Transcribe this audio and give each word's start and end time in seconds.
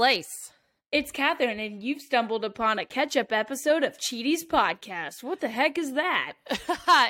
y'all, 0.00 0.52
it's. 0.90 1.12
Catherine, 1.12 1.60
and 1.60 1.82
you've 1.82 2.00
stumbled 2.00 2.42
upon 2.42 2.78
a 2.78 2.86
catch-up 2.86 3.32
episode 3.32 3.84
of 3.84 3.98
Cheaties 3.98 4.46
Podcast. 4.46 5.22
What 5.22 5.40
the 5.40 5.48
heck 5.48 5.76
is 5.76 5.92
that? 5.92 6.36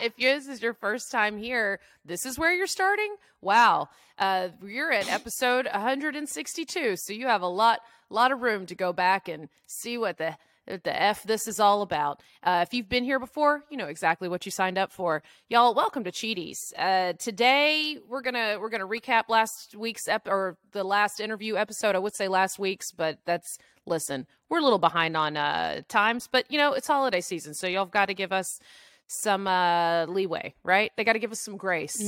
if 0.03 0.15
this 0.17 0.49
is 0.49 0.61
your 0.61 0.75
first 0.75 1.13
time 1.13 1.39
here, 1.39 1.79
this 2.05 2.27
is 2.27 2.37
where 2.37 2.53
you're 2.53 2.67
starting? 2.67 3.15
Wow. 3.41 3.91
Uh, 4.19 4.49
you're 4.67 4.91
at 4.91 5.09
episode 5.09 5.69
162, 5.73 6.97
so 6.97 7.13
you 7.13 7.29
have 7.29 7.43
a 7.43 7.47
lot 7.47 7.79
lot 8.09 8.33
of 8.33 8.43
room 8.43 8.67
to 8.67 8.75
go 8.75 8.93
back 8.93 9.29
and 9.29 9.49
see 9.69 9.97
what 9.97 10.19
the 10.19 10.37
the 10.67 11.03
F 11.03 11.23
this 11.25 11.49
is 11.49 11.59
all 11.59 11.83
about. 11.83 12.23
Uh, 12.43 12.65
if 12.67 12.73
you've 12.75 12.89
been 12.89 13.05
here 13.05 13.19
before, 13.19 13.65
you 13.71 13.77
know 13.77 13.87
exactly 13.87 14.29
what 14.29 14.45
you 14.47 14.53
signed 14.53 14.79
up 14.79 14.93
for. 14.93 15.23
Y'all, 15.49 15.75
welcome 15.75 16.05
to 16.05 16.11
Cheaties. 16.13 16.73
Uh, 16.77 17.13
today 17.15 17.99
we're 18.09 18.23
gonna 18.23 18.59
we're 18.61 18.69
gonna 18.69 18.87
recap 18.87 19.25
last 19.29 19.75
week's 19.75 20.07
ep 20.09 20.29
or 20.29 20.57
the 20.73 20.85
last 20.85 21.21
interview 21.21 21.57
episode. 21.57 21.97
I 21.97 21.99
would 21.99 22.15
say 22.15 22.29
last 22.29 22.59
week's, 22.59 22.93
but 22.93 23.19
that's 23.25 23.59
listen, 23.87 24.27
we're 24.49 24.59
a 24.59 24.63
little 24.63 24.79
behind 24.79 25.17
on 25.17 25.37
uh, 25.37 25.83
times, 25.89 26.29
but 26.31 26.51
you 26.51 26.59
know 26.59 26.73
it's 26.73 26.87
holiday 26.87 27.21
season, 27.21 27.55
so 27.55 27.67
y'all 27.67 27.87
got 27.87 28.07
to 28.07 28.15
give 28.15 28.33
us 28.33 28.61
some 29.07 29.47
uh, 29.49 30.07
leeway, 30.07 30.55
right? 30.63 30.93
They 30.97 31.05
got 31.05 31.15
to 31.15 31.19
give 31.19 31.33
us 31.33 31.41
some 31.41 31.57
grace. 31.57 32.01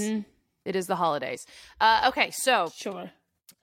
It 0.64 0.76
is 0.76 0.86
the 0.86 0.94
holidays. 0.94 1.44
Uh, 1.80 2.04
okay, 2.08 2.30
so 2.30 2.70
Sure. 2.74 3.10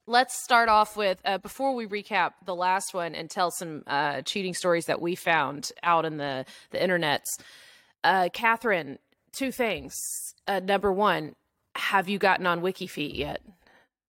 Let's 0.10 0.44
start 0.44 0.68
off 0.68 0.98
with 0.98 1.20
uh, 1.24 1.38
before 1.38 1.76
we 1.76 1.88
recap 1.88 2.32
the 2.44 2.56
last 2.56 2.94
one 2.94 3.14
and 3.14 3.30
tell 3.30 3.52
some 3.52 3.84
uh, 3.88 4.22
cheating 4.24 4.56
stories 4.56 4.88
that 4.88 5.00
we 5.00 5.16
found 5.16 5.72
out 5.84 6.04
in 6.04 6.18
the 6.18 6.46
the 6.72 6.80
internets. 6.80 7.28
Uh, 8.04 8.30
Catherine, 8.34 8.98
two 9.32 9.52
things. 9.52 9.96
Uh, 10.48 10.60
number 10.60 10.92
one, 10.92 11.36
have 11.76 12.10
you 12.10 12.18
gotten 12.18 12.48
on 12.48 12.62
WikiFeet 12.62 13.16
yet? 13.16 13.42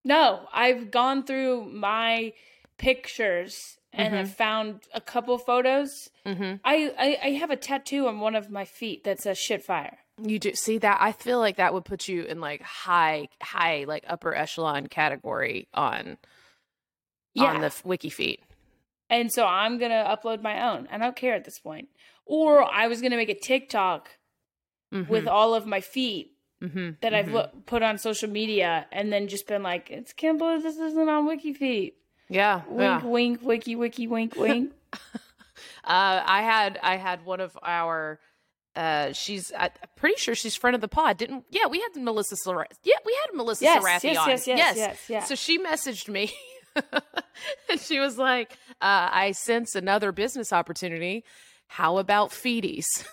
No, 0.02 0.46
I've 0.52 0.90
gone 0.90 1.24
through 1.24 1.66
my 1.66 2.32
pictures 2.78 3.76
and 3.92 4.14
have 4.14 4.34
found 4.34 4.82
a 4.94 5.00
couple 5.00 5.36
photos. 5.36 6.10
Mm-hmm. 6.24 6.56
I, 6.64 6.94
I 6.98 7.18
I 7.22 7.30
have 7.32 7.50
a 7.50 7.56
tattoo 7.56 8.06
on 8.06 8.20
one 8.20 8.34
of 8.34 8.50
my 8.50 8.64
feet 8.64 9.04
that 9.04 9.20
says 9.20 9.36
"shit 9.36 9.62
fire." 9.62 9.98
You 10.22 10.38
do 10.38 10.54
see 10.54 10.78
that? 10.78 10.98
I 11.00 11.12
feel 11.12 11.38
like 11.38 11.56
that 11.56 11.72
would 11.74 11.84
put 11.84 12.08
you 12.08 12.22
in 12.24 12.40
like 12.40 12.62
high, 12.62 13.28
high, 13.42 13.84
like 13.86 14.04
upper 14.06 14.34
echelon 14.34 14.86
category 14.86 15.68
on 15.74 16.18
Yeah. 17.34 17.44
on 17.54 17.60
the 17.60 17.72
wiki 17.84 18.10
WikiFeet. 18.10 18.38
And 19.08 19.32
so 19.32 19.46
I'm 19.46 19.78
gonna 19.78 20.04
upload 20.16 20.42
my 20.42 20.70
own. 20.70 20.88
I 20.90 20.98
don't 20.98 21.16
care 21.16 21.34
at 21.34 21.44
this 21.44 21.58
point. 21.58 21.88
Or 22.26 22.62
I 22.62 22.86
was 22.86 23.00
gonna 23.02 23.16
make 23.16 23.28
a 23.28 23.34
TikTok 23.34 24.08
with 25.08 25.26
all 25.28 25.54
of 25.54 25.66
my 25.66 25.80
feet 25.80 26.32
Mm-hmm. 26.62 26.90
that 27.00 27.14
I've 27.14 27.32
lo- 27.32 27.48
put 27.64 27.82
on 27.82 27.96
social 27.96 28.28
media, 28.28 28.86
and 28.92 29.10
then 29.10 29.28
just 29.28 29.46
been 29.46 29.62
like, 29.62 29.90
"It's 29.90 30.12
can't 30.12 30.36
believe 30.36 30.62
this 30.62 30.76
isn't 30.76 31.08
on 31.08 31.26
WikiFeet." 31.26 31.94
Yeah, 32.28 32.56
Wink, 32.68 32.80
yeah. 33.02 33.04
wink, 33.04 33.40
wiki, 33.42 33.76
wiki, 33.76 34.06
wink, 34.06 34.36
wink. 34.36 34.72
Uh, 35.84 36.22
I 36.24 36.42
had 36.42 36.78
I 36.82 36.96
had 36.96 37.24
one 37.24 37.40
of 37.40 37.56
our. 37.62 38.18
Uh, 38.76 39.12
she's 39.12 39.52
I'm 39.58 39.70
pretty 39.96 40.16
sure 40.16 40.34
she's 40.34 40.54
friend 40.54 40.74
of 40.74 40.80
the 40.80 40.88
pod. 40.88 41.16
Didn't? 41.16 41.44
Yeah, 41.50 41.66
we 41.66 41.80
had 41.80 42.00
Melissa. 42.02 42.36
Sar- 42.36 42.66
yeah, 42.84 42.94
we 43.04 43.18
had 43.26 43.36
Melissa 43.36 43.64
Yes, 43.64 43.82
Sarathi 43.84 44.04
yes, 44.04 44.18
on. 44.18 44.28
yes, 44.28 44.46
yes, 44.46 44.76
yes, 44.76 44.98
yeah. 45.08 45.24
So 45.24 45.34
she 45.34 45.58
messaged 45.58 46.08
me, 46.08 46.32
and 47.68 47.80
she 47.80 47.98
was 47.98 48.16
like, 48.16 48.52
uh, 48.80 49.08
"I 49.12 49.32
sense 49.32 49.74
another 49.74 50.12
business 50.12 50.52
opportunity. 50.52 51.24
How 51.66 51.98
about 51.98 52.30
feedies? 52.30 52.84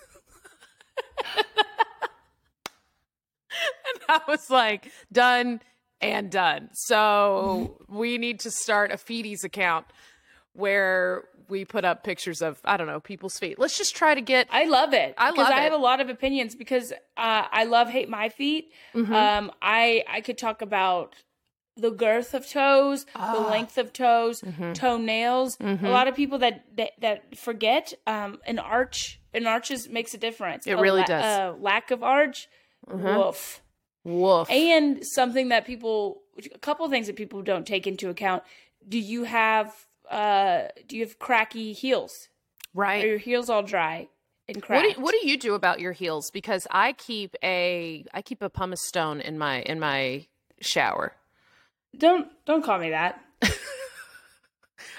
and 3.50 4.00
I 4.08 4.20
was 4.28 4.48
like, 4.50 4.90
"Done 5.12 5.60
and 6.00 6.30
done." 6.30 6.70
So 6.72 7.78
we 7.88 8.18
need 8.18 8.40
to 8.40 8.50
start 8.50 8.92
a 8.92 8.96
feedies 8.96 9.44
account 9.44 9.86
where 10.58 11.24
we 11.48 11.64
put 11.64 11.84
up 11.84 12.04
pictures 12.04 12.42
of 12.42 12.60
I 12.64 12.76
don't 12.76 12.86
know 12.86 13.00
people's 13.00 13.38
feet. 13.38 13.58
Let's 13.58 13.78
just 13.78 13.96
try 13.96 14.14
to 14.14 14.20
get. 14.20 14.48
I 14.50 14.64
love 14.66 14.92
it. 14.92 15.14
I 15.16 15.30
because 15.30 15.44
love 15.44 15.52
I 15.54 15.60
it. 15.60 15.62
have 15.64 15.72
a 15.72 15.76
lot 15.90 16.00
of 16.00 16.08
opinions 16.10 16.54
because 16.54 16.92
uh, 17.16 17.44
I 17.50 17.64
love 17.64 17.88
hate 17.88 18.08
my 18.08 18.28
feet. 18.28 18.72
Mm-hmm. 18.94 19.14
Um, 19.14 19.52
I 19.62 20.04
I 20.08 20.20
could 20.20 20.36
talk 20.36 20.60
about 20.60 21.14
the 21.76 21.90
girth 21.90 22.34
of 22.34 22.48
toes, 22.50 23.06
Ah. 23.14 23.32
the 23.34 23.48
length 23.48 23.78
of 23.78 23.92
toes, 23.92 24.40
Mm-hmm. 24.40 24.72
toenails. 24.72 25.56
A 25.60 25.76
lot 25.88 26.08
of 26.08 26.16
people 26.16 26.38
that 26.38 26.64
that, 26.76 26.90
that 27.00 27.38
forget 27.38 27.94
um, 28.06 28.40
an 28.46 28.58
arch. 28.58 29.20
An 29.32 29.46
arches 29.46 29.88
makes 29.88 30.12
a 30.14 30.18
difference. 30.18 30.66
It 30.66 30.72
A 30.72 30.76
really 30.80 31.00
la- 31.02 31.06
does. 31.06 31.24
A 31.24 31.56
lack 31.62 31.90
of 31.92 32.02
arch, 32.02 32.48
woof. 32.88 33.62
Woof. 34.04 34.50
And 34.50 35.04
something 35.06 35.50
that 35.50 35.66
people, 35.66 36.22
a 36.54 36.58
couple 36.58 36.84
of 36.86 36.90
things 36.90 37.06
that 37.08 37.16
people 37.16 37.42
don't 37.42 37.66
take 37.66 37.86
into 37.86 38.08
account. 38.08 38.42
Do 38.88 38.98
you 38.98 39.24
have 39.24 39.72
uh 40.10 40.68
do 40.86 40.96
you 40.96 41.04
have 41.04 41.18
cracky 41.18 41.72
heels? 41.72 42.28
Right. 42.74 43.04
Are 43.04 43.08
your 43.08 43.18
heels 43.18 43.48
all 43.50 43.62
dry 43.62 44.08
and 44.48 44.62
What 44.66 44.94
do, 44.94 45.00
what 45.00 45.12
do 45.12 45.26
you 45.28 45.36
do 45.36 45.54
about 45.54 45.80
your 45.80 45.92
heels? 45.92 46.30
Because 46.30 46.66
I 46.70 46.92
keep 46.92 47.34
a 47.42 48.04
I 48.14 48.22
keep 48.22 48.42
a 48.42 48.48
pumice 48.50 48.82
stone 48.86 49.20
in 49.20 49.36
my 49.38 49.60
in 49.62 49.78
my 49.80 50.26
shower. 50.60 51.12
Don't 51.96 52.28
don't 52.46 52.62
call 52.64 52.78
me 52.78 52.90
that. 52.90 53.20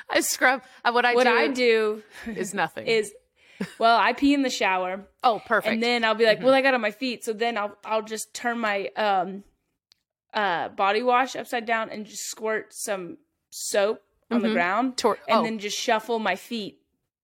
I 0.09 0.22
scrub. 0.22 0.62
uh, 0.84 0.92
What 0.92 1.06
I 1.06 1.14
what 1.14 1.25
do 1.25 1.30
I 1.36 1.48
do 1.48 2.03
is 2.28 2.53
nothing. 2.53 2.88
is, 2.98 3.14
well, 3.78 3.98
I 3.98 4.14
pee 4.14 4.34
in 4.34 4.42
the 4.42 4.50
shower, 4.50 5.06
oh, 5.24 5.42
perfect. 5.46 5.74
and 5.74 5.84
then 5.84 6.03
I'll 6.06 6.16
be 6.16 6.25
like, 6.25 6.38
Mm-hmm. 6.38 6.46
"Well, 6.46 6.53
I 6.53 6.62
got 6.62 6.74
on 6.74 6.81
my 6.81 6.92
feet," 6.92 7.24
so 7.24 7.34
then 7.34 7.58
I'll 7.58 7.75
I'll 7.86 8.02
just 8.02 8.34
turn 8.34 8.59
my 8.59 8.88
um 8.96 9.44
uh 10.34 10.69
body 10.69 11.02
wash 11.03 11.36
upside 11.36 11.66
down 11.66 11.90
and 11.90 12.06
just 12.06 12.24
squirt 12.30 12.74
some 12.74 13.18
soap 13.50 14.02
on 14.31 14.41
the 14.41 14.50
ground, 14.51 14.97
Tor- 14.97 15.17
and 15.28 15.40
oh. 15.40 15.44
then 15.44 15.59
just 15.59 15.78
shuffle 15.78 16.19
my 16.19 16.35
feet 16.35 16.79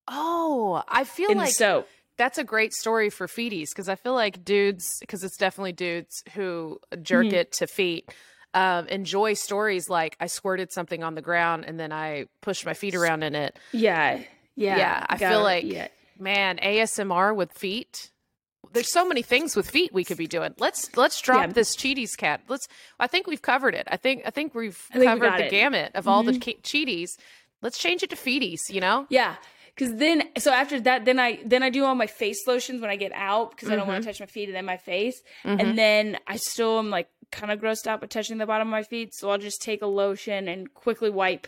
oh, 0.08 0.84
I 0.88 1.04
feel 1.04 1.32
in 1.32 1.38
like 1.40 1.52
soap. 1.54 1.88
that's 2.18 2.38
a 2.38 2.44
great 2.44 2.74
story 2.74 3.10
for 3.10 3.28
feeties 3.28 3.70
because 3.70 3.90
I 3.90 3.96
feel 3.96 4.14
like 4.14 4.46
dudes, 4.46 4.98
because 5.00 5.24
it's 5.24 5.38
definitely 5.38 5.72
dudes 5.74 6.24
who 6.34 6.80
jerk 7.02 7.26
Mm-hmm. 7.28 7.36
it 7.36 7.52
to 7.54 7.68
feet, 7.68 8.12
um, 8.54 8.88
enjoy 8.88 9.34
stories 9.34 9.90
like 9.90 10.16
I 10.20 10.28
squirted 10.28 10.72
something 10.72 11.04
on 11.04 11.16
the 11.16 11.22
ground 11.22 11.66
and 11.66 11.80
then 11.80 11.92
I 11.92 12.26
pushed 12.42 12.66
my 12.66 12.74
feet 12.76 12.94
around 12.96 13.24
in 13.24 13.34
it. 13.36 13.58
Yeah, 13.72 14.20
yeah, 14.56 14.78
Yeah, 14.78 15.06
I 15.10 15.18
feel 15.18 15.42
like 15.42 15.66
yeah. 15.66 15.88
man, 16.20 16.58
ASMR 16.60 17.36
with 17.36 17.52
feet. 17.54 18.12
There's 18.76 18.92
so 18.92 19.08
many 19.08 19.24
things 19.24 19.56
with 19.56 19.68
feet 19.70 19.92
we 19.92 20.04
could 20.04 20.18
be 20.18 20.28
doing. 20.28 20.54
Let's 20.60 20.96
let's 20.96 21.20
drop 21.20 21.48
Yeah. 21.48 21.54
this 21.54 21.76
cheaties 21.76 22.16
cat. 22.16 22.42
Let's. 22.48 22.68
I 23.00 23.08
think 23.08 23.26
we've 23.26 23.42
covered 23.42 23.74
it. 23.74 23.88
I 23.90 23.98
think 23.98 24.22
I 24.26 24.30
think 24.30 24.54
we've 24.54 24.80
I 24.92 25.00
think 25.00 25.06
covered 25.10 25.26
got 25.30 25.38
the 25.40 25.46
it. 25.48 25.52
gamut 25.52 25.92
of 25.96 26.08
all 26.08 26.22
the 26.24 26.38
ke- 26.38 26.62
cheaties. 26.62 27.10
Let's 27.64 27.80
change 27.80 28.04
it 28.04 28.12
to 28.12 28.16
feeties. 28.16 28.60
You 28.70 28.82
know. 28.82 29.08
Yeah. 29.10 29.36
Cause 29.78 29.94
then, 29.96 30.24
so 30.38 30.54
after 30.54 30.80
that, 30.82 31.04
then 31.06 31.20
I 31.20 31.40
then 31.46 31.64
I 31.64 31.70
do 31.70 31.84
all 31.84 31.96
my 31.96 32.08
face 32.08 32.46
lotions 32.48 32.80
when 32.82 32.90
I 32.90 32.96
get 32.96 33.12
out 33.14 33.52
because 33.52 33.68
I 33.70 33.72
don't 33.72 33.82
Mm-hmm. 33.86 33.92
want 33.92 34.04
to 34.04 34.10
touch 34.10 34.20
my 34.22 34.26
feet 34.26 34.48
and 34.50 34.56
then 34.56 34.66
my 34.66 34.78
face, 34.78 35.22
and 35.44 35.78
then 35.78 36.18
I 36.28 36.38
still 36.38 36.78
am 36.80 36.90
like 36.90 37.10
kind 37.32 37.52
of 37.52 37.60
grossed 37.60 37.88
out 37.88 38.00
by 38.02 38.08
touching 38.08 38.38
the 38.38 38.46
bottom 38.46 38.68
of 38.70 38.72
my 38.72 38.84
feet, 38.84 39.14
so 39.16 39.30
I'll 39.30 39.38
just 39.38 39.62
take 39.62 39.82
a 39.82 39.88
lotion 39.88 40.48
and 40.48 40.74
quickly 40.74 41.10
wipe 41.10 41.48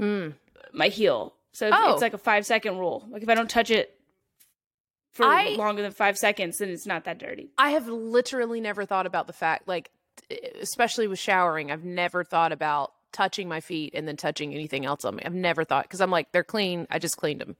Mm. 0.00 0.34
my 0.72 0.88
heel. 0.88 1.34
So 1.52 1.70
Oh. 1.72 1.92
it's 1.92 2.02
like 2.02 2.14
a 2.14 2.18
five 2.18 2.44
second 2.46 2.78
rule. 2.78 3.06
Like 3.10 3.22
if 3.22 3.28
I 3.28 3.34
don't 3.34 3.48
touch 3.50 3.70
it 3.70 3.95
for 5.16 5.24
I- 5.26 5.54
longer 5.56 5.82
than 5.82 5.92
five 5.92 6.16
seconds, 6.18 6.58
then 6.58 6.68
it's 6.68 6.86
not 6.86 7.04
that 7.04 7.18
dirty. 7.18 7.50
I 7.58 7.70
have 7.70 7.88
literally 7.88 8.60
never 8.60 8.84
thought 8.84 9.06
about 9.06 9.26
the 9.26 9.32
fact, 9.32 9.66
like, 9.66 9.90
especially 10.60 11.06
with 11.08 11.18
showering, 11.18 11.70
I've 11.70 11.84
never 11.84 12.24
thought 12.24 12.52
about 12.52 12.92
touching 13.12 13.48
my 13.48 13.60
feet 13.60 13.94
and 13.94 14.06
then 14.06 14.16
touching 14.16 14.52
anything 14.52 14.84
else 14.84 15.04
on 15.04 15.16
me. 15.16 15.22
I've 15.24 15.34
never 15.34 15.64
thought 15.64 15.84
because 15.84 16.00
I'm 16.00 16.10
like, 16.10 16.32
they're 16.32 16.44
clean. 16.44 16.86
I 16.90 16.98
just 16.98 17.16
cleaned 17.16 17.40
them. 17.40 17.56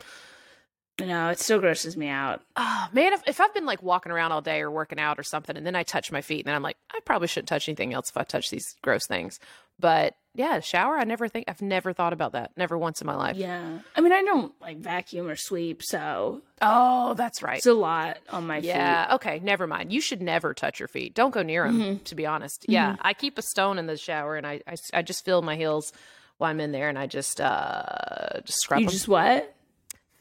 No, 0.98 1.28
it 1.28 1.38
still 1.38 1.58
grosses 1.60 1.96
me 1.96 2.08
out. 2.08 2.40
Oh 2.56 2.88
man, 2.92 3.12
if, 3.12 3.22
if 3.26 3.40
I've 3.40 3.52
been 3.52 3.66
like 3.66 3.82
walking 3.82 4.10
around 4.12 4.32
all 4.32 4.40
day 4.40 4.62
or 4.62 4.70
working 4.70 4.98
out 4.98 5.18
or 5.18 5.22
something, 5.22 5.56
and 5.56 5.66
then 5.66 5.76
I 5.76 5.82
touch 5.82 6.10
my 6.10 6.22
feet, 6.22 6.40
and 6.40 6.46
then 6.46 6.54
I'm 6.54 6.62
like, 6.62 6.78
I 6.90 7.00
probably 7.04 7.28
shouldn't 7.28 7.48
touch 7.48 7.68
anything 7.68 7.92
else 7.92 8.08
if 8.08 8.16
I 8.16 8.22
touch 8.22 8.48
these 8.50 8.76
gross 8.82 9.06
things. 9.06 9.38
But 9.78 10.14
yeah, 10.34 10.60
shower. 10.60 10.96
I 10.98 11.04
never 11.04 11.28
think 11.28 11.46
I've 11.48 11.62
never 11.62 11.92
thought 11.92 12.12
about 12.12 12.32
that. 12.32 12.50
Never 12.56 12.76
once 12.76 13.00
in 13.00 13.06
my 13.06 13.14
life. 13.14 13.36
Yeah, 13.36 13.78
I 13.94 14.00
mean 14.00 14.12
I 14.12 14.22
don't 14.22 14.52
like 14.60 14.78
vacuum 14.78 15.28
or 15.28 15.36
sweep, 15.36 15.82
so 15.82 16.42
Oh, 16.60 17.14
that's 17.14 17.42
right. 17.42 17.56
it's 17.58 17.66
a 17.66 17.72
lot 17.74 18.18
on 18.30 18.46
my 18.46 18.60
feet. 18.60 18.68
Yeah. 18.68 19.08
Okay. 19.14 19.40
Never 19.42 19.66
mind. 19.66 19.92
You 19.92 20.00
should 20.00 20.20
never 20.22 20.52
touch 20.54 20.78
your 20.78 20.88
feet. 20.88 21.14
Don't 21.14 21.30
go 21.32 21.42
near 21.42 21.64
them. 21.70 22.00
To 22.00 22.14
be 22.14 22.26
honest. 22.26 22.66
Yeah. 22.68 22.96
I 23.00 23.12
keep 23.14 23.38
a 23.38 23.42
stone 23.42 23.78
in 23.78 23.86
the 23.86 23.96
shower, 23.96 24.36
and 24.36 24.46
I, 24.46 24.60
I 24.66 24.76
I 24.94 25.02
just 25.02 25.24
feel 25.24 25.40
my 25.42 25.56
heels 25.56 25.92
while 26.38 26.50
I'm 26.50 26.60
in 26.60 26.72
there, 26.72 26.88
and 26.90 26.98
I 26.98 27.06
just 27.06 27.40
uh 27.40 28.40
just 28.44 28.60
scrub 28.60 28.80
You 28.80 28.86
them. 28.86 28.92
just 28.92 29.08
what? 29.08 29.54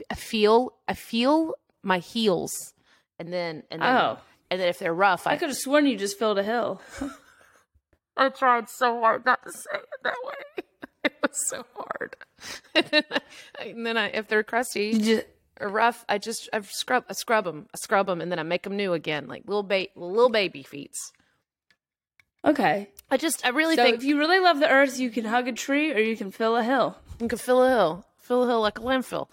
I 0.10 0.16
feel 0.16 0.74
I 0.88 0.94
feel 0.94 1.56
my 1.84 2.00
heels, 2.00 2.74
and 3.20 3.32
then 3.34 3.64
and 3.72 3.82
then 3.82 3.96
Oh, 3.96 4.18
and 4.52 4.60
then 4.62 4.68
if 4.70 4.80
they're 4.80 4.94
rough, 4.94 5.28
I 5.28 5.32
I 5.34 5.38
could 5.38 5.50
have 5.50 5.58
sworn 5.58 5.86
you 5.88 5.98
just 5.98 6.18
filled 6.20 6.38
a 6.40 6.44
hill. 6.44 6.82
I 8.18 8.30
tried 8.30 8.70
so 8.70 9.00
hard 9.02 9.26
not 9.26 9.44
to 9.44 9.52
say 9.52 9.70
it 9.74 9.86
that 10.04 10.16
way. 10.24 10.64
It 11.06 11.14
was 11.22 11.50
so 11.50 11.64
hard. 11.76 12.16
and 12.74 12.86
then, 12.88 13.04
I, 13.60 13.64
and 13.66 13.86
then 13.86 13.96
I, 13.96 14.08
if 14.08 14.28
they're 14.28 14.42
crusty 14.42 14.98
just 14.98 15.26
or 15.62 15.68
rough, 15.70 16.04
I 16.10 16.18
just 16.18 16.50
I 16.52 16.62
scrub 16.62 17.04
I 17.08 17.14
scrub 17.14 17.46
them, 17.46 17.68
I 17.74 17.78
scrub 17.78 18.08
them, 18.08 18.22
and 18.22 18.32
then 18.32 18.40
I 18.40 18.44
make 18.44 18.64
them 18.64 18.76
new 18.76 18.94
again, 18.94 19.28
like 19.28 19.44
little 19.46 19.62
ba- 19.62 19.90
little 19.96 20.30
baby 20.32 20.64
feet. 20.64 20.96
okay. 22.44 22.90
I 23.12 23.18
just 23.18 23.46
I 23.46 23.50
really 23.50 23.76
So 23.76 23.84
think 23.84 23.98
if 23.98 24.04
you 24.04 24.18
really 24.18 24.40
love 24.40 24.60
the 24.60 24.68
earth, 24.70 25.00
you 25.00 25.12
can 25.12 25.26
hug 25.26 25.48
a 25.48 25.52
tree 25.54 25.94
or 25.94 26.00
you 26.00 26.18
can 26.18 26.32
fill 26.32 26.56
a 26.58 26.64
hill. 26.64 26.98
you 27.22 27.28
can 27.28 27.38
fill 27.38 27.62
a 27.64 27.70
hill, 27.70 28.06
fill 28.18 28.44
a 28.44 28.48
hill 28.48 28.62
like 28.62 28.80
a 28.80 28.82
landfill. 28.82 29.28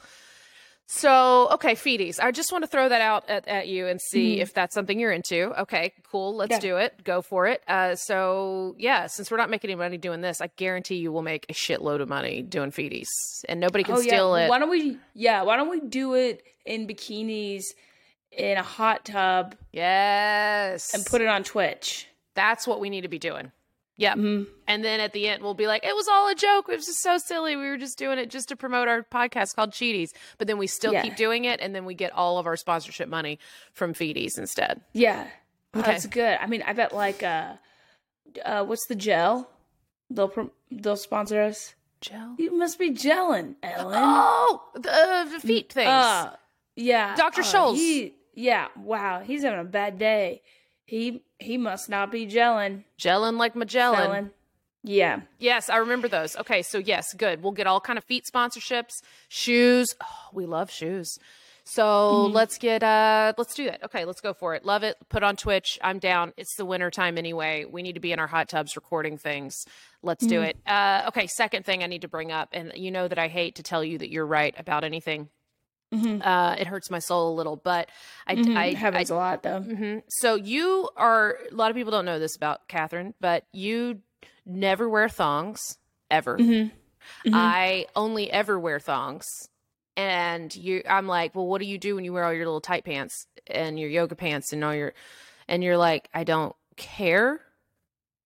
So 0.87 1.49
okay, 1.52 1.75
feeties. 1.75 2.20
I 2.20 2.31
just 2.32 2.52
want 2.52 2.64
to 2.64 2.69
throw 2.69 2.88
that 2.88 3.00
out 3.00 3.29
at, 3.31 3.49
at 3.49 3.69
you 3.69 3.87
and 3.87 4.00
see 4.00 4.40
if 4.40 4.52
that's 4.52 4.75
something 4.75 4.99
you're 4.99 5.12
into. 5.12 5.58
Okay, 5.62 5.93
cool. 6.11 6.37
Let's 6.37 6.50
Yeah. 6.50 6.58
do 6.61 6.76
it. 6.76 7.02
Go 7.02 7.23
for 7.23 7.46
it. 7.46 7.62
Uh, 7.67 7.94
so 7.96 8.75
yeah, 8.79 9.06
since 9.06 9.31
we're 9.31 9.38
not 9.38 9.49
making 9.49 9.70
any 9.70 9.79
money 9.79 9.96
doing 9.96 10.20
this, 10.20 10.40
I 10.40 10.49
guarantee 10.56 10.96
you 10.96 11.11
will 11.11 11.23
make 11.23 11.46
a 11.49 11.55
shitload 11.55 12.00
of 12.02 12.08
money 12.08 12.43
doing 12.43 12.70
feeties, 12.73 13.08
and 13.49 13.58
nobody 13.58 13.84
can 13.84 13.96
steal 13.96 14.34
it. 14.34 14.49
Why 14.49 14.58
don't 14.58 14.70
we? 14.70 14.99
Yeah. 15.14 15.43
Why 15.43 15.56
don't 15.56 15.70
we 15.70 15.81
do 15.81 16.14
it 16.14 16.43
in 16.67 16.87
bikinis 16.87 17.64
in 18.31 18.56
a 18.58 18.62
hot 18.62 19.05
tub 19.05 19.56
Yes, 19.73 20.93
and 20.94 21.05
put 21.06 21.20
it 21.23 21.28
on 21.28 21.43
Twitch? 21.43 22.06
That's 22.35 22.67
what 22.67 22.81
we 22.81 22.90
need 22.90 23.02
to 23.02 23.08
be 23.08 23.19
doing. 23.19 23.52
Yeah. 23.96 24.14
Mhm. 24.14 24.46
And 24.66 24.82
then 24.84 25.00
at 25.00 25.12
the 25.12 25.28
end, 25.28 25.42
we'll 25.42 25.54
be 25.54 25.66
like, 25.66 25.84
it 25.84 25.94
was 25.94 26.08
all 26.08 26.28
a 26.28 26.34
joke. 26.34 26.66
It 26.68 26.76
was 26.76 26.86
just 26.86 27.02
so 27.02 27.18
silly. 27.18 27.56
We 27.56 27.66
were 27.68 27.76
just 27.76 27.98
doing 27.98 28.18
it 28.18 28.30
just 28.30 28.48
to 28.48 28.56
promote 28.56 28.88
our 28.88 29.02
podcast 29.02 29.54
called 29.54 29.70
Cheaties. 29.72 30.10
But 30.38 30.46
then 30.46 30.56
we 30.58 30.66
still 30.66 30.92
Yeah. 30.92 31.02
keep 31.02 31.16
doing 31.16 31.44
it. 31.44 31.60
And 31.60 31.74
then 31.74 31.84
we 31.84 31.94
get 31.94 32.12
all 32.12 32.38
of 32.38 32.46
our 32.46 32.56
sponsorship 32.56 33.08
money 33.08 33.38
from 33.72 33.92
Feeties 33.92 34.38
instead. 34.38 34.80
Yeah. 34.92 35.26
Okay. 35.76 35.90
That's 35.90 36.06
good. 36.06 36.38
I 36.40 36.46
mean, 36.46 36.62
I 36.66 36.72
bet 36.72 36.94
like 36.94 37.22
uh, 37.22 37.54
uh, 38.44 38.64
what's 38.64 38.86
the 38.86 38.94
gel? 38.94 39.50
They'll 40.10 40.28
prom- 40.28 40.52
they'll 40.70 40.96
sponsor 40.96 41.40
us. 41.42 41.74
Gel? 42.00 42.34
You 42.38 42.56
must 42.58 42.78
be 42.80 42.90
gelling, 42.90 43.54
Ellen. 43.62 43.94
Oh, 43.96 44.62
the, 44.74 44.90
uh, 44.92 45.24
the 45.24 45.38
feet 45.38 45.72
things. 45.72 45.88
Uh, 45.88 46.34
yeah, 46.74 47.14
Dr. 47.14 47.42
uh, 47.42 47.44
Scholl's. 47.44 47.78
He, 47.78 48.14
yeah, 48.34 48.68
wow, 48.76 49.20
he's 49.20 49.42
having 49.44 49.60
a 49.60 49.64
bad 49.64 49.98
day. 49.98 50.42
He 50.84 51.22
he 51.42 51.58
must 51.58 51.88
not 51.88 52.10
be 52.10 52.26
gelling. 52.26 52.84
Gelling 52.98 53.38
like 53.38 53.54
Magellan. 53.54 54.00
Felon. 54.00 54.30
Yeah, 54.84 55.20
Yes, 55.38 55.68
I 55.70 55.76
remember 55.76 56.08
those. 56.08 56.36
Okay, 56.36 56.62
so 56.62 56.78
yes, 56.78 57.14
good. 57.14 57.42
We'll 57.42 57.52
get 57.52 57.68
all 57.68 57.80
kind 57.80 57.98
of 57.98 58.04
feet 58.04 58.24
sponsorships, 58.24 59.00
shoes. 59.28 59.94
Oh, 60.02 60.30
we 60.32 60.44
love 60.44 60.70
shoes. 60.72 61.18
So 61.64 62.26
let's 62.26 62.58
get 62.58 62.82
uh 62.82 63.32
let's 63.38 63.54
do 63.54 63.66
that. 63.66 63.84
Okay, 63.84 64.04
let's 64.04 64.20
go 64.20 64.34
for 64.34 64.54
it. 64.56 64.64
Love 64.64 64.82
it. 64.82 64.96
Put 65.08 65.22
on 65.22 65.36
Twitch. 65.36 65.78
I'm 65.82 66.00
down. 66.00 66.32
It's 66.36 66.56
the 66.56 66.64
winter 66.64 66.90
time 66.90 67.16
anyway. 67.16 67.64
We 67.64 67.82
need 67.82 67.92
to 67.92 68.00
be 68.00 68.10
in 68.10 68.18
our 68.18 68.26
hot 68.26 68.48
tubs 68.48 68.74
recording 68.74 69.16
things. 69.16 69.64
Let's 70.02 70.26
do 70.26 70.42
it. 70.42 70.56
Uh 70.66 71.04
okay, 71.08 71.28
second 71.28 71.64
thing 71.64 71.84
I 71.84 71.86
need 71.86 72.02
to 72.02 72.08
bring 72.08 72.32
up, 72.32 72.48
and 72.52 72.72
you 72.74 72.90
know 72.90 73.06
that 73.06 73.18
I 73.18 73.28
hate 73.28 73.54
to 73.56 73.62
tell 73.62 73.84
you 73.84 73.98
that 73.98 74.10
you're 74.10 74.26
right 74.26 74.54
about 74.58 74.82
anything. 74.82 75.28
Uh 75.92 76.56
it 76.58 76.66
hurts 76.66 76.90
my 76.90 76.98
soul 76.98 77.32
a 77.32 77.36
little, 77.36 77.56
but 77.56 77.88
I 78.26 78.36
Mhm. 78.36 78.56
I, 78.56 78.66
it 78.66 78.76
happens 78.76 79.10
I 79.10 79.14
a 79.14 79.16
lot 79.16 79.42
though. 79.42 79.60
hmm 79.60 79.98
So 80.08 80.34
you 80.34 80.88
are 80.96 81.38
a 81.50 81.54
lot 81.54 81.70
of 81.70 81.76
people 81.76 81.90
don't 81.92 82.04
know 82.04 82.18
this 82.18 82.36
about 82.36 82.66
Catherine, 82.68 83.14
but 83.20 83.44
you 83.52 84.00
never 84.46 84.88
wear 84.88 85.08
thongs 85.08 85.60
ever. 86.10 86.38
Mm-hmm. 86.38 87.34
I 87.34 87.86
only 87.94 88.30
ever 88.30 88.58
wear 88.58 88.78
thongs. 88.80 89.26
And 89.96 90.54
you 90.56 90.82
I'm 90.88 91.06
like, 91.06 91.34
"Well, 91.34 91.46
what 91.46 91.60
do 91.60 91.66
you 91.66 91.76
do 91.78 91.94
when 91.96 92.04
you 92.04 92.12
wear 92.14 92.24
all 92.24 92.32
your 92.32 92.46
little 92.46 92.62
tight 92.62 92.84
pants 92.84 93.26
and 93.46 93.78
your 93.78 93.90
yoga 93.90 94.14
pants 94.14 94.52
and 94.52 94.64
all 94.64 94.74
your 94.74 94.94
and 95.48 95.62
you're 95.62 95.76
like, 95.76 96.08
"I 96.14 96.24
don't 96.24 96.56
care." 96.76 97.40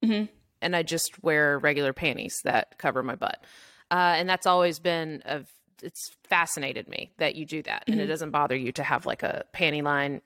Mhm. 0.05 0.29
And 0.63 0.77
I 0.77 0.83
just 0.85 1.23
wear 1.23 1.59
regular 1.59 1.93
panties 1.93 2.39
that 2.45 2.79
cover 2.79 3.03
my 3.03 3.17
butt. 3.17 3.43
Uh, 3.91 4.15
and 4.17 4.29
that's 4.29 4.47
always 4.47 4.79
been 4.79 5.23
of 5.27 5.49
it's 5.83 6.11
fascinated 6.25 6.89
me 6.89 7.11
that 7.19 7.35
you 7.35 7.47
do 7.47 7.63
that 7.63 7.85
and 7.87 7.97
it 7.97 8.03
mm-hmm. 8.05 8.11
doesn't 8.11 8.31
bother 8.31 8.57
you 8.57 8.73
to 8.73 8.83
have 8.83 9.07
like 9.07 9.23
a 9.23 9.45
panty 9.55 9.83
line 9.83 10.21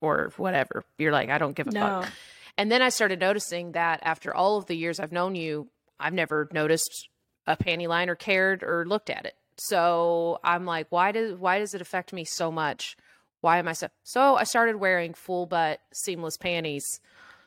or 0.00 0.32
whatever. 0.36 0.84
You're 0.98 1.12
like, 1.12 1.30
I 1.30 1.38
don't 1.38 1.54
give 1.54 1.66
a 1.66 1.70
No, 1.70 2.02
fuck. 2.02 2.12
And 2.56 2.70
then 2.70 2.82
I 2.82 2.88
started 2.88 3.20
noticing 3.20 3.72
that 3.72 4.00
after 4.02 4.34
all 4.34 4.58
of 4.58 4.66
the 4.66 4.76
years 4.76 5.00
I've 5.00 5.12
known 5.12 5.34
you, 5.34 5.68
I've 5.98 6.12
never 6.14 6.48
noticed 6.52 7.08
a 7.46 7.56
panty 7.56 7.88
line 7.88 8.08
or 8.08 8.14
cared 8.14 8.62
or 8.62 8.84
looked 8.86 9.10
at 9.10 9.26
it. 9.26 9.34
So 9.56 10.38
I'm 10.42 10.64
like, 10.64 10.86
why 10.90 11.12
does 11.12 11.38
why 11.38 11.58
does 11.58 11.74
it 11.74 11.80
affect 11.80 12.12
me 12.12 12.24
so 12.24 12.50
much? 12.50 12.96
Why 13.40 13.58
am 13.58 13.68
I 13.68 13.72
so 13.72 13.88
so 14.02 14.36
I 14.36 14.44
started 14.44 14.76
wearing 14.76 15.14
full 15.14 15.46
butt 15.46 15.80
seamless 15.92 16.36
panties 16.36 17.00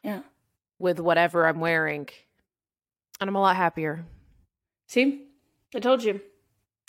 yeah. 0.04 0.22
with 0.80 1.00
whatever 1.00 1.48
I'm 1.48 1.60
wearing. 1.60 2.10
And 3.20 3.30
I'm 3.30 3.36
a 3.36 3.42
lot 3.42 3.56
happier. 3.56 4.06
See, 4.88 5.26
I 5.74 5.80
told 5.80 6.04
you. 6.04 6.22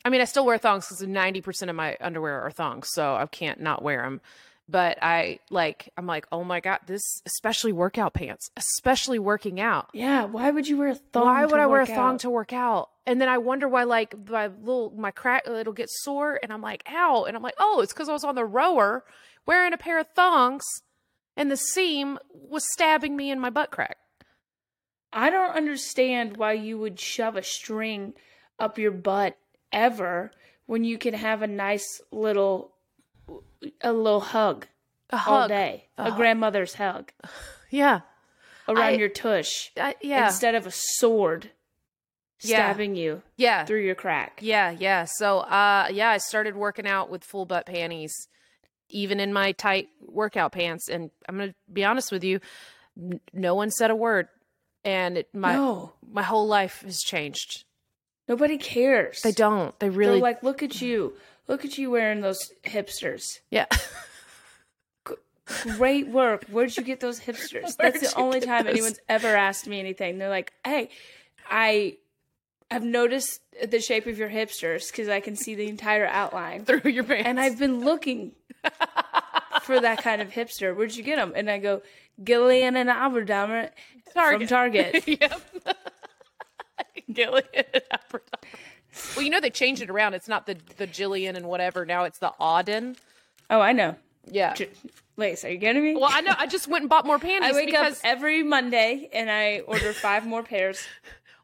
I 0.04 0.10
mean, 0.10 0.20
I 0.20 0.24
still 0.24 0.44
wear 0.44 0.58
thongs 0.58 0.86
because 0.86 1.02
90% 1.02 1.70
of 1.70 1.76
my 1.76 1.96
underwear 2.00 2.42
are 2.42 2.50
thongs, 2.50 2.88
so 2.92 3.14
I 3.14 3.26
can't 3.26 3.60
not 3.60 3.82
wear 3.82 4.02
them. 4.02 4.20
But 4.68 4.98
I 5.02 5.40
like, 5.50 5.90
I'm 5.96 6.06
like, 6.06 6.26
oh 6.32 6.42
my 6.42 6.60
God, 6.60 6.80
this, 6.86 7.02
especially 7.26 7.72
workout 7.72 8.14
pants, 8.14 8.50
especially 8.56 9.18
working 9.18 9.60
out. 9.60 9.90
Yeah, 9.92 10.24
why 10.24 10.50
would 10.50 10.66
you 10.66 10.78
wear 10.78 10.88
a 10.88 10.94
thong? 10.94 11.24
why 11.26 11.44
would 11.44 11.60
I 11.60 11.66
wear 11.66 11.82
a 11.82 11.86
thong 11.86 12.14
out? 12.14 12.20
to 12.20 12.30
work 12.30 12.52
out? 12.52 12.90
And 13.06 13.20
then 13.20 13.28
I 13.28 13.36
wonder 13.36 13.68
why, 13.68 13.84
like, 13.84 14.14
my 14.28 14.46
little, 14.46 14.90
my 14.96 15.10
crack, 15.10 15.42
uh, 15.46 15.52
it'll 15.52 15.74
get 15.74 15.90
sore. 15.90 16.40
And 16.42 16.50
I'm 16.50 16.62
like, 16.62 16.82
ow. 16.90 17.24
And 17.24 17.36
I'm 17.36 17.42
like, 17.42 17.56
oh, 17.58 17.80
it's 17.82 17.92
because 17.92 18.08
I 18.08 18.14
was 18.14 18.24
on 18.24 18.34
the 18.34 18.44
rower 18.46 19.04
wearing 19.44 19.74
a 19.74 19.78
pair 19.78 19.98
of 20.00 20.06
thongs 20.14 20.64
and 21.36 21.50
the 21.50 21.56
seam 21.56 22.18
was 22.32 22.64
stabbing 22.72 23.16
me 23.16 23.30
in 23.30 23.40
my 23.40 23.50
butt 23.50 23.70
crack. 23.70 23.98
I 25.12 25.30
don't 25.30 25.54
understand 25.56 26.36
why 26.36 26.54
you 26.54 26.78
would 26.78 26.98
shove 26.98 27.36
a 27.36 27.42
string 27.42 28.14
up 28.58 28.78
your 28.78 28.90
butt 28.90 29.36
ever 29.74 30.30
when 30.66 30.84
you 30.84 30.96
can 30.96 31.12
have 31.12 31.42
a 31.42 31.46
nice 31.46 32.00
little 32.10 32.72
a 33.82 33.92
little 33.92 34.20
hug, 34.20 34.66
A 35.10 35.16
all 35.16 35.20
hug. 35.42 35.48
day. 35.48 35.88
A 35.98 36.02
A, 36.02 36.04
hug. 36.10 36.16
grandmother's 36.16 36.74
hug 36.74 37.12
Yeah. 37.70 38.00
around 38.68 38.78
I- 38.84 38.90
your 38.92 39.08
tush 39.08 39.70
I, 39.76 39.94
yeah. 40.00 40.26
instead 40.26 40.54
of 40.54 40.66
a 40.66 40.70
sword 40.70 41.50
Yeah. 42.40 42.56
stabbing 42.72 42.94
you 42.96 43.22
yeah. 43.36 43.64
through 43.64 43.82
your 43.84 43.94
crack. 43.94 44.38
Yeah, 44.42 44.70
yeah. 44.70 45.06
So, 45.06 45.40
uh, 45.40 45.88
yeah, 45.90 46.10
I 46.10 46.18
started 46.18 46.56
working 46.56 46.86
out 46.86 47.10
with 47.10 47.24
full 47.24 47.46
butt 47.46 47.66
panties, 47.66 48.12
even 48.90 49.18
in 49.20 49.32
my 49.32 49.52
tight 49.52 49.88
workout 50.00 50.52
pants. 50.52 50.88
And 50.88 51.10
I'm 51.28 51.36
gonna 51.38 51.54
be 51.72 51.84
honest 51.84 52.12
with 52.12 52.22
you, 52.24 52.40
n- 52.98 53.20
no 53.32 53.54
one 53.54 53.70
said 53.70 53.90
a 53.90 53.96
word, 53.96 54.28
and 54.84 55.16
it, 55.18 55.28
my 55.34 55.54
no, 55.54 55.94
my 56.06 56.22
whole 56.22 56.46
life 56.46 56.82
has 56.82 56.98
changed. 57.00 57.63
Nobody 58.28 58.58
cares. 58.58 59.20
They 59.22 59.32
don't. 59.32 59.78
They 59.80 59.90
really 59.90 60.12
They're 60.14 60.20
like, 60.22 60.42
look 60.42 60.62
at 60.62 60.80
you, 60.80 61.14
look 61.48 61.64
at 61.64 61.78
you 61.78 61.90
wearing 61.90 62.20
those 62.20 62.38
hipsters. 62.64 63.22
yeah. 63.50 63.66
Great 65.76 66.08
work. 66.08 66.44
Where'd 66.46 66.74
you 66.74 66.82
get 66.82 67.00
those 67.00 67.20
hipsters? 67.20 67.76
Where'd 67.78 67.94
That's 68.00 68.12
the 68.14 68.18
only 68.18 68.40
time 68.40 68.64
those? 68.64 68.72
anyone's 68.72 68.98
ever 69.10 69.28
asked 69.28 69.66
me 69.66 69.78
anything. 69.78 70.16
They're 70.16 70.30
like, 70.30 70.54
"Hey, 70.64 70.88
I 71.50 71.98
have 72.70 72.82
noticed 72.82 73.42
the 73.68 73.78
shape 73.78 74.06
of 74.06 74.16
your 74.16 74.30
hipsters 74.30 74.90
because 74.90 75.08
I 75.10 75.20
can 75.20 75.36
see 75.36 75.54
the 75.54 75.68
entire 75.68 76.06
outline, 76.06 76.64
Through 76.66 76.90
your 76.90 77.04
pants. 77.04 77.26
and 77.26 77.38
I've 77.38 77.58
been 77.58 77.80
looking 77.84 78.32
for 79.62 79.78
that 79.78 80.02
kind 80.02 80.22
of 80.22 80.30
hipster. 80.30 80.74
Where'd 80.74 80.96
you 80.96 81.02
get 81.02 81.16
them?" 81.16 81.34
And 81.36 81.50
I 81.50 81.58
go, 81.58 81.82
"Gillian 82.24 82.74
and 82.74 82.88
Aberdamer 82.88 83.68
from 84.14 84.46
Target." 84.46 85.06
yep. 85.06 85.42
Gillian. 87.14 87.44
well, 89.16 89.24
you 89.24 89.30
know 89.30 89.40
they 89.40 89.50
changed 89.50 89.82
it 89.82 89.90
around. 89.90 90.14
It's 90.14 90.28
not 90.28 90.46
the 90.46 90.56
the 90.76 90.86
Jillian 90.86 91.36
and 91.36 91.46
whatever. 91.46 91.84
Now 91.86 92.04
it's 92.04 92.18
the 92.18 92.32
Auden. 92.40 92.96
oh, 93.50 93.60
I 93.60 93.72
know. 93.72 93.96
Yeah. 94.30 94.54
J- 94.54 94.70
Lace, 95.16 95.44
are 95.44 95.50
you 95.50 95.58
kidding 95.58 95.82
me? 95.82 95.94
Well, 95.94 96.08
I 96.10 96.20
know. 96.22 96.32
I 96.36 96.46
just 96.46 96.66
went 96.66 96.82
and 96.82 96.88
bought 96.90 97.06
more 97.06 97.18
panties 97.18 97.50
I 97.50 97.52
wake 97.52 97.66
because 97.66 97.98
up 97.98 98.04
every 98.04 98.42
Monday 98.42 99.08
and 99.12 99.30
I 99.30 99.60
order 99.60 99.92
five 99.92 100.26
more 100.26 100.42
pairs. 100.42 100.84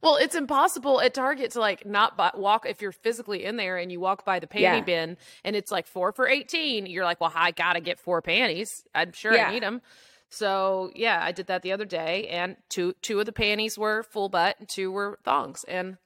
Well, 0.03 0.17
it's 0.17 0.35
impossible 0.35 0.99
at 1.03 1.13
Target 1.13 1.51
to 1.51 1.61
like 1.61 1.85
not 1.85 2.17
buy, 2.17 2.31
walk 2.35 2.65
if 2.67 2.81
you're 2.81 2.91
physically 2.91 3.45
in 3.45 3.57
there 3.59 3.77
and 3.77 3.93
you 3.93 4.01
walk 4.01 4.25
by 4.25 4.39
the 4.39 4.47
panty 4.47 4.61
Yeah. 4.63 4.81
bin 4.81 5.19
and 5.45 5.55
it's 5.55 5.71
like 5.71 5.87
four 5.87 6.13
for 6.13 6.27
eighteen. 6.27 6.87
You're 6.87 7.05
like, 7.05 7.21
well, 7.21 7.31
I 7.35 7.51
gotta 7.51 7.81
get 7.81 8.01
four 8.01 8.23
panties. 8.23 8.83
I'm 8.95 9.13
sure 9.13 9.35
Yeah. 9.35 9.49
I 9.49 9.53
need 9.53 9.63
them. 9.63 9.83
So 10.31 10.91
yeah, 10.95 11.21
I 11.23 11.33
did 11.33 11.49
that 11.49 11.63
the 11.63 11.73
other 11.73 11.85
day, 11.85 12.29
and 12.29 12.57
two 12.69 12.95
two 13.03 13.19
of 13.21 13.27
the 13.27 13.33
panties 13.33 13.77
were 13.77 14.03
full 14.05 14.29
butt 14.29 14.57
and 14.61 14.69
two 14.69 14.91
were 14.93 15.19
thongs, 15.25 15.65
and 15.65 15.97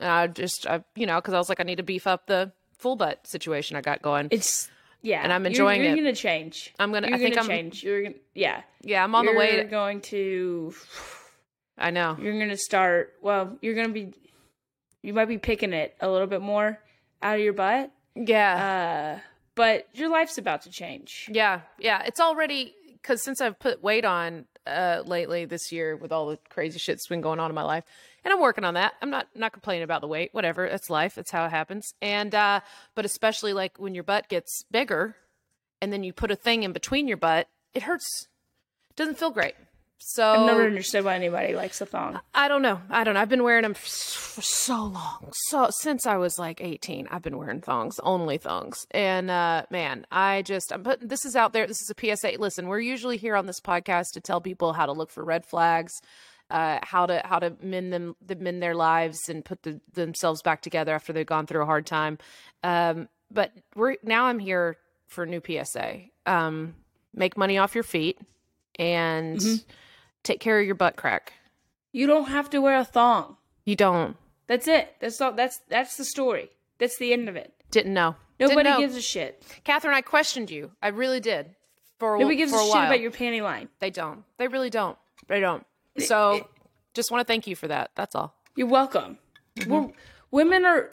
I 0.00 0.26
just 0.28 0.66
I, 0.66 0.82
you 0.96 1.06
know 1.06 1.16
because 1.20 1.34
I 1.34 1.38
was 1.38 1.48
like 1.50 1.60
I 1.60 1.64
need 1.64 1.76
to 1.76 1.82
beef 1.82 2.06
up 2.06 2.26
the 2.26 2.52
full 2.78 2.96
butt 2.96 3.26
situation 3.26 3.76
I 3.76 3.82
got 3.82 4.00
going. 4.02 4.28
It's 4.30 4.70
yeah, 5.02 5.22
And 5.22 5.32
I'm 5.32 5.44
you're- 5.46 5.76
you're, 5.78 5.92
it. 5.92 5.96
gonna 5.96 6.14
change. 6.14 6.74
I'm 6.78 6.92
gonna- 6.92 7.08
You're 7.08 7.16
I 7.16 7.18
think 7.20 7.34
gonna 7.34 7.46
I'm- 7.46 7.50
change. 7.50 7.82
You're 7.82 8.02
gonna 8.02 8.14
yeah. 8.34 8.62
yeah, 8.82 9.02
I'm 9.04 9.14
on 9.14 9.24
the 9.26 9.32
way. 9.34 9.54
You're 9.54 9.64
To, 9.64 9.70
going 9.70 10.00
to. 10.02 10.74
I 11.78 11.90
know. 11.90 12.16
You're 12.20 12.38
gonna 12.38 12.56
start. 12.58 13.14
Well, 13.22 13.56
you're 13.62 13.74
gonna 13.74 13.88
be. 13.90 14.12
you 15.02 15.12
might 15.14 15.24
be 15.26 15.38
picking 15.38 15.72
it 15.72 15.96
a 16.00 16.08
little 16.10 16.26
bit 16.26 16.42
more 16.42 16.78
out 17.22 17.36
of 17.36 17.40
your 17.40 17.54
butt. 17.54 17.90
Yeah. 18.14 19.16
Uh, 19.18 19.20
but 19.54 19.88
your 19.94 20.08
life's 20.10 20.36
about 20.38 20.62
to 20.62 20.70
change. 20.70 21.28
Yeah, 21.32 21.60
yeah. 21.78 22.02
It's 22.04 22.20
already 22.20 22.74
because 23.02 23.22
since 23.22 23.40
I've 23.40 23.58
put 23.58 23.82
weight 23.82 24.04
on 24.04 24.46
uh, 24.66 25.02
lately 25.04 25.44
this 25.44 25.72
year 25.72 25.96
with 25.96 26.12
all 26.12 26.28
the 26.28 26.38
crazy 26.48 26.78
shit 26.78 26.96
that's 26.96 27.06
been 27.06 27.20
going 27.20 27.40
on 27.40 27.50
in 27.50 27.54
my 27.54 27.62
life, 27.62 27.84
and 28.24 28.32
I'm 28.32 28.40
working 28.40 28.64
on 28.64 28.74
that. 28.74 28.94
I'm 29.00 29.10
not 29.10 29.28
not 29.34 29.52
complaining 29.52 29.82
about 29.82 30.00
the 30.00 30.08
weight. 30.08 30.30
Whatever, 30.32 30.64
it's 30.64 30.90
life. 30.90 31.18
It's 31.18 31.30
how 31.30 31.44
it 31.44 31.50
happens. 31.50 31.94
And 32.02 32.34
uh, 32.34 32.60
but 32.94 33.04
especially 33.04 33.52
like 33.52 33.78
when 33.78 33.94
your 33.94 34.04
butt 34.04 34.28
gets 34.28 34.64
bigger, 34.70 35.16
and 35.80 35.92
then 35.92 36.04
you 36.04 36.12
put 36.12 36.30
a 36.30 36.36
thing 36.36 36.62
in 36.62 36.72
between 36.72 37.08
your 37.08 37.16
butt, 37.16 37.48
it 37.74 37.84
hurts. 37.84 38.28
Doesn't 38.96 39.18
feel 39.18 39.30
great. 39.30 39.54
So 40.02 40.26
I've 40.26 40.46
never 40.46 40.64
understood 40.64 41.04
why 41.04 41.14
anybody 41.14 41.54
likes 41.54 41.80
a 41.82 41.86
thong. 41.86 42.18
I 42.34 42.48
don't 42.48 42.62
know. 42.62 42.80
I 42.88 43.04
don't 43.04 43.14
know. 43.14 43.20
I've 43.20 43.28
been 43.28 43.42
wearing 43.42 43.62
them 43.62 43.74
for 43.74 44.40
so 44.40 44.84
long. 44.86 45.30
So 45.48 45.68
since 45.70 46.06
I 46.06 46.16
was 46.16 46.38
like 46.38 46.62
18, 46.62 47.06
I've 47.10 47.20
been 47.20 47.36
wearing 47.36 47.60
thongs, 47.60 48.00
only 48.02 48.38
thongs. 48.38 48.86
And 48.92 49.30
uh 49.30 49.64
man, 49.70 50.06
I 50.10 50.40
just 50.42 50.72
I'm 50.72 50.82
putting 50.82 51.08
this 51.08 51.26
is 51.26 51.36
out 51.36 51.52
there. 51.52 51.66
This 51.66 51.82
is 51.82 51.90
a 51.90 52.16
PSA. 52.16 52.32
Listen, 52.38 52.66
we're 52.66 52.80
usually 52.80 53.18
here 53.18 53.36
on 53.36 53.44
this 53.44 53.60
podcast 53.60 54.12
to 54.14 54.20
tell 54.20 54.40
people 54.40 54.72
how 54.72 54.86
to 54.86 54.92
look 54.92 55.10
for 55.10 55.22
red 55.22 55.44
flags, 55.44 55.92
uh 56.48 56.78
how 56.82 57.04
to 57.04 57.20
how 57.24 57.38
to 57.38 57.54
mend 57.62 57.92
them 57.92 58.16
mend 58.38 58.62
their 58.62 58.74
lives 58.74 59.28
and 59.28 59.44
put 59.44 59.62
the, 59.64 59.80
themselves 59.92 60.40
back 60.40 60.62
together 60.62 60.94
after 60.94 61.12
they've 61.12 61.26
gone 61.26 61.46
through 61.46 61.62
a 61.62 61.66
hard 61.66 61.84
time. 61.84 62.16
Um 62.64 63.06
but 63.30 63.52
we're 63.76 63.96
now 64.02 64.24
I'm 64.24 64.38
here 64.38 64.78
for 65.08 65.24
a 65.24 65.26
new 65.26 65.42
PSA. 65.46 66.04
Um 66.24 66.74
make 67.14 67.36
money 67.36 67.58
off 67.58 67.74
your 67.74 67.84
feet 67.84 68.18
and 68.78 69.42
take 70.22 70.40
care 70.40 70.60
of 70.60 70.66
your 70.66 70.74
butt 70.74 70.96
crack. 70.96 71.32
You 71.92 72.06
don't 72.06 72.28
have 72.28 72.50
to 72.50 72.60
wear 72.60 72.78
a 72.78 72.84
thong. 72.84 73.36
You 73.64 73.76
don't. 73.76 74.16
That's 74.46 74.66
it. 74.68 74.94
That's 75.00 75.20
all. 75.20 75.32
That's 75.32 75.58
that's 75.68 75.96
the 75.96 76.04
story. 76.04 76.50
That's 76.78 76.98
the 76.98 77.12
end 77.12 77.28
of 77.28 77.36
it. 77.36 77.52
Didn't 77.70 77.94
know. 77.94 78.16
Didn't 78.38 78.50
Nobody 78.50 78.70
know. 78.70 78.78
gives 78.78 78.96
a 78.96 79.02
shit. 79.02 79.44
Catherine, 79.64 79.94
I 79.94 80.00
questioned 80.00 80.50
you. 80.50 80.72
I 80.82 80.88
really 80.88 81.20
did. 81.20 81.54
For 81.98 82.16
a, 82.16 82.18
Nobody 82.18 82.36
gives 82.36 82.52
a 82.52 82.56
a 82.56 82.58
shit 82.58 82.70
while. 82.70 82.86
about 82.86 83.00
your 83.00 83.10
panty 83.10 83.42
line. 83.42 83.68
They 83.78 83.90
don't. 83.90 84.24
They 84.38 84.48
really 84.48 84.70
don't. 84.70 84.96
They 85.28 85.40
don't. 85.40 85.64
So, 85.98 86.48
just 86.94 87.10
want 87.10 87.20
to 87.20 87.30
thank 87.30 87.46
you 87.46 87.54
for 87.54 87.68
that. 87.68 87.90
That's 87.94 88.14
all. 88.14 88.34
You're 88.56 88.68
welcome. 88.68 89.18
Mm-hmm. 89.56 89.90
Women 90.30 90.64
are. 90.64 90.90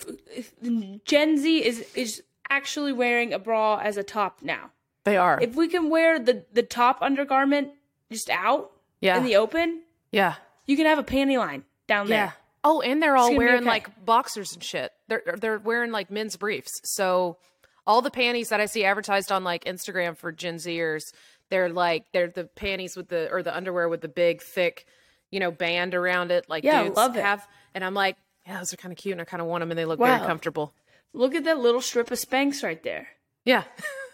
Gen 1.05 1.37
Z 1.37 1.65
is 1.65 1.85
is 1.95 2.23
actually 2.49 2.93
wearing 2.93 3.33
a 3.33 3.39
bra 3.39 3.77
as 3.77 3.97
a 3.97 4.03
top 4.03 4.39
now. 4.41 4.71
They 5.05 5.15
are. 5.15 5.39
If 5.41 5.55
we 5.55 5.67
can 5.67 5.89
wear 5.89 6.19
the 6.19 6.45
the 6.51 6.63
top 6.63 7.01
undergarment 7.01 7.69
just 8.11 8.29
out 8.29 8.71
yeah. 9.01 9.17
in 9.17 9.23
the 9.23 9.35
open, 9.37 9.81
yeah. 10.11 10.35
you 10.65 10.75
can 10.77 10.85
have 10.85 10.99
a 10.99 11.03
panty 11.03 11.37
line 11.37 11.63
down 11.87 12.07
Yeah. 12.07 12.27
there. 12.27 12.33
Oh, 12.63 12.81
and 12.81 13.01
they're 13.01 13.15
all 13.15 13.35
wearing 13.35 13.61
okay. 13.61 13.65
like 13.69 14.05
boxers 14.05 14.53
and 14.53 14.63
shit. 14.63 14.91
They're 15.07 15.23
they're 15.39 15.59
wearing 15.59 15.91
like 15.91 16.11
men's 16.11 16.35
briefs. 16.35 16.81
So 16.83 17.37
all 17.85 18.01
the 18.01 18.11
panties 18.11 18.49
that 18.49 18.59
I 18.59 18.65
see 18.65 18.83
advertised 18.83 19.31
on 19.31 19.43
like 19.45 19.63
Instagram 19.63 20.17
for 20.17 20.31
Gen 20.33 20.55
Zers, 20.55 21.13
they're 21.49 21.69
like 21.69 22.05
they're 22.11 22.27
the 22.27 22.43
panties 22.45 22.97
with 22.97 23.07
the 23.07 23.31
or 23.31 23.41
the 23.41 23.55
underwear 23.55 23.87
with 23.87 24.01
the 24.01 24.09
big 24.09 24.41
thick, 24.41 24.85
you 25.31 25.39
know, 25.39 25.49
band 25.51 25.95
around 25.95 26.31
it. 26.31 26.49
Like 26.49 26.65
Yeah, 26.65 26.81
I 26.81 26.83
dudes 26.85 26.97
love 26.97 27.15
it. 27.15 27.21
have. 27.23 27.47
And 27.73 27.85
I'm 27.85 27.93
like, 27.93 28.17
yeah, 28.45 28.57
those 28.57 28.73
are 28.73 28.77
kind 28.77 28.91
of 28.91 28.97
cute, 28.97 29.13
and 29.13 29.21
I 29.21 29.25
kind 29.25 29.39
of 29.41 29.47
want 29.47 29.61
them, 29.61 29.71
and 29.71 29.77
they 29.77 29.85
look 29.85 29.99
Wow. 29.99 30.17
very 30.17 30.27
comfortable. 30.27 30.73
Look 31.13 31.35
at 31.35 31.45
that 31.45 31.59
little 31.59 31.79
strip 31.81 32.11
of 32.11 32.19
Spanx 32.19 32.63
right 32.63 32.81
there. 32.83 33.07
Yeah. 33.45 33.63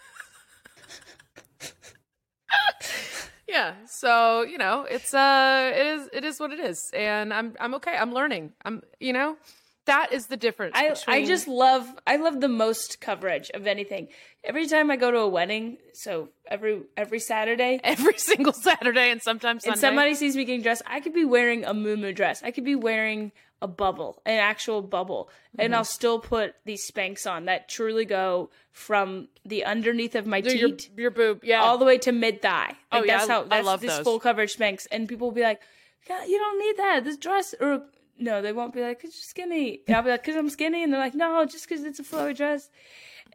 yeah. 3.54 3.74
So, 3.86 4.42
you 4.42 4.58
know, 4.58 4.82
it's 4.90 5.14
uh 5.14 5.72
it 5.74 5.86
is 5.86 6.08
it 6.12 6.24
is 6.24 6.40
what 6.40 6.52
it 6.52 6.60
is. 6.60 6.90
And 6.92 7.32
I'm 7.32 7.54
I'm 7.60 7.74
okay. 7.76 7.96
I'm 7.96 8.12
learning. 8.12 8.52
I'm 8.64 8.82
you 9.00 9.12
know, 9.12 9.36
that 9.86 10.12
is 10.12 10.26
the 10.26 10.36
difference. 10.36 10.72
I 10.76 10.94
I 11.06 11.24
just 11.24 11.46
love 11.48 11.86
I 12.06 12.16
love 12.16 12.40
the 12.40 12.48
most 12.48 13.00
coverage 13.00 13.50
of 13.54 13.66
anything. 13.66 14.08
Every 14.42 14.66
time 14.66 14.90
I 14.90 14.96
go 14.96 15.10
to 15.10 15.18
a 15.18 15.28
wedding, 15.28 15.78
so 15.92 16.30
every 16.48 16.82
every 16.96 17.20
Saturday, 17.20 17.80
every 17.84 18.18
single 18.18 18.52
Saturday 18.52 19.10
and 19.10 19.22
sometimes 19.22 19.64
Sunday. 19.64 19.72
and 19.74 19.80
somebody 19.80 20.14
sees 20.14 20.36
me 20.36 20.44
getting 20.44 20.62
dressed, 20.62 20.82
I 20.86 21.00
could 21.00 21.14
be 21.14 21.24
wearing 21.24 21.64
a 21.64 21.74
moo 21.74 22.12
dress. 22.12 22.42
I 22.42 22.50
could 22.50 22.64
be 22.64 22.74
wearing 22.74 23.32
a 23.62 23.68
bubble, 23.68 24.20
an 24.26 24.38
actual 24.38 24.82
bubble, 24.82 25.30
Mm-hmm. 25.54 25.60
and 25.66 25.76
I'll 25.76 25.84
still 25.84 26.18
put 26.18 26.54
these 26.64 26.90
Spanx 26.90 27.30
on 27.30 27.44
that 27.44 27.68
truly 27.68 28.04
go 28.04 28.50
from 28.72 29.28
the 29.44 29.64
underneath 29.64 30.16
of 30.16 30.26
my 30.26 30.38
your, 30.38 30.68
teat 30.70 30.90
your 30.96 31.10
boob, 31.12 31.44
yeah. 31.44 31.62
all 31.62 31.78
the 31.78 31.84
way 31.84 31.96
to 31.98 32.10
mid 32.12 32.42
thigh. 32.42 32.74
Oh, 32.90 32.98
Like 32.98 33.06
yeah, 33.06 33.18
that's 33.18 33.30
I- 33.30 33.32
how 33.32 33.42
I 33.42 33.48
that's 33.48 33.66
love 33.66 33.80
this 33.80 33.96
those. 33.96 34.04
full 34.04 34.18
coverage 34.18 34.56
Spanx, 34.56 34.86
and 34.90 35.08
people 35.08 35.28
will 35.28 35.34
be 35.34 35.42
like, 35.42 35.60
"God, 36.08 36.24
you 36.28 36.38
don't 36.38 36.58
need 36.58 36.76
that. 36.78 37.04
This 37.04 37.16
dress 37.16 37.54
or." 37.60 37.82
No, 38.18 38.40
they 38.42 38.52
won't 38.52 38.72
be 38.72 38.80
like, 38.80 39.00
"Cause 39.02 39.12
you're 39.14 39.22
skinny." 39.46 39.82
And 39.86 39.96
I'll 39.96 40.02
be 40.02 40.10
like, 40.10 40.22
"Cause 40.24 40.36
I'm 40.36 40.48
skinny," 40.50 40.82
and 40.82 40.92
they're 40.92 41.00
like, 41.00 41.14
"No, 41.14 41.44
just 41.44 41.68
cause 41.68 41.82
it's 41.84 41.98
a 41.98 42.04
flowy 42.04 42.36
dress," 42.36 42.70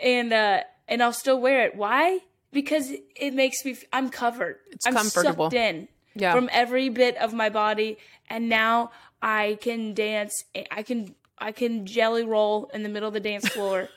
and 0.01 0.31
uh, 0.33 0.61
and 0.87 1.03
I'll 1.03 1.13
still 1.13 1.39
wear 1.39 1.65
it. 1.65 1.75
Why? 1.75 2.19
Because 2.51 2.91
it- 3.15 3.33
makes 3.33 3.63
me. 3.65 3.71
f- 3.73 3.83
I'm 3.93 4.09
covered. 4.09 4.57
It's 4.71 4.87
I'm 4.87 4.93
comfortable. 4.93 5.45
Sucked 5.51 5.53
in 5.55 5.87
Yeah. 6.15 6.33
from 6.33 6.49
every 6.51 6.89
bit 6.89 7.15
of 7.17 7.33
my 7.33 7.49
body, 7.49 7.97
and 8.29 8.49
now 8.49 8.91
I 9.21 9.57
can 9.61 9.93
dance. 9.93 10.33
I 10.71 10.83
can 10.83 11.13
I 11.37 11.51
can 11.51 11.85
jelly 11.85 12.23
roll 12.23 12.69
in 12.73 12.83
the 12.83 12.89
middle 12.89 13.07
of 13.07 13.13
the 13.13 13.19
dance 13.19 13.47
floor, 13.55 13.89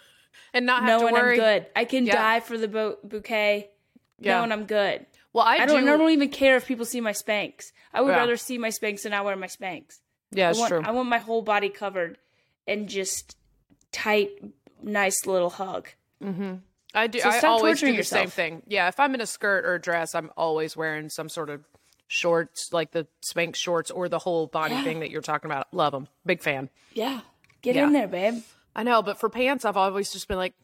and 0.52 0.66
not 0.66 0.82
have 0.82 1.00
to 1.00 1.06
worry. 1.12 1.34
I'm 1.34 1.40
good. 1.40 1.66
I 1.76 1.84
can 1.84 2.06
Yeah. 2.06 2.14
die 2.16 2.40
for 2.40 2.58
the 2.58 2.68
bo- 2.68 2.98
bouquet, 3.04 3.70
Yeah. 4.18 4.38
knowing 4.38 4.52
I'm 4.52 4.64
good. 4.66 5.06
Well, 5.32 5.44
I, 5.46 5.56
I 5.58 5.66
don't, 5.66 5.84
do. 5.84 5.90
I 5.92 5.96
don't 5.96 6.10
even 6.10 6.28
care 6.28 6.56
if 6.56 6.66
people 6.66 6.84
see 6.84 7.00
my 7.00 7.12
Spanx. 7.12 7.72
I 7.94 8.02
would 8.02 8.10
Yeah. 8.10 8.18
rather 8.18 8.36
see 8.36 8.58
my 8.58 8.68
Spanx 8.68 9.02
than 9.04 9.12
not 9.12 9.24
wear 9.24 9.34
my 9.34 9.46
Spanx. 9.46 10.00
Yeah, 10.32 10.48
I 10.48 10.50
it's 10.50 10.58
want, 10.58 10.68
true. 10.70 10.82
I 10.84 10.90
want 10.90 11.08
my 11.08 11.18
whole 11.18 11.42
body 11.42 11.68
covered 11.68 12.18
and 12.66 12.88
just 12.88 13.36
tight, 13.92 14.30
nice 14.82 15.26
little 15.26 15.50
hug. 15.50 15.88
Mm-hmm. 16.22 16.54
I 16.94 17.06
do. 17.06 17.20
So 17.20 17.28
I 17.30 17.40
always 17.40 17.80
do 17.80 17.96
the 17.96 18.02
same 18.04 18.28
thing. 18.28 18.62
Yeah, 18.66 18.88
if 18.88 19.00
I'm 19.00 19.14
in 19.14 19.20
a 19.20 19.26
skirt 19.26 19.64
or 19.64 19.74
a 19.76 19.80
dress, 19.80 20.14
I'm 20.14 20.30
always 20.36 20.76
wearing 20.76 21.08
some 21.08 21.28
sort 21.28 21.48
of 21.50 21.64
shorts, 22.06 22.70
like 22.72 22.90
the 22.92 23.06
Spanx 23.24 23.56
shorts 23.56 23.90
or 23.90 24.08
the 24.08 24.18
whole 24.18 24.46
body 24.46 24.74
thing 24.82 25.00
that 25.00 25.10
you're 25.10 25.22
talking 25.22 25.50
about. 25.50 25.72
Love 25.72 25.92
them. 25.92 26.08
Big 26.26 26.42
fan. 26.42 26.68
Yeah. 26.92 27.20
Get 27.62 27.76
Yeah. 27.76 27.86
in 27.86 27.92
there, 27.92 28.08
babe. 28.08 28.42
I 28.76 28.82
know, 28.82 29.02
but 29.02 29.18
for 29.18 29.28
pants, 29.30 29.64
I've 29.64 29.76
always 29.76 30.12
just 30.12 30.28
been 30.28 30.36
like, 30.36 30.54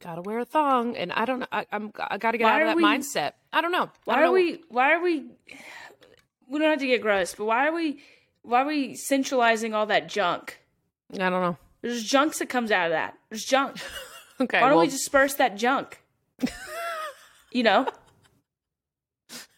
gotta 0.00 0.22
wear 0.22 0.38
a 0.40 0.44
thong, 0.44 0.96
and 0.96 1.12
I 1.12 1.24
don't 1.24 1.40
know. 1.40 1.46
I, 1.50 1.66
I'm 1.72 1.92
I 1.98 2.18
gotta 2.18 2.36
get 2.38 2.44
Why 2.44 2.54
out 2.56 2.62
of 2.62 2.68
that 2.68 2.76
we- 2.76 2.82
mindset. 2.84 3.32
I 3.52 3.60
don't 3.60 3.72
know. 3.72 3.90
Why 4.04 4.14
don't 4.16 4.22
are 4.24 4.26
know. 4.26 4.32
we 4.32 4.60
why 4.68 4.92
are 4.92 5.00
we 5.02 5.24
we 6.48 6.58
don't 6.58 6.70
have 6.70 6.78
to 6.80 6.86
get 6.86 7.00
gross, 7.02 7.34
but 7.34 7.46
why 7.46 7.66
are 7.68 7.72
we 7.72 8.00
why 8.44 8.62
are 8.62 8.66
we 8.66 8.94
centralizing 8.94 9.74
all 9.74 9.86
that 9.86 10.08
junk? 10.08 10.60
I 11.12 11.16
don't 11.30 11.32
know. 11.42 11.56
There's 11.82 12.04
junks 12.04 12.38
that 12.38 12.48
comes 12.48 12.70
out 12.70 12.86
of 12.86 12.92
that. 12.92 13.14
There's 13.30 13.44
junk. 13.44 13.78
Okay, 14.40 14.60
Why 14.60 14.66
don't 14.68 14.78
well, 14.78 14.86
we 14.86 14.90
disperse 14.90 15.34
that 15.34 15.56
junk? 15.56 16.02
you 17.52 17.62
know? 17.62 17.86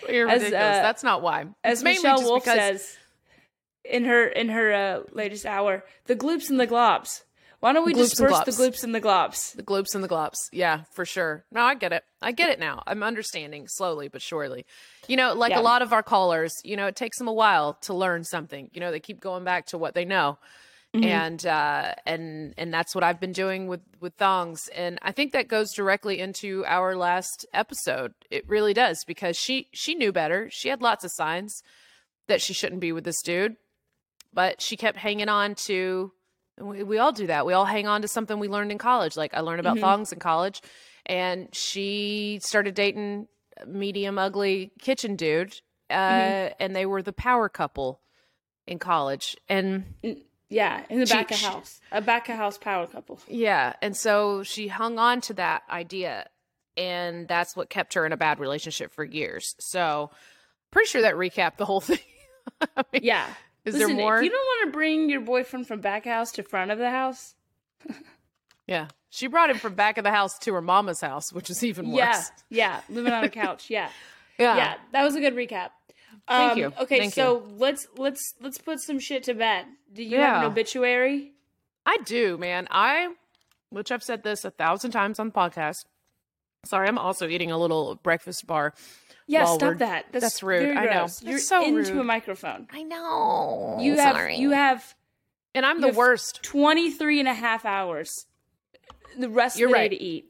you're 0.09 0.27
as, 0.27 0.41
ridiculous. 0.41 0.53
uh, 0.77 0.81
That's 0.81 1.03
not 1.03 1.21
why. 1.21 1.45
As 1.63 1.83
Michelle 1.83 2.23
Wolf 2.23 2.43
because- 2.43 2.57
says 2.57 2.97
in 3.85 4.05
her 4.05 4.25
in 4.27 4.49
her 4.49 4.73
uh, 4.73 5.01
latest 5.11 5.45
hour, 5.45 5.83
the 6.05 6.15
gloops 6.15 6.49
and 6.49 6.59
the 6.59 6.65
globs. 6.65 7.21
Why 7.59 7.73
don't 7.73 7.85
we 7.85 7.93
Gloops 7.93 8.11
disperse 8.11 8.45
the 8.45 8.51
gloops 8.53 8.83
and 8.83 8.95
the 8.95 9.01
globs? 9.01 9.53
The 9.55 9.63
gloops 9.63 9.93
and 9.93 10.01
the 10.03 10.07
glops. 10.07 10.35
Yeah, 10.53 10.83
for 10.93 11.05
sure. 11.05 11.43
No, 11.51 11.61
I 11.61 11.75
get 11.75 11.91
it. 11.91 12.03
I 12.21 12.31
get 12.31 12.49
it 12.49 12.59
now. 12.59 12.81
I'm 12.87 13.03
understanding 13.03 13.67
slowly 13.67 14.07
but 14.07 14.21
surely. 14.21 14.65
You 15.07 15.17
know, 15.17 15.33
like 15.33 15.51
Yeah. 15.51 15.59
a 15.59 15.61
lot 15.61 15.81
of 15.81 15.91
our 15.91 16.03
callers, 16.03 16.53
you 16.63 16.77
know, 16.77 16.87
it 16.87 16.95
takes 16.95 17.17
them 17.17 17.27
a 17.27 17.33
while 17.33 17.73
to 17.81 17.93
learn 17.93 18.23
something. 18.23 18.69
You 18.73 18.79
know, 18.79 18.91
they 18.91 18.99
keep 19.01 19.19
going 19.19 19.43
back 19.43 19.65
to 19.67 19.77
what 19.77 19.93
they 19.93 20.05
know. 20.05 20.37
And 20.91 21.45
uh 21.45 21.93
and 22.07 22.55
and 22.57 22.73
that's 22.73 22.95
what 22.95 23.03
I've 23.03 23.19
been 23.19 23.31
doing 23.31 23.67
with 23.67 23.81
with 23.99 24.15
thongs 24.15 24.67
and 24.75 24.97
I 25.03 25.11
think 25.11 25.33
that 25.33 25.47
goes 25.47 25.71
directly 25.75 26.19
into 26.19 26.63
our 26.65 26.95
last 26.95 27.45
episode. 27.53 28.15
It 28.31 28.47
really 28.49 28.73
does 28.73 29.03
because 29.05 29.37
she 29.37 29.67
she 29.71 29.93
knew 29.93 30.11
better. 30.11 30.49
She 30.51 30.69
had 30.69 30.81
lots 30.81 31.03
of 31.05 31.11
signs 31.13 31.61
that 32.27 32.41
she 32.41 32.53
shouldn't 32.53 32.81
be 32.81 32.91
with 32.91 33.03
this 33.03 33.21
dude, 33.21 33.57
but 34.33 34.63
she 34.63 34.75
kept 34.77 34.97
hanging 34.97 35.29
on 35.29 35.53
to 35.67 36.11
we, 36.59 36.83
we 36.83 36.97
all 36.97 37.11
do 37.11 37.27
that. 37.27 37.45
We 37.45 37.53
all 37.53 37.65
hang 37.65 37.87
on 37.87 38.01
to 38.03 38.07
something 38.07 38.39
we 38.39 38.47
learned 38.47 38.71
in 38.71 38.77
college. 38.77 39.15
Like 39.17 39.33
I 39.33 39.39
learned 39.41 39.59
about 39.59 39.79
thongs 39.79 40.11
in 40.11 40.19
college, 40.19 40.61
and 41.05 41.47
she 41.53 42.39
started 42.41 42.75
dating 42.75 43.27
medium 43.67 44.17
ugly 44.17 44.71
kitchen 44.79 45.15
dude, 45.15 45.53
uh, 45.89 45.93
and 46.59 46.75
they 46.75 46.85
were 46.85 47.01
the 47.01 47.13
power 47.13 47.49
couple 47.49 47.99
in 48.67 48.79
college. 48.79 49.35
And 49.47 49.85
Yeah, 50.49 50.83
in 50.89 50.99
the 50.99 51.05
She- 51.05 51.13
back 51.13 51.31
of 51.31 51.37
she- 51.37 51.45
house. 51.45 51.79
A 51.91 52.01
back 52.01 52.27
of 52.29 52.35
house 52.35 52.57
power 52.57 52.87
couple. 52.87 53.19
yeah, 53.27 53.73
and 53.81 53.95
so 53.95 54.43
she 54.43 54.67
hung 54.67 54.97
on 54.97 55.21
to 55.21 55.33
that 55.35 55.63
idea, 55.69 56.27
and 56.77 57.27
that's 57.27 57.55
what 57.55 57.69
kept 57.69 57.93
her 57.95 58.05
in 58.05 58.13
a 58.13 58.17
bad 58.17 58.39
relationship 58.39 58.91
for 58.93 59.03
years. 59.03 59.55
So 59.59 60.09
pretty 60.71 60.87
sure 60.87 61.01
that 61.03 61.15
recapped 61.15 61.57
the 61.57 61.65
whole 61.65 61.81
thing. 61.89 61.99
I 62.75 62.83
mean, 62.93 63.01
Yeah. 63.03 63.27
Is 63.65 63.73
Listen, 63.75 63.89
there 63.89 63.95
more? 63.97 64.17
If 64.17 64.23
you 64.23 64.29
don't 64.29 64.37
want 64.39 64.67
to 64.67 64.77
bring 64.77 65.09
your 65.09 65.21
boyfriend 65.21 65.67
from 65.67 65.81
back 65.81 66.05
house 66.05 66.31
to 66.33 66.43
front 66.43 66.71
of 66.71 66.77
the 66.77 66.89
house, 66.89 67.35
yeah, 68.67 68.87
she 69.09 69.27
brought 69.27 69.49
him 69.49 69.57
from 69.57 69.75
back 69.75 69.97
of 69.97 70.03
the 70.03 70.11
house 70.11 70.37
to 70.39 70.53
her 70.53 70.61
mama's 70.61 71.01
house, 71.01 71.33
which 71.33 71.49
is 71.49 71.63
even 71.63 71.91
worse. 71.91 71.97
yeah, 71.97 72.23
yeah, 72.49 72.81
living 72.89 73.11
on 73.13 73.23
a 73.23 73.29
couch, 73.43 73.69
yeah. 73.69 73.89
yeah. 74.37 74.55
yeah, 74.55 74.73
that 74.93 75.03
was 75.03 75.15
a 75.15 75.19
good 75.19 75.35
recap. 75.35 75.69
Thank 76.27 76.51
Um, 76.53 76.57
you. 76.57 76.73
Okay, 76.81 76.99
Thank 76.99 77.13
so 77.13 77.45
let's 77.57 77.87
let's 77.97 78.35
let's 78.39 78.57
put 78.59 78.79
some 78.79 78.99
shit 78.99 79.23
to 79.23 79.33
bed. 79.33 79.65
Do 79.91 80.03
you 80.03 80.17
have 80.17 80.43
an 80.43 80.51
obituary? 80.51 81.33
I 81.85 81.97
do, 82.05 82.37
man. 82.37 82.67
I, 82.69 83.13
which 83.69 83.91
I've 83.91 84.03
said 84.03 84.23
this 84.23 84.45
a 84.45 84.51
thousand 84.51 84.91
times 84.91 85.19
on 85.19 85.27
the 85.27 85.33
podcast. 85.33 85.85
Sorry, 86.65 86.87
I'm 86.87 86.97
also 86.99 87.27
eating 87.27 87.51
a 87.51 87.57
little 87.57 87.95
breakfast 88.03 88.45
bar. 88.45 88.73
Yeah, 89.29 89.45
stop 89.45 89.77
that. 89.77 90.07
That's, 90.11 90.23
that's 90.23 90.43
rude. 90.43 90.75
I 90.75 90.85
know. 90.85 90.91
That's 90.91 91.21
You're 91.21 91.37
so 91.37 91.63
into 91.63 91.93
rude. 91.93 92.01
a 92.01 92.03
microphone. 92.03 92.67
I 92.71 92.81
know. 92.83 93.77
You 93.79 93.95
have 93.97 94.31
you 94.31 94.51
have 94.51 94.95
and 95.53 95.65
I'm 95.65 95.81
the 95.81 95.89
worst. 95.89 96.41
23 96.43 97.19
and 97.19 97.29
a 97.29 97.33
half 97.33 97.65
hours. 97.65 98.25
The 99.17 99.29
rest 99.29 99.57
You're 99.57 99.67
of 99.67 99.73
the 99.73 99.79
right. 99.79 99.91
day 99.91 99.97
to 99.97 100.03
eat. 100.03 100.25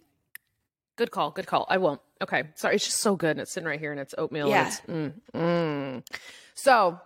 Good 0.96 1.12
call. 1.12 1.32
Good 1.32 1.48
call. 1.48 1.66
I 1.70 1.78
won't. 1.78 2.02
Okay. 2.22 2.44
Sorry. 2.56 2.76
It's 2.76 2.86
just 2.86 3.00
so 3.00 3.16
good. 3.16 3.32
And 3.32 3.42
it's 3.42 3.52
sitting 3.52 3.68
right 3.68 3.80
here 3.80 3.92
and 3.92 4.00
it's 4.00 4.16
oatmeal. 4.18 4.50
Yeah. 4.50 4.72
And 4.88 5.14
it's, 5.14 5.34
mm, 5.34 5.42
mm. 5.42 6.18
So, 6.56 7.00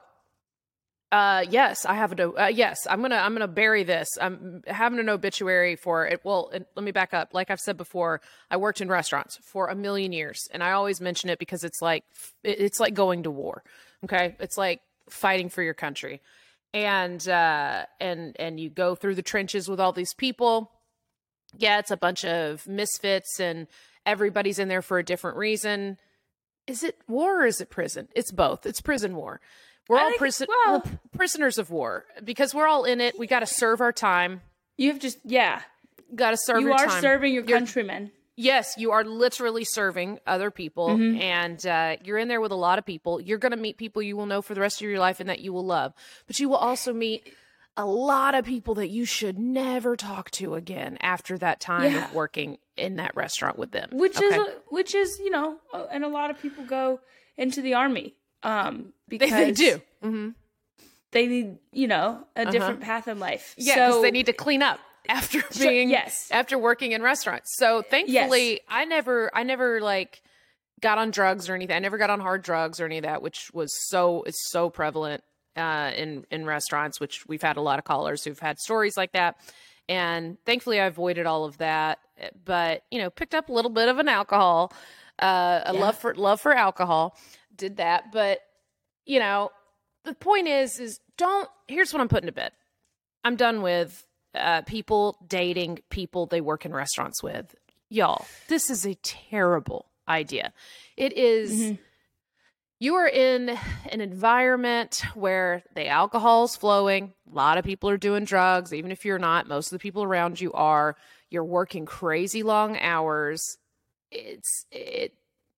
uh, 1.13 1.45
yes, 1.49 1.85
I 1.85 1.93
have 1.93 2.19
a, 2.19 2.31
uh, 2.31 2.47
yes, 2.47 2.87
I'm 2.89 3.03
to, 3.03 3.15
I'm 3.15 3.37
to 3.37 3.47
bury 3.47 3.83
this. 3.83 4.09
I'm 4.19 4.63
having 4.67 4.99
an 4.99 5.09
obituary 5.09 5.75
for 5.75 6.07
it. 6.07 6.21
Well, 6.23 6.49
and 6.53 6.65
let 6.75 6.83
me 6.83 6.91
back 6.91 7.13
up. 7.13 7.33
Like 7.33 7.51
I've 7.51 7.59
said 7.59 7.77
before, 7.77 8.21
I 8.49 8.57
worked 8.57 8.81
in 8.81 8.89
restaurants 8.89 9.39
for 9.43 9.67
a 9.67 9.75
million 9.75 10.11
years 10.11 10.47
and 10.51 10.63
I 10.63 10.71
always 10.71 10.99
mention 10.99 11.29
it 11.29 11.39
because 11.39 11.63
it's 11.63 11.81
like, 11.81 12.03
it's 12.43 12.79
like 12.79 12.93
going 12.93 13.23
to 13.23 13.31
war. 13.31 13.63
Okay. 14.03 14.35
It's 14.39 14.57
like 14.57 14.81
fighting 15.09 15.49
for 15.49 15.61
your 15.61 15.73
country. 15.73 16.21
And, 16.73 17.27
uh, 17.29 17.85
and, 17.99 18.35
and 18.39 18.59
you 18.59 18.69
go 18.69 18.95
through 18.95 19.15
the 19.15 19.21
trenches 19.21 19.69
with 19.69 19.79
all 19.79 19.93
these 19.93 20.13
people 20.15 20.71
yeah, 21.57 21.79
it's 21.79 21.91
a 21.91 21.97
bunch 21.97 22.25
of 22.25 22.67
misfits 22.67 23.39
and 23.39 23.67
everybody's 24.05 24.59
in 24.59 24.67
there 24.67 24.81
for 24.81 24.97
a 24.97 25.03
different 25.03 25.37
reason. 25.37 25.97
Is 26.67 26.83
it 26.83 26.97
war 27.07 27.43
or 27.43 27.45
is 27.45 27.61
it 27.61 27.69
prison? 27.69 28.07
It's 28.15 28.31
both. 28.31 28.65
It's 28.65 28.81
prison 28.81 29.15
war. 29.15 29.41
We're 29.89 29.97
I 29.97 30.03
all 30.03 30.13
prison 30.17 30.47
well- 30.49 30.83
we're 30.85 30.99
prisoners 31.17 31.57
of 31.57 31.69
war 31.69 32.05
because 32.23 32.53
we're 32.53 32.67
all 32.67 32.83
in 32.85 33.01
it. 33.01 33.17
We 33.19 33.27
got 33.27 33.39
to 33.41 33.45
serve 33.45 33.81
our 33.81 33.91
time. 33.91 34.41
You 34.77 34.89
have 34.91 34.99
just 34.99 35.19
yeah. 35.23 35.61
Got 36.15 36.31
to 36.31 36.37
serve 36.37 36.61
You 36.61 36.71
are 36.73 36.85
time. 36.85 37.01
serving 37.01 37.33
your 37.33 37.43
You're- 37.43 37.59
countrymen. 37.59 38.11
Yes, 38.35 38.73
you 38.77 38.89
are 38.91 39.03
literally 39.03 39.63
serving 39.63 40.19
other 40.25 40.49
people, 40.49 40.89
Mm-hmm. 40.89 41.21
and 41.21 41.65
uh, 41.67 41.97
you're 42.03 42.17
in 42.17 42.27
there 42.29 42.41
with 42.41 42.51
a 42.51 42.55
lot 42.55 42.79
of 42.79 42.85
people. 42.85 43.21
You're 43.21 43.37
going 43.37 43.51
to 43.51 43.57
meet 43.57 43.77
people 43.77 44.01
you 44.01 44.17
will 44.17 44.25
know 44.25 44.41
for 44.41 44.55
the 44.55 44.61
rest 44.61 44.81
of 44.81 44.89
your 44.89 44.97
life 44.99 45.19
and 45.19 45.29
that 45.29 45.41
you 45.41 45.53
will 45.53 45.65
love. 45.65 45.93
But 46.25 46.39
you 46.39 46.49
will 46.49 46.55
also 46.57 46.93
meet 46.93 47.31
a 47.77 47.85
lot 47.85 48.33
of 48.33 48.43
people 48.43 48.73
that 48.75 48.87
you 48.89 49.05
should 49.05 49.37
never 49.37 49.95
talk 49.95 50.31
to 50.31 50.55
again 50.55 50.97
after 51.01 51.37
that 51.39 51.59
time 51.59 51.91
Yeah. 51.91 52.05
of 52.05 52.13
working 52.15 52.57
in 52.75 52.95
that 52.95 53.15
restaurant 53.15 53.59
with 53.59 53.71
them. 53.71 53.89
which 53.93 54.17
Okay? 54.17 54.25
is 54.35 54.47
which 54.69 54.95
is 54.95 55.19
you 55.19 55.29
know 55.29 55.57
and 55.91 56.03
a 56.03 56.07
lot 56.07 56.31
of 56.31 56.39
people 56.41 56.63
go 56.65 56.99
into 57.37 57.61
the 57.61 57.73
army 57.75 58.15
um 58.43 58.93
because 59.19 59.37
they 59.37 59.51
do. 59.51 59.81
hmm 60.01 60.29
they 61.11 61.27
need 61.27 61.57
you 61.71 61.87
know 61.87 62.25
a 62.35 62.45
different 62.45 62.81
path 62.81 63.07
in 63.07 63.19
life 63.19 63.53
Yeah, 63.57 63.75
because 63.75 63.93
so 63.95 64.01
they 64.01 64.11
need 64.11 64.25
to 64.25 64.33
clean 64.33 64.63
up 64.63 64.79
after 65.09 65.41
being 65.59 65.89
yes. 65.89 66.27
after 66.31 66.57
working 66.57 66.91
in 66.91 67.01
restaurants. 67.01 67.55
So 67.57 67.81
thankfully, 67.81 68.61
I 68.67 68.85
never 68.85 69.29
I 69.35 69.43
never 69.43 69.81
like 69.81 70.21
got 70.81 70.97
on 70.97 71.11
drugs 71.11 71.49
or 71.49 71.55
anything. 71.55 71.75
I 71.75 71.79
never 71.79 71.97
got 71.97 72.09
on 72.09 72.19
hard 72.19 72.41
drugs 72.41 72.79
or 72.79 72.85
any 72.85 72.97
of 72.97 73.03
that, 73.03 73.21
which 73.21 73.51
was 73.53 73.71
so 73.89 74.23
it's 74.23 74.49
so 74.49 74.69
prevalent 74.69 75.23
uh, 75.55 75.91
in 75.95 76.25
in 76.31 76.45
restaurants. 76.45 76.99
Which 76.99 77.27
we've 77.27 77.41
had 77.41 77.57
a 77.57 77.61
lot 77.61 77.79
of 77.79 77.85
callers 77.85 78.23
who've 78.23 78.39
had 78.39 78.59
stories 78.59 78.97
like 78.97 79.11
that, 79.11 79.35
and 79.89 80.37
thankfully 80.45 80.79
I 80.79 80.85
avoided 80.85 81.25
all 81.25 81.45
of 81.45 81.57
that. 81.59 81.99
But 82.45 82.83
you 82.89 82.99
know, 82.99 83.09
picked 83.09 83.35
up 83.35 83.49
a 83.49 83.53
little 83.53 83.71
bit 83.71 83.89
of 83.89 83.99
an 83.99 84.07
alcohol, 84.07 84.71
uh, 85.19 85.61
a 85.65 85.73
love 85.73 85.97
for 85.97 86.15
love 86.15 86.41
for 86.41 86.53
alcohol, 86.53 87.17
did 87.55 87.77
that. 87.77 88.11
But 88.11 88.39
you 89.05 89.19
know, 89.19 89.51
the 90.05 90.13
point 90.13 90.47
is, 90.47 90.79
is 90.79 90.99
don't. 91.17 91.49
Here's 91.67 91.93
what 91.93 92.01
I'm 92.01 92.07
putting 92.09 92.27
to 92.27 92.33
bed. 92.33 92.51
I'm 93.23 93.35
done 93.35 93.61
with 93.61 94.05
uh, 94.35 94.61
people 94.63 95.17
dating 95.27 95.79
people 95.89 96.25
they 96.25 96.41
work 96.41 96.65
in 96.65 96.73
restaurants 96.73 97.21
with. 97.23 97.55
Y'all, 97.89 98.25
this 98.47 98.69
is 98.69 98.85
a 98.85 98.95
terrible 98.95 99.85
idea. 100.07 100.51
It 100.97 101.13
is- 101.13 101.77
You 102.79 102.95
are 102.95 103.07
in 103.07 103.57
an 103.91 104.01
environment 104.01 105.03
where 105.13 105.63
the 105.73 105.87
alcohol's 105.87 106.57
flowing. 106.57 107.13
A 107.31 107.33
lot 107.33 107.57
of 107.57 107.63
people 107.63 107.89
are 107.89 107.97
doing 107.97 108.25
drugs. 108.25 108.73
Even 108.73 108.91
if 108.91 109.05
you're 109.05 109.19
not, 109.19 109.47
most 109.47 109.67
of 109.67 109.77
the 109.77 109.81
people 109.81 110.03
around 110.03 110.41
you 110.41 110.51
are. 110.51 110.97
You're 111.29 111.45
working 111.45 111.85
crazy 111.85 112.43
long 112.43 112.77
hours. 112.77 113.57
It's 114.11 114.65
it. 114.69 115.13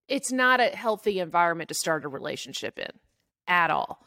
It's 0.06 0.30
not 0.30 0.60
a 0.60 0.66
healthy 0.66 1.18
environment 1.18 1.68
to 1.70 1.74
start 1.74 2.04
a 2.04 2.08
relationship 2.08 2.78
in 2.78 2.90
at 3.48 3.70
all. 3.70 4.02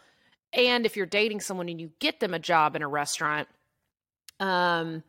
And 0.54 0.86
if 0.86 0.95
you're 0.97 1.06
dating 1.06 1.41
someone 1.41 1.69
and 1.69 1.80
you 1.80 1.91
get 1.99 2.19
them 2.19 2.34
a 2.34 2.39
job 2.39 2.75
in 2.75 2.82
a 2.82 2.88
restaurant, 2.88 3.47
um, 4.39 5.04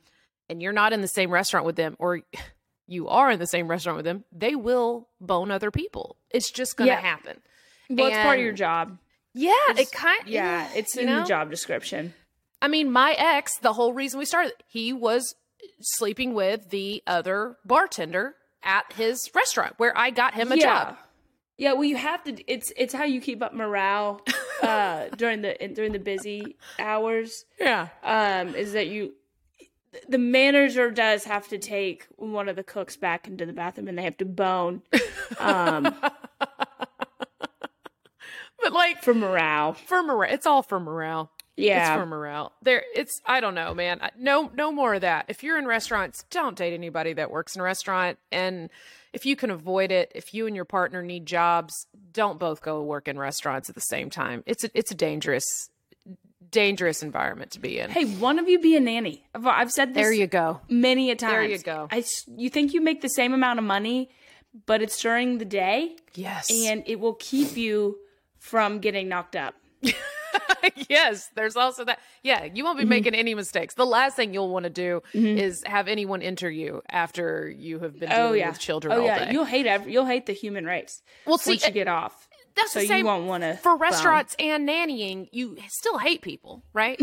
and 0.48 0.60
you're 0.62 0.72
not 0.72 0.92
in 0.92 1.00
the 1.00 1.08
same 1.08 1.30
restaurant 1.30 1.64
with 1.66 1.76
them, 1.76 1.96
or 1.98 2.20
you 2.86 3.08
are 3.08 3.30
in 3.30 3.38
the 3.38 3.46
same 3.46 3.68
restaurant 3.68 3.96
with 3.96 4.04
them, 4.04 4.24
they 4.32 4.54
will 4.54 5.08
bone 5.20 5.50
other 5.50 5.70
people. 5.70 6.16
It's 6.30 6.50
just 6.50 6.76
going 6.76 6.88
to 6.88 6.94
Yeah. 6.94 7.00
happen. 7.00 7.40
well 7.88 8.06
it's 8.06 8.16
part 8.18 8.38
of 8.38 8.44
your 8.44 8.52
job 8.52 8.98
Yeah, 9.34 9.52
It's- 9.70 9.88
it 9.88 9.92
kind. 9.96 10.22
yeah 10.26 10.68
it's 10.74 10.96
in 10.96 11.06
know? 11.06 11.20
the 11.22 11.26
job 11.26 11.50
description 11.50 12.14
I 12.62 12.68
mean, 12.68 12.92
my 12.92 13.12
ex, 13.16 13.56
the 13.58 13.72
whole 13.72 13.94
reason 13.94 14.18
we 14.18 14.26
started, 14.26 14.52
he 14.68 14.92
was 14.92 15.34
sleeping 15.80 16.34
with 16.34 16.68
the 16.68 17.02
other 17.06 17.56
bartender 17.64 18.34
at 18.62 18.92
his 18.92 19.30
restaurant 19.34 19.74
where 19.78 19.96
I 19.96 20.10
got 20.10 20.34
him 20.34 20.52
a 20.52 20.56
yeah 20.56 20.62
job. 20.84 20.96
Yeah 21.60 21.72
well 21.74 21.84
you 21.84 21.96
have 21.96 22.24
to 22.24 22.32
it's 22.52 22.72
it's 22.76 22.94
how 22.94 23.04
you 23.04 23.20
keep 23.20 23.42
up 23.42 23.52
morale 23.54 24.20
uh 24.62 25.06
during 25.16 25.42
the 25.42 25.54
during 25.74 25.92
the 25.92 25.98
busy 25.98 26.56
hours 26.78 27.44
Yeah. 27.60 27.88
um 28.02 28.54
is 28.56 28.72
that 28.72 28.88
you 28.88 29.12
the 30.08 30.18
manager 30.18 30.90
does 30.90 31.24
have 31.24 31.48
to 31.48 31.58
take 31.58 32.06
one 32.16 32.48
of 32.48 32.56
the 32.56 32.62
cooks 32.62 32.96
back 32.96 33.26
into 33.28 33.44
the 33.44 33.52
bathroom 33.52 33.88
and 33.88 33.98
they 33.98 34.02
have 34.02 34.16
to 34.18 34.24
bone 34.24 34.82
um 35.38 35.94
But 38.62 38.74
like 38.74 39.02
for 39.02 39.14
morale 39.14 39.72
for 39.72 40.02
morale, 40.02 40.32
it's 40.34 40.46
all 40.46 40.62
for 40.62 40.78
morale. 40.78 41.30
Yeah 41.60 41.94
It's 41.94 42.00
for 42.00 42.06
morale. 42.06 42.52
There, 42.62 42.82
it's 42.94 43.20
I 43.26 43.40
don't 43.40 43.54
know, 43.54 43.74
man. 43.74 44.00
No, 44.18 44.50
no 44.54 44.72
more 44.72 44.94
of 44.94 45.00
that. 45.02 45.26
If 45.28 45.42
you're 45.42 45.58
in 45.58 45.66
restaurants, 45.66 46.24
don't 46.30 46.56
date 46.56 46.74
anybody 46.74 47.12
that 47.14 47.30
works 47.30 47.54
in 47.54 47.60
a 47.60 47.64
restaurant. 47.64 48.18
And 48.32 48.70
if 49.12 49.26
you 49.26 49.36
can 49.36 49.50
avoid 49.50 49.90
it, 49.92 50.12
if 50.14 50.32
you 50.34 50.46
and 50.46 50.54
your 50.56 50.64
partner 50.64 51.02
need 51.02 51.26
jobs, 51.26 51.86
don't 52.12 52.38
both 52.38 52.62
go 52.62 52.82
work 52.82 53.08
in 53.08 53.18
restaurants 53.18 53.68
at 53.68 53.74
the 53.74 53.80
same 53.80 54.10
time. 54.10 54.42
It's 54.46 54.64
a 54.64 54.70
it's 54.74 54.90
a 54.90 54.94
dangerous, 54.94 55.70
dangerous 56.50 57.02
environment 57.02 57.52
to 57.52 57.60
be 57.60 57.78
in. 57.78 57.90
hey 57.90 58.04
one 58.16 58.38
of 58.38 58.48
you 58.48 58.58
be 58.58 58.74
a 58.76 58.80
nanny 58.80 59.24
i've, 59.34 59.46
I've 59.46 59.70
said 59.70 59.90
this 59.94 60.02
there 60.02 60.12
you 60.12 60.26
go. 60.26 60.60
many 60.68 61.10
a 61.12 61.14
times 61.16 61.32
There 61.32 61.44
you 61.44 61.58
go. 61.58 61.86
I 61.92 62.02
you 62.26 62.50
think 62.50 62.72
you 62.74 62.80
make 62.80 63.02
the 63.02 63.08
same 63.08 63.32
amount 63.32 63.60
of 63.60 63.64
money 63.64 64.10
but 64.66 64.82
it's 64.82 65.00
during 65.00 65.38
the 65.38 65.44
day 65.44 65.94
Yes, 66.14 66.50
and 66.50 66.82
it 66.86 66.98
will 66.98 67.14
keep 67.14 67.56
you 67.56 67.98
from 68.38 68.80
getting 68.80 69.08
knocked 69.08 69.36
up 69.36 69.54
yes. 70.88 71.28
There's 71.34 71.56
also 71.56 71.84
that. 71.84 71.98
Yeah, 72.22 72.44
you 72.44 72.64
won't 72.64 72.76
be 72.78 72.82
Mm-hmm. 72.84 72.88
making 72.90 73.14
any 73.14 73.34
mistakes. 73.34 73.74
The 73.74 73.86
last 73.86 74.16
thing 74.16 74.32
you'll 74.34 74.48
want 74.50 74.64
to 74.64 74.70
do 74.70 75.02
is 75.14 75.62
have 75.66 75.86
anyone 75.88 76.22
enter 76.22 76.50
you 76.50 76.82
after 76.90 77.48
you 77.50 77.78
have 77.80 77.98
been 77.98 78.08
dealing 78.08 78.24
oh 78.24 78.32
yeah 78.32 78.48
with 78.50 78.58
children 78.58 78.92
oh 78.94 79.00
all 79.00 79.06
yeah 79.06 79.26
day. 79.26 79.32
you'll 79.32 79.44
hate 79.44 79.66
every, 79.66 79.92
you'll 79.92 80.06
hate 80.06 80.26
the 80.26 80.32
human 80.32 80.64
race 80.64 81.02
Well, 81.26 81.38
see, 81.38 81.52
once 81.52 81.66
you 81.66 81.72
get 81.72 81.88
off 81.88 82.28
That's 82.56 82.72
so 82.72 82.80
the 82.80 82.86
same 82.86 82.98
you 83.00 83.04
won't 83.04 83.26
want 83.26 83.42
to 83.42 83.56
for 83.58 83.76
restaurants 83.76 84.34
and 84.38 84.68
nannying. 84.68 85.28
You 85.32 85.56
still 85.68 85.98
hate 85.98 86.22
people, 86.22 86.64
right? 86.72 86.98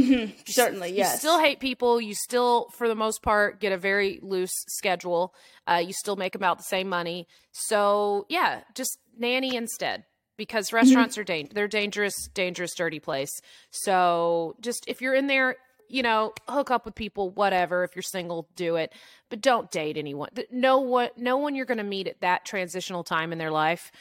certainly 0.45 0.89
You 0.89 0.95
yes 0.97 1.19
still 1.19 1.39
hate 1.39 1.59
people. 1.59 2.01
You 2.01 2.13
still, 2.15 2.67
for 2.77 2.87
the 2.87 2.95
most 2.95 3.21
part, 3.21 3.59
get 3.59 3.71
a 3.71 3.77
very 3.77 4.19
loose 4.21 4.53
schedule. 4.67 5.33
Uh, 5.67 5.81
you 5.85 5.93
still 5.93 6.15
make 6.15 6.35
about 6.35 6.57
the 6.57 6.63
same 6.63 6.89
money. 6.89 7.27
So 7.51 8.25
yeah, 8.29 8.61
just 8.75 8.97
nanny 9.17 9.55
instead 9.55 10.05
because 10.37 10.71
restaurants 10.71 11.17
are 11.17 11.23
dang- 11.23 11.49
they're 11.53 11.67
dangerous, 11.67 12.27
dangerous, 12.33 12.73
dirty 12.75 12.99
place. 12.99 13.41
So 13.71 14.55
just 14.61 14.85
if 14.87 15.01
you're 15.01 15.15
in 15.15 15.27
there, 15.27 15.57
you 15.89 16.03
know, 16.03 16.33
hook 16.47 16.71
up 16.71 16.85
with 16.85 16.95
people, 16.95 17.29
whatever. 17.29 17.83
If 17.83 17.95
you're 17.95 18.03
single, 18.03 18.47
do 18.55 18.75
it, 18.75 18.93
but 19.29 19.41
don't 19.41 19.71
date 19.71 19.97
anyone. 19.97 20.29
No 20.51 20.79
one, 20.79 21.09
no 21.17 21.37
one 21.37 21.55
you're 21.55 21.65
going 21.65 21.77
to 21.77 21.83
meet 21.83 22.07
at 22.07 22.21
that 22.21 22.45
transitional 22.45 23.03
time 23.03 23.31
in 23.31 23.37
their 23.37 23.51
life 23.51 23.91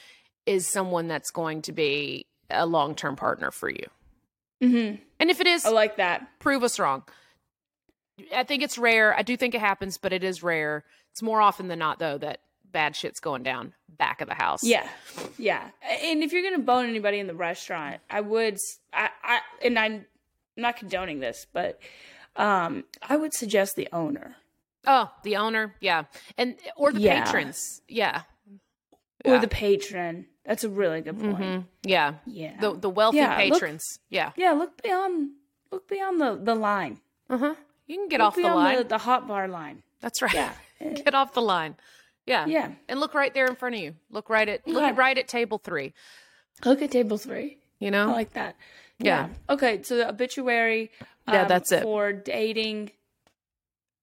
is 0.46 0.70
someone 0.70 1.08
that's 1.08 1.30
going 1.30 1.62
to 1.62 1.72
be 1.72 2.26
a 2.50 2.66
long 2.66 2.94
term 2.94 3.16
partner 3.16 3.50
for 3.50 3.68
you. 3.68 3.86
Mm-hmm. 4.62 5.02
And 5.20 5.30
if 5.30 5.40
it 5.40 5.46
is, 5.46 5.64
i 5.64 5.70
like 5.70 5.96
that 5.96 6.26
prove 6.38 6.62
us 6.62 6.78
wrong. 6.78 7.02
I 8.34 8.44
think 8.44 8.62
it's 8.62 8.78
rare. 8.78 9.14
I 9.14 9.22
do 9.22 9.36
think 9.36 9.54
it 9.54 9.60
happens, 9.60 9.98
but 9.98 10.12
it 10.12 10.24
is 10.24 10.42
rare. 10.42 10.84
It's 11.12 11.22
more 11.22 11.40
often 11.40 11.68
than 11.68 11.78
not, 11.78 11.98
though, 11.98 12.16
that 12.18 12.40
bad 12.76 12.94
shit's 12.94 13.20
going 13.20 13.42
down 13.42 13.72
back 13.88 14.20
of 14.20 14.28
the 14.28 14.34
house. 14.34 14.62
Yeah, 14.62 14.86
yeah. 15.38 15.70
And 16.02 16.22
if 16.22 16.30
you're 16.32 16.42
gonna 16.42 16.62
bone 16.62 16.84
anybody 16.86 17.18
in 17.18 17.26
the 17.26 17.34
restaurant, 17.34 18.00
I 18.10 18.20
would. 18.20 18.58
I. 18.92 19.40
and 19.64 19.78
I'm 19.78 20.04
not 20.58 20.76
condoning 20.76 21.20
this, 21.20 21.46
but 21.52 21.80
um, 22.36 22.84
I 23.02 23.16
would 23.16 23.32
suggest 23.32 23.76
the 23.76 23.88
owner 23.92 24.36
Oh, 24.86 25.10
the 25.24 25.36
owner. 25.36 25.74
Yeah. 25.80 26.04
And, 26.38 26.54
or 26.76 26.92
the 26.92 27.00
Yeah. 27.00 27.24
patrons. 27.24 27.80
Yeah. 27.88 28.22
or 29.24 29.34
Yeah. 29.34 29.38
the 29.40 29.48
patron. 29.48 30.26
That's 30.44 30.62
a 30.62 30.68
really 30.68 31.00
good 31.00 31.18
point. 31.18 31.64
Yeah. 31.82 32.14
Yeah. 32.26 32.60
The 32.60 32.74
the 32.74 32.90
wealthy 32.90 33.16
Yeah, 33.18 33.30
look- 33.30 33.54
patrons. 33.54 33.98
yeah. 34.10 34.30
Yeah, 34.36 34.52
look 34.52 34.80
beyond 34.82 35.30
look 35.72 35.88
beyond 35.88 36.20
the 36.20 36.38
the 36.40 36.54
line. 36.54 37.00
Uh 37.28 37.38
huh. 37.38 37.54
You 37.86 37.96
can 37.96 38.08
get 38.08 38.20
Look 38.20 38.26
off 38.28 38.36
the 38.36 38.42
line. 38.42 38.76
The, 38.78 38.84
the 38.84 38.98
hot 38.98 39.26
bar 39.26 39.48
line. 39.48 39.82
That's 40.00 40.20
right. 40.22 40.34
Yeah. 40.34 40.52
get 41.04 41.14
off 41.14 41.32
the 41.32 41.42
line. 41.42 41.74
Yeah. 42.26 42.46
Yeah. 42.46 42.72
And 42.88 43.00
look 43.00 43.14
right 43.14 43.32
there 43.32 43.46
in 43.46 43.54
front 43.56 43.76
of 43.76 43.80
you. 43.80 43.94
Look 44.10 44.28
right 44.28 44.48
at 44.48 44.66
look 44.66 44.82
Yeah. 44.82 44.94
right 44.96 45.16
at 45.16 45.28
table 45.28 45.58
three. 45.58 45.94
Look 46.64 46.82
at 46.82 46.90
table 46.90 47.18
three. 47.18 47.58
You 47.78 47.90
know? 47.90 48.08
I 48.10 48.12
like 48.12 48.32
that. 48.34 48.56
Yeah. 48.98 49.28
Okay, 49.48 49.82
so 49.82 49.96
the 49.96 50.08
obituary. 50.08 50.90
Yeah, 51.28 51.42
um, 51.42 51.48
that's 51.48 51.70
it. 51.72 51.82
for 51.82 52.12
dating 52.12 52.92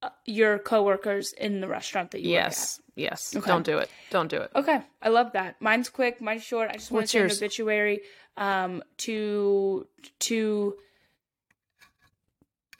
uh, 0.03 0.09
your 0.25 0.59
coworkers 0.59 1.33
in 1.33 1.61
the 1.61 1.67
restaurant 1.67 2.11
that 2.11 2.21
you 2.21 2.35
have. 2.37 2.51
yes. 2.51 2.79
Yes. 2.95 3.35
Okay. 3.35 3.47
Don't 3.47 3.65
do 3.65 3.79
it. 3.79 3.89
Don't 4.11 4.29
do 4.29 4.37
it. 4.37 4.51
Okay, 4.55 4.81
I 5.01 5.09
love 5.09 5.31
that. 5.33 5.59
Mine's 5.59 5.89
quick. 5.89 6.21
Mine's 6.21 6.43
short. 6.43 6.69
I 6.69 6.73
just 6.73 6.91
want 6.91 7.05
to 7.05 7.11
say 7.11 7.19
yours? 7.19 7.41
an 7.41 7.45
obituary 7.45 8.01
um, 8.37 8.83
to 8.97 9.87
to 10.19 10.75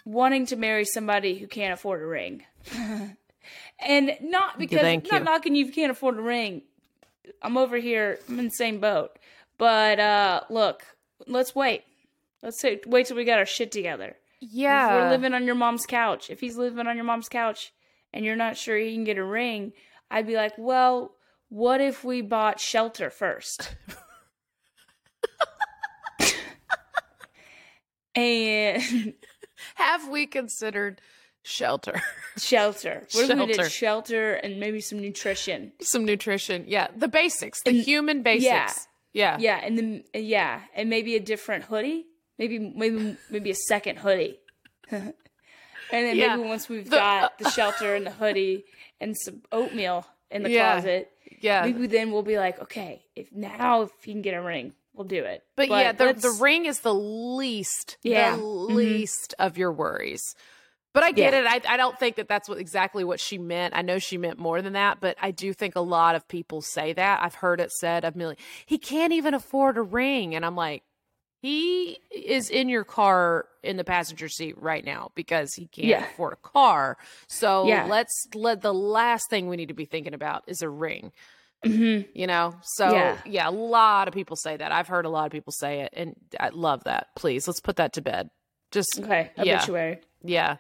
wanting 0.06 0.46
to 0.48 0.56
marry 0.56 0.86
somebody 0.86 1.36
who 1.40 1.48
can't 1.48 1.74
afford 1.74 2.02
a 2.02 2.06
ring, 2.06 2.44
and 3.86 4.18
not 4.22 4.60
because 4.60 4.82
thank 4.82 5.12
not 5.12 5.20
you. 5.20 5.26
knocking 5.26 5.56
you 5.56 5.64
if 5.64 5.70
you 5.70 5.74
can't 5.74 5.92
afford 5.92 6.18
a 6.18 6.22
ring. 6.22 6.64
I'm 7.42 7.58
over 7.58 7.78
here. 7.78 8.20
I'm 8.28 8.40
in 8.40 8.46
the 8.46 8.52
same 8.52 8.80
boat. 8.80 9.18
But 9.58 10.00
uh, 10.00 10.42
look, 10.50 10.84
let's 11.28 11.56
wait. 11.56 11.84
Let's 12.42 12.60
say, 12.60 12.82
wait 12.86 13.08
till 13.08 13.16
we 13.16 13.24
got 13.24 13.40
our 13.40 13.46
shit 13.46 13.72
together. 13.72 14.18
Yeah. 14.42 14.88
If 14.88 14.94
we're 14.94 15.10
living 15.10 15.34
on 15.34 15.46
your 15.46 15.56
mom's 15.56 15.86
couch, 15.86 16.30
if 16.30 16.42
he's 16.42 16.58
living 16.58 16.88
on 16.88 16.96
your 16.96 17.06
mom's 17.06 17.30
couch 17.30 17.74
and 18.12 18.26
you're 18.26 18.36
not 18.36 18.58
sure 18.58 18.78
he 18.78 18.94
can 18.94 19.06
get 19.06 19.18
a 19.18 19.24
ring, 19.24 19.72
I'd 20.12 20.28
be 20.28 20.36
like, 20.36 20.54
well, 20.58 21.16
what 21.50 21.80
if 21.80 22.04
we 22.04 22.22
bought 22.22 22.60
shelter 22.60 23.10
first? 23.10 23.76
and 28.16 29.14
Have 29.76 30.08
we 30.08 30.28
considered 30.28 31.02
shelter? 31.44 32.02
shelter. 32.38 33.06
What 33.14 33.30
if 33.30 33.30
we 33.30 33.36
Shelter. 33.36 33.54
did 33.64 33.72
shelter 33.72 34.34
and 34.34 34.60
maybe 34.60 34.82
some 34.82 35.00
nutrition? 35.00 35.72
Some 35.82 36.04
nutrition. 36.06 36.66
Yeah. 36.68 36.88
The 36.96 37.08
basics. 37.08 37.62
The 37.64 37.70
And- 37.72 37.80
human 37.82 38.24
basics. 38.24 38.44
yeah. 38.46 38.72
Yeah. 39.14 39.38
Yeah, 39.40 39.60
and 39.64 39.78
then 39.78 40.04
yeah, 40.16 40.62
and 40.76 40.90
maybe 40.90 41.16
a 41.16 41.20
different 41.20 41.66
hoodie. 41.66 42.08
Maybe 42.40 42.58
maybe 42.58 43.16
maybe 43.30 43.52
a 43.52 43.56
second 43.56 43.98
hoodie. 44.00 44.40
and 44.92 45.14
then 45.92 46.16
Yeah. 46.16 46.36
maybe 46.36 46.48
once 46.50 46.68
we've 46.70 46.86
The- 46.90 46.96
got 46.98 47.38
the 47.38 47.46
uh, 47.48 47.52
shelter 47.52 47.94
and 47.96 48.06
the 48.08 48.12
hoodie 48.12 48.66
and 49.00 49.16
some 49.18 49.44
oatmeal 49.52 50.08
in 50.32 50.42
the 50.44 50.50
Yeah. 50.50 50.74
closet, 50.74 51.12
Yeah. 51.42 51.62
maybe 51.64 51.86
then 51.88 52.12
we'll 52.12 52.24
be 52.24 52.38
like, 52.38 52.60
okay, 52.64 53.06
if 53.16 53.32
now 53.32 53.84
if 53.84 53.92
he 54.04 54.14
can 54.14 54.24
get 54.24 54.34
a 54.34 54.42
ring, 54.42 54.74
we'll 54.94 55.08
do 55.08 55.24
it. 55.24 55.44
But, 55.56 55.70
yeah, 55.70 55.92
the, 55.92 56.14
the 56.14 56.36
ring 56.42 56.66
is 56.66 56.80
the 56.80 56.94
least, 56.94 57.98
Yeah. 58.02 58.36
the 58.36 58.42
least 58.44 59.36
of 59.38 59.58
your 59.60 59.72
worries. 59.72 60.24
But 60.94 61.04
I 61.04 61.12
get 61.12 61.34
Yeah. 61.34 61.42
it. 61.56 61.66
I, 61.68 61.74
I 61.74 61.78
don't 61.78 61.98
think 62.00 62.18
that 62.18 62.28
that's 62.28 62.48
what 62.48 62.60
exactly 62.60 63.04
what 63.04 63.20
she 63.20 63.38
meant. 63.38 63.76
I 63.76 63.82
know 63.82 63.98
she 64.00 64.18
meant 64.18 64.38
more 64.38 64.62
than 64.62 64.74
that, 64.74 65.02
but 65.02 65.18
I 65.22 65.32
do 65.32 65.52
think 65.54 65.76
a 65.76 65.82
lot 65.82 66.14
of 66.16 66.28
people 66.28 66.62
say 66.62 66.94
that. 66.94 67.22
I've 67.24 67.36
heard 67.36 67.60
it 67.60 67.72
said 67.72 68.06
a 68.06 68.16
million. 68.16 68.38
He 68.66 68.78
can't 68.78 69.12
even 69.12 69.34
afford 69.34 69.78
a 69.78 69.82
ring, 69.82 70.36
and 70.36 70.46
I'm 70.46 70.56
like, 70.56 70.84
he 71.42 71.98
is 72.12 72.50
in 72.50 72.70
your 72.70 72.84
car 72.86 73.48
in 73.64 73.76
the 73.76 73.84
passenger 73.84 74.30
seat 74.30 74.56
right 74.62 74.86
now 74.86 75.12
because 75.16 75.56
he 75.56 75.66
can't 75.68 75.88
Yeah. 75.88 76.06
afford 76.06 76.34
a 76.34 76.38
car. 76.38 76.98
So 77.28 77.66
Yeah. 77.68 77.86
let's 77.88 78.28
let 78.34 78.62
the 78.62 78.74
last 78.74 79.30
thing 79.30 79.50
we 79.50 79.58
need 79.58 79.68
to 79.70 79.74
be 79.74 79.86
thinking 79.86 80.14
about 80.14 80.44
is 80.48 80.62
a 80.62 80.70
ring 80.70 81.12
Mhm. 81.66 82.06
you 82.14 82.28
know 82.28 82.54
so 82.62 82.92
yeah. 82.92 83.18
Yeah. 83.26 83.50
a 83.50 83.52
lot 83.52 84.10
of 84.10 84.14
people 84.14 84.36
say 84.36 84.58
that 84.58 84.74
i've 84.74 84.90
heard 84.90 85.06
a 85.06 85.10
lot 85.10 85.26
of 85.26 85.32
people 85.32 85.54
say 85.54 85.80
it 85.80 85.94
and 85.94 86.14
i 86.38 86.50
love 86.50 86.84
that 86.84 87.08
please 87.16 87.48
let's 87.48 87.62
put 87.62 87.78
that 87.78 87.94
to 87.94 88.02
bed 88.02 88.30
just 88.72 89.00
Okay, 89.00 89.32
yeah 89.38 89.56
obituary. 89.56 90.02
yeah 90.26 90.58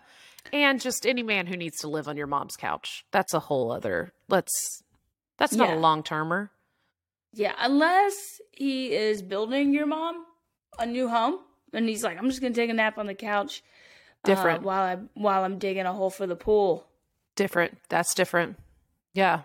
and 0.51 0.81
just 0.81 1.05
any 1.05 1.23
man 1.23 1.47
who 1.47 1.55
needs 1.55 1.77
to 1.77 1.87
live 1.87 2.07
on 2.07 2.17
your 2.17 2.27
mom's 2.27 2.55
couch 2.57 3.05
that's 3.11 3.33
a 3.33 3.39
whole 3.39 3.71
other 3.71 4.11
let's 4.29 4.83
that's 5.37 5.53
not 5.53 5.69
Yeah. 5.69 5.75
a 5.75 5.79
long 5.79 6.03
termer 6.03 6.51
Yeah, 7.33 7.53
unless 7.59 8.41
he 8.51 8.93
is 8.93 9.21
building 9.21 9.73
your 9.73 9.85
mom 9.87 10.25
a 10.79 10.85
new 10.85 11.07
home, 11.07 11.39
and 11.71 11.87
he's 11.87 12.03
like, 12.03 12.17
I'm 12.17 12.29
just 12.29 12.41
gonna 12.41 12.53
take 12.53 12.69
a 12.69 12.73
nap 12.73 12.97
on 12.97 13.05
the 13.07 13.13
couch, 13.15 13.63
uh, 14.23 14.27
Different. 14.27 14.63
while 14.63 14.83
I'm 14.83 15.09
while 15.13 15.43
I'm 15.43 15.57
digging 15.59 15.85
a 15.85 15.93
hole 15.93 16.09
for 16.09 16.27
the 16.27 16.35
pool. 16.35 16.85
different 17.35 17.77
that's 17.89 18.13
different 18.13 18.57
yeah 19.13 19.41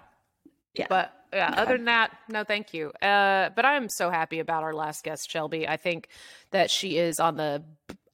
Yeah, 0.74 0.86
But 0.88 1.12
yeah, 1.32 1.52
other 1.56 1.76
than 1.76 1.86
that, 1.86 2.10
no, 2.30 2.42
thank 2.44 2.72
you. 2.72 2.88
Uh, 3.02 3.50
but 3.54 3.64
I'm 3.66 3.88
so 3.90 4.08
happy 4.10 4.38
about 4.38 4.62
our 4.62 4.72
last 4.72 5.04
guest, 5.04 5.30
Shelby. 5.30 5.68
I 5.68 5.76
think 5.76 6.08
that 6.52 6.70
she 6.70 6.96
is 6.98 7.20
on 7.20 7.36
the 7.36 7.62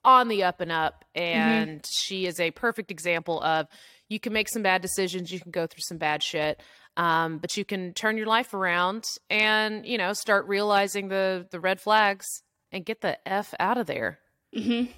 on 0.04 0.28
the 0.28 0.42
up 0.44 0.60
and 0.60 0.70
up, 0.72 1.04
and 1.14 1.84
she 1.90 2.26
is 2.26 2.38
a 2.40 2.50
perfect 2.50 2.90
example 2.90 3.40
of 3.42 3.66
you 4.08 4.20
can 4.20 4.32
make 4.32 4.48
some 4.48 4.62
bad 4.62 4.82
decisions, 4.82 5.32
you 5.32 5.40
can 5.40 5.50
go 5.50 5.66
through 5.66 5.80
some 5.82 5.96
bad 5.98 6.22
shit, 6.22 6.60
um, 6.96 7.38
but 7.38 7.56
you 7.56 7.64
can 7.64 7.92
turn 7.94 8.16
your 8.16 8.26
life 8.26 8.52
around 8.54 9.04
and 9.30 9.86
you 9.86 9.96
know 9.98 10.12
start 10.12 10.46
realizing 10.46 11.08
the 11.08 11.46
the 11.50 11.58
red 11.60 11.80
flags 11.80 12.26
and 12.70 12.84
get 12.84 13.00
the 13.00 13.16
f 13.28 13.54
out 13.58 13.78
of 13.78 13.86
there. 13.86 14.18
mm-hmm. 14.54 14.90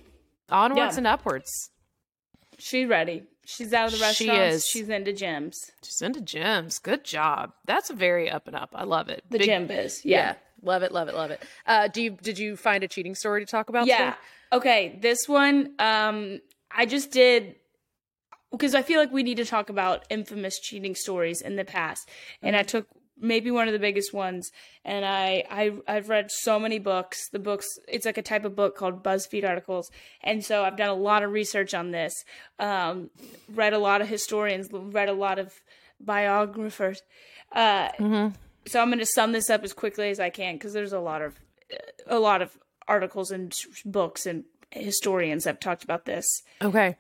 Onwards 0.49 0.95
Yeah. 0.95 0.99
and 0.99 1.07
upwards. 1.07 1.71
she's 2.59 2.89
ready. 2.89 3.25
She's 3.45 3.73
out 3.73 3.93
of 3.93 3.99
the 3.99 4.13
She 4.13 4.29
is. 4.31 4.67
She's 4.67 4.89
into 4.89 5.13
gyms. 5.13 5.55
She's 5.85 6.03
into 6.03 6.21
gyms. 6.21 6.83
Good 6.83 7.05
job. 7.05 7.53
That's 7.65 7.91
a 7.91 7.95
very 7.95 8.29
up 8.31 8.47
and 8.49 8.57
up. 8.57 8.71
I 8.75 8.83
love 8.85 9.09
it. 9.09 9.23
The 9.31 9.39
Big- 9.39 9.47
gym 9.47 9.67
biz. 9.69 10.05
Yeah. 10.05 10.17
Yeah. 10.19 10.35
Love 10.67 10.83
it, 10.83 10.93
love 10.93 11.09
it, 11.09 11.15
love 11.15 11.31
it. 11.31 11.43
Uh, 11.65 11.89
do 11.89 12.03
you 12.03 12.11
did 12.11 12.39
you 12.39 12.57
find 12.57 12.83
a 12.83 12.89
cheating 12.89 13.15
story 13.15 13.45
to 13.45 13.51
talk 13.51 13.69
about? 13.69 13.87
Yeah. 13.87 13.97
today? 13.97 14.17
Okay, 14.53 14.99
this 15.01 15.29
one, 15.29 15.71
um, 15.79 16.41
I 16.71 16.87
just 16.87 17.11
did 17.11 17.57
because 18.51 18.75
I 18.75 18.83
feel 18.83 19.01
like 19.01 19.13
we 19.13 19.23
need 19.23 19.37
to 19.37 19.45
talk 19.45 19.71
about 19.71 20.05
infamous 20.11 20.59
cheating 20.59 20.95
stories 20.95 21.41
in 21.41 21.57
the 21.57 21.65
past, 21.65 22.09
and 22.43 22.57
I 22.57 22.63
took 22.63 22.87
maybe 23.19 23.51
one 23.51 23.67
of 23.67 23.73
the 23.73 23.79
biggest 23.79 24.13
ones, 24.13 24.51
and 24.85 25.05
I, 25.05 25.45
I 25.51 25.73
I've 25.89 26.09
read 26.09 26.31
so 26.31 26.59
many 26.59 26.79
books. 26.79 27.29
The 27.31 27.39
books, 27.39 27.67
it's 27.89 28.07
like 28.07 28.19
a 28.19 28.23
type 28.23 28.45
of 28.45 28.55
book 28.55 28.77
called 28.77 29.03
BuzzFeed 29.03 29.49
articles, 29.49 29.91
and 30.23 30.45
so 30.45 30.65
I've 30.65 30.77
done 30.77 30.91
a 30.91 30.95
lot 30.95 31.23
of 31.23 31.31
research 31.33 31.75
on 31.75 31.93
this. 31.93 32.13
Um, 32.59 33.11
read 33.53 33.73
a 33.73 33.79
lot 33.79 34.01
of 34.01 34.09
historians, 34.09 34.69
read 34.73 35.09
a 35.09 35.15
lot 35.15 35.39
of 35.39 35.53
biographers. 36.01 37.03
Uh, 37.53 37.89
so 38.67 38.81
I'm 38.81 38.89
going 38.89 38.99
to 38.99 39.07
sum 39.07 39.33
this 39.33 39.51
up 39.51 39.65
as 39.65 39.73
quickly 39.73 40.11
as 40.11 40.21
I 40.21 40.31
can 40.31 40.55
because 40.57 40.73
there's 40.73 40.93
a 40.93 41.01
lot 41.01 41.23
of 41.23 41.39
a 42.07 42.19
lot 42.19 42.43
of 42.43 42.57
articles 42.89 43.31
and 43.31 43.57
books 43.85 44.27
and 44.27 44.45
historians 44.71 45.45
have 45.45 45.61
talked 45.61 45.85
about 45.85 46.05
this. 46.05 46.43
Okay. 46.63 46.97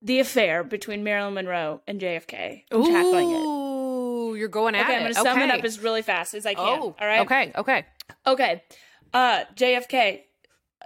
The 0.00 0.20
affair 0.20 0.62
between 0.62 1.02
Marilyn 1.02 1.34
Monroe 1.34 1.80
and 1.88 2.00
JFK. 2.00 2.62
I'm 2.70 2.84
tackling 2.84 3.30
it. 3.30 3.38
Ooh, 3.38 4.36
you're 4.36 4.48
going 4.48 4.76
at 4.76 4.82
it. 4.82 4.84
Okay, 4.84 4.94
I'm 4.94 5.02
going 5.02 5.14
to 5.14 5.20
sum 5.20 5.38
it 5.40 5.50
up 5.50 5.64
as 5.64 5.80
really 5.80 6.02
fast 6.02 6.34
as 6.34 6.46
I 6.46 6.54
can. 6.54 6.78
Oh, 6.80 6.94
all 7.00 7.06
right. 7.06 7.20
Okay, 7.20 7.52
okay. 7.56 7.86
Okay. 8.26 8.62
Uh, 9.12 9.44
JFK, 9.56 10.20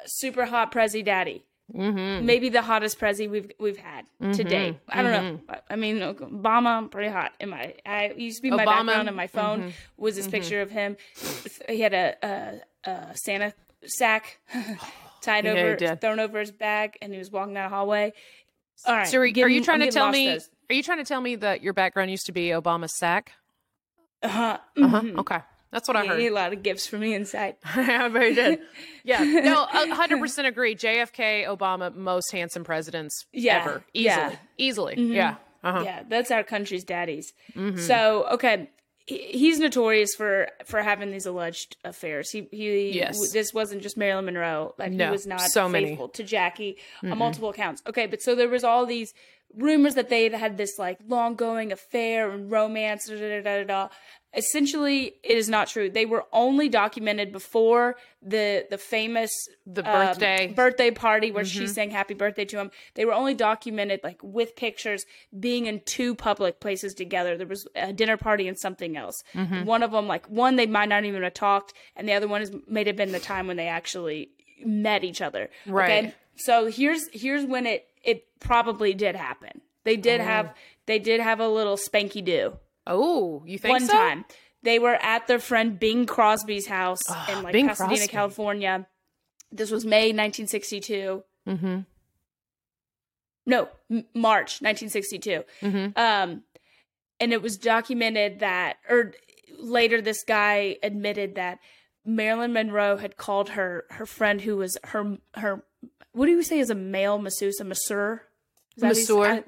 super 0.06 0.46
hot 0.46 0.72
prezi 0.72 1.04
daddy. 1.04 1.44
Mm-hmm. 1.74 2.26
Maybe 2.26 2.48
the 2.50 2.60
hottest 2.62 2.98
prezi 3.00 3.30
we've 3.30 3.50
we've 3.58 3.78
had 3.78 4.04
to 4.20 4.44
date. 4.44 4.76
I 4.88 5.02
don't 5.02 5.12
know. 5.12 5.18
Mm-hmm. 5.38 5.50
I- 5.50 5.60
I 5.70 5.76
mean, 5.76 5.96
Obama 6.00 6.90
pretty 6.90 7.10
hot. 7.10 7.32
In 7.40 7.48
my, 7.50 7.74
I 7.86 8.12
used 8.16 8.36
to 8.38 8.42
be 8.42 8.50
my 8.50 8.58
Obama, 8.64 8.66
Mm-hmm. 8.66 8.86
background 8.86 9.08
on 9.08 9.14
my 9.16 9.26
phone 9.26 9.72
was 9.96 10.16
this 10.16 10.26
picture 10.28 10.60
of 10.60 10.70
him. 10.70 10.96
He 11.68 11.80
had 11.80 11.94
a, 11.94 12.16
a, 12.84 12.90
a 12.90 13.16
Santa 13.16 13.54
sack 13.86 14.38
tied 15.22 15.44
Yeah, 15.46 15.52
over, 15.52 15.96
thrown 15.96 16.20
over 16.20 16.40
his 16.40 16.50
bag, 16.52 16.98
and 17.00 17.12
he 17.12 17.18
was 17.18 17.30
walking 17.30 17.54
down 17.54 17.66
a 17.66 17.74
hallway. 17.74 18.12
All 18.86 18.94
right. 18.94 19.08
So 19.08 19.18
are, 19.18 19.24
you- 19.26 19.44
are 19.44 19.48
you 19.48 19.62
trying 19.62 19.80
I'm 19.82 19.88
to 19.88 19.92
tell 19.92 20.10
me? 20.10 20.26
those. 20.32 20.50
Are 20.70 20.74
you 20.74 20.82
trying 20.82 20.98
to 20.98 21.04
tell 21.04 21.20
me 21.20 21.36
that 21.36 21.62
your 21.62 21.72
background 21.72 22.10
used 22.10 22.26
to 22.26 22.32
be 22.32 22.48
Obama's 22.48 22.96
sack? 22.98 23.32
Uh 24.22 24.28
huh. 24.28 24.58
Mhm. 24.76 25.18
Okay, 25.18 25.38
that's 25.72 25.88
what 25.88 25.96
I 25.96 26.06
heard. 26.06 26.20
a 26.20 26.30
lot 26.30 26.52
of 26.52 26.62
gifts 26.62 26.86
from 26.86 27.00
the 27.00 27.12
inside. 27.14 27.56
I 27.64 28.08
very 28.08 28.34
did. 28.34 28.60
Yeah. 29.04 29.24
No, 29.24 29.66
hundred 29.70 30.20
percent 30.20 30.46
agree. 30.46 30.76
JFK, 30.76 31.44
Obama, 31.46 31.92
most 31.92 32.30
handsome 32.30 32.62
presidents 32.62 33.26
Yeah, 33.32 33.58
ever. 33.62 33.84
Easily. 33.92 34.04
yeah. 34.04 34.26
Mm-hmm. 34.28 34.36
Easily. 34.58 34.94
Yeah. 35.00 35.34
Uh-huh. 35.64 35.82
Yeah, 35.84 36.02
that's 36.08 36.30
our 36.30 36.44
country's 36.44 36.84
daddies. 36.84 37.32
Mm-hmm. 37.56 37.78
So 37.78 38.26
okay, 38.32 38.68
he's 39.06 39.58
notorious 39.58 40.14
for 40.16 40.48
for 40.66 40.82
having 40.82 41.10
these 41.10 41.26
alleged 41.26 41.76
affairs. 41.84 42.30
He 42.30 42.46
he. 42.52 42.92
Yes. 42.94 43.32
This 43.32 43.52
wasn't 43.52 43.82
just 43.82 43.96
Marilyn 43.96 44.26
Monroe. 44.26 44.74
Like 44.78 44.92
No, 44.92 45.06
he 45.06 45.10
was 45.10 45.26
not 45.26 45.40
so 45.40 45.68
many. 45.68 45.86
faithful 45.90 46.08
to 46.10 46.22
Jackie 46.22 46.76
on 47.02 47.18
multiple 47.18 47.48
accounts. 47.50 47.82
Okay, 47.88 48.06
but 48.06 48.22
so 48.22 48.34
there 48.36 48.48
was 48.48 48.62
all 48.62 48.86
these 48.86 49.12
rumors 49.56 49.94
that 49.96 50.08
they 50.08 50.24
had 50.24 50.32
had 50.34 50.56
this 50.56 50.78
like 50.78 50.98
long 51.08 51.34
going 51.34 51.72
affair 51.72 52.30
and 52.30 52.50
romance. 52.50 53.06
Da, 53.08 53.16
da, 53.18 53.40
da, 53.42 53.58
da, 53.58 53.64
da. 53.64 53.88
Essentially 54.34 55.14
it 55.22 55.36
is 55.36 55.48
not 55.48 55.68
true. 55.68 55.90
They 55.90 56.06
were 56.06 56.24
only 56.32 56.68
documented 56.68 57.32
before 57.32 57.96
the 58.22 58.66
the 58.70 58.78
famous 58.78 59.30
The 59.66 59.80
um, 59.88 60.06
birthday. 60.06 60.46
Mm-hmm. 60.46 60.54
birthday 60.54 60.90
party 60.90 61.30
where 61.30 61.44
she 61.44 61.66
sang 61.66 61.90
happy 61.90 62.14
birthday 62.14 62.44
to 62.46 62.58
him. 62.58 62.70
They 62.94 63.04
were 63.04 63.12
only 63.12 63.34
documented 63.34 64.00
like 64.02 64.20
with 64.22 64.56
pictures 64.56 65.04
being 65.38 65.66
in 65.66 65.80
two 65.84 66.14
public 66.14 66.60
places 66.60 66.94
together. 66.94 67.36
There 67.36 67.46
was 67.46 67.66
a 67.74 67.92
dinner 67.92 68.16
party 68.16 68.48
and 68.48 68.58
something 68.58 68.96
else. 68.96 69.22
Mm-hmm. 69.34 69.64
One 69.64 69.82
of 69.82 69.92
them 69.92 70.06
like 70.06 70.26
one 70.26 70.56
they 70.56 70.66
might 70.66 70.88
not 70.88 71.04
even 71.04 71.22
have 71.22 71.34
talked 71.34 71.74
and 71.96 72.08
the 72.08 72.14
other 72.14 72.28
one 72.28 72.42
is 72.42 72.52
may 72.66 72.84
have 72.84 72.96
been 72.96 73.12
the 73.12 73.20
time 73.20 73.46
when 73.46 73.56
they 73.56 73.68
actually 73.68 74.30
met 74.64 75.04
each 75.04 75.20
other. 75.20 75.50
Right. 75.66 76.14
So 76.36 76.66
here's 76.66 77.08
here's 77.12 77.44
when 77.44 77.66
it 77.66 77.86
it 78.02 78.26
probably 78.40 78.94
did 78.94 79.14
happen. 79.14 79.60
They 79.84 79.96
did 79.96 80.20
have 80.20 80.54
they 80.86 80.98
did 80.98 81.20
have 81.20 81.40
a 81.40 81.48
little 81.48 81.76
spanky 81.76 82.24
do 82.24 82.56
Oh, 82.86 83.42
you 83.46 83.58
think 83.58 83.72
one 83.72 83.86
so? 83.86 83.92
time. 83.92 84.24
They 84.62 84.78
were 84.78 84.94
at 84.94 85.26
their 85.26 85.38
friend 85.38 85.78
Bing 85.78 86.06
Crosby's 86.06 86.66
house 86.66 87.00
in 87.28 87.42
like 87.42 87.52
Bing 87.52 87.68
Pasadena, 87.68 87.96
Crosby. 87.96 88.08
California. 88.12 88.86
This 89.50 89.70
was 89.70 89.84
May 89.84 90.12
1962. 90.12 91.22
Mm-hmm. 91.48 91.80
No, 93.46 93.68
M- 93.90 94.04
March 94.14 94.60
1962. 94.62 95.44
Mm-hmm. 95.62 95.98
Um, 95.98 96.42
and 97.18 97.32
it 97.32 97.42
was 97.42 97.56
documented 97.56 98.40
that, 98.40 98.76
or 98.88 99.12
later, 99.58 100.00
this 100.00 100.22
guy 100.24 100.76
admitted 100.82 101.34
that 101.34 101.58
Marilyn 102.04 102.52
Monroe 102.52 102.96
had 102.96 103.16
called 103.16 103.50
her 103.50 103.84
her 103.90 104.06
friend 104.06 104.40
who 104.40 104.56
was 104.56 104.78
her 104.84 105.18
her. 105.34 105.64
What 106.12 106.26
do 106.26 106.32
you 106.32 106.42
say 106.42 106.58
is 106.58 106.70
a 106.70 106.74
male 106.74 107.18
masseuse, 107.18 107.58
a 107.60 107.64
masseur? 107.64 108.22
Is 108.76 108.80
that 108.82 108.86
how 108.86 108.92
you 108.92 108.94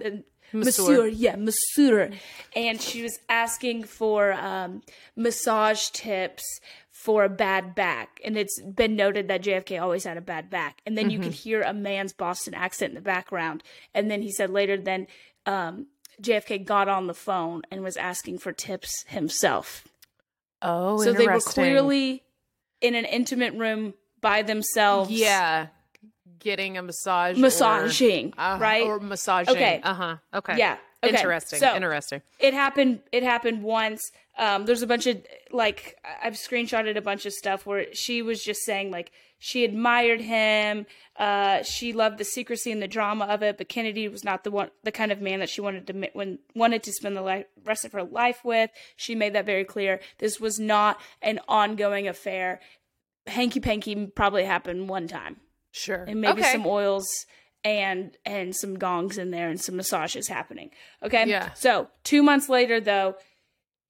say- 0.01 0.23
Masseur. 0.53 1.07
yeah, 1.07 1.37
masseur. 1.37 2.11
And 2.55 2.81
she 2.81 3.03
was 3.03 3.19
asking 3.29 3.85
for 3.85 4.33
um, 4.33 4.83
massage 5.17 5.89
tips 5.91 6.45
for 6.91 7.25
a 7.25 7.29
bad 7.29 7.75
back. 7.75 8.21
And 8.25 8.37
it's 8.37 8.61
been 8.63 8.97
noted 8.97 9.29
that 9.29 9.43
JFK 9.43 9.81
always 9.83 10.05
had 10.05 10.17
a 10.17 10.21
bad 10.23 10.49
back. 10.51 10.81
And 10.87 10.97
then 10.97 11.11
you 11.11 11.19
Mm-hmm. 11.19 11.29
could 11.29 11.35
hear 11.35 11.63
a 11.63 11.75
man's 11.75 12.13
Boston 12.13 12.55
accent 12.55 12.91
in 12.91 12.95
the 12.95 13.01
background. 13.01 13.63
And 13.95 14.11
then 14.11 14.23
he 14.23 14.31
said 14.33 14.51
later, 14.51 14.77
then 14.77 15.07
um, 15.45 15.87
JFK 16.23 16.65
got 16.65 16.89
on 16.89 17.07
the 17.09 17.15
phone 17.15 17.63
and 17.71 17.83
was 17.83 17.97
asking 17.97 18.39
for 18.39 18.53
tips 18.53 19.05
himself. 19.09 19.87
Oh, 20.63 21.03
so 21.03 21.13
they 21.13 21.27
were 21.27 21.41
clearly 21.41 22.23
in 22.81 22.95
an 22.95 23.05
intimate 23.05 23.55
room 23.55 23.95
by 24.21 24.43
themselves. 24.43 25.11
yeah 25.11 25.67
getting 26.45 26.79
a 26.79 26.83
massage, 26.83 27.37
or- 27.37 27.41
Massaging, 27.41 28.33
uh, 28.39 28.59
right? 28.61 28.85
Or 28.85 29.01
massaging. 29.01 29.57
Okay. 29.57 29.81
Uh 29.83 29.95
huh. 29.95 30.17
Okay. 30.35 30.57
Yeah, 30.59 30.77
okay. 31.03 31.17
Interesting. 31.17 31.59
So- 31.59 31.75
Interesting. 31.75 32.23
it 32.39 32.55
happened 32.55 33.01
it 33.11 33.23
happened 33.25 33.63
once 33.65 34.13
um 34.39 34.65
there's 34.67 34.83
a 34.83 34.87
bunch 34.87 35.07
of 35.07 35.17
like 35.53 35.97
i've 36.23 36.35
screenshotted 36.35 36.97
a 36.97 37.01
bunch 37.01 37.25
of 37.25 37.33
stuff 37.33 37.65
where 37.67 37.87
she 37.95 38.21
was 38.21 38.43
just 38.43 38.63
saying 38.65 38.91
like 38.91 39.13
she 39.39 39.65
admired 39.65 40.21
him 40.21 40.87
uh 41.17 41.63
she 41.63 41.93
loved 41.93 42.19
the 42.19 42.25
secrecy 42.25 42.73
and 42.73 42.83
the 42.83 42.89
drama 42.89 43.27
of 43.27 43.45
it 43.45 43.57
but 43.59 43.69
kennedy 43.69 44.09
was 44.09 44.25
not 44.25 44.43
the 44.43 44.51
one 44.51 44.71
the 44.83 44.91
kind 44.91 45.13
of 45.13 45.21
man 45.21 45.39
that 45.39 45.49
she 45.49 45.61
wanted 45.61 45.87
to 45.87 45.93
when 46.15 46.41
wanted 46.57 46.83
to 46.83 46.93
spend 46.93 47.17
the 47.17 47.23
li- 47.23 47.45
rest 47.65 47.85
of 47.85 47.93
her 47.93 48.03
life 48.03 48.41
with 48.45 48.71
she 48.97 49.15
made 49.15 49.33
that 49.35 49.47
very 49.47 49.65
clear 49.65 50.01
this 50.19 50.41
was 50.41 50.59
not 50.59 51.01
an 51.23 51.39
ongoing 51.47 52.09
affair 52.09 52.59
hanky 53.29 53.61
panky 53.61 54.07
probably 54.07 54.43
happened 54.45 54.89
one 54.89 55.07
time 55.07 55.37
Sure. 55.75 56.05
and 56.07 56.21
maybe 56.21 56.41
okay. 56.41 56.53
some 56.53 56.67
oils 56.67 57.27
and 57.65 58.17
and 58.25 58.55
some 58.55 58.79
gongs 58.79 59.19
in 59.19 59.33
there 59.33 59.49
and 59.49 59.61
some 59.61 59.77
massages 59.77 60.29
happening. 60.29 60.71
Okay. 61.03 61.29
Yeah. 61.29 61.53
So 61.55 61.89
two 62.05 62.23
months 62.23 62.49
later, 62.49 62.81
though, 62.81 63.17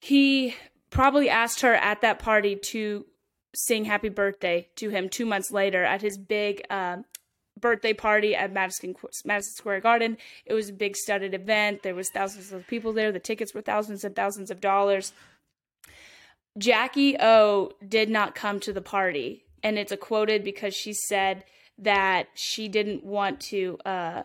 he 0.01 0.55
probably 0.89 1.29
asked 1.29 1.61
her 1.61 1.75
at 1.75 2.01
that 2.01 2.19
party 2.19 2.57
to 2.71 3.05
sing 3.55 3.85
"Happy 3.85 4.09
Birthday" 4.09 4.69
to 4.77 4.89
him. 4.89 5.11
Two 5.11 5.27
months 5.27 5.51
later, 5.51 5.85
at 5.85 6.01
his 6.01 6.17
big 6.17 6.65
um, 6.71 7.05
birthday 7.61 7.93
party 7.93 8.35
at 8.35 8.51
Madison 8.51 8.95
Madison 9.27 9.53
Square 9.55 9.81
Garden, 9.81 10.17
it 10.47 10.55
was 10.55 10.71
a 10.71 10.73
big 10.73 10.97
studded 10.97 11.35
event. 11.35 11.83
There 11.83 11.95
was 11.95 12.09
thousands 12.11 12.51
of 12.51 12.67
people 12.67 12.95
there. 12.95 13.13
The 13.13 13.19
tickets 13.19 13.53
were 13.53 13.61
thousands 13.61 14.05
and 14.05 14.17
thousands 14.17 14.51
of 14.51 14.63
dollars. 14.63 15.13
Jackie 16.57 17.17
O 17.21 17.73
did 17.87 18.09
not 18.09 18.35
come 18.35 18.59
to 18.61 18.73
the 18.73 18.81
party, 18.81 19.45
and 19.63 19.79
it's 19.79 19.93
a 19.93 19.99
quoted 19.99 20.45
because 20.45 20.75
she 20.75 20.95
said 20.95 21.45
that 21.79 22.29
she 22.35 22.69
didn't 22.69 23.05
want 23.05 23.41
to. 23.41 23.79
Uh, 23.85 24.23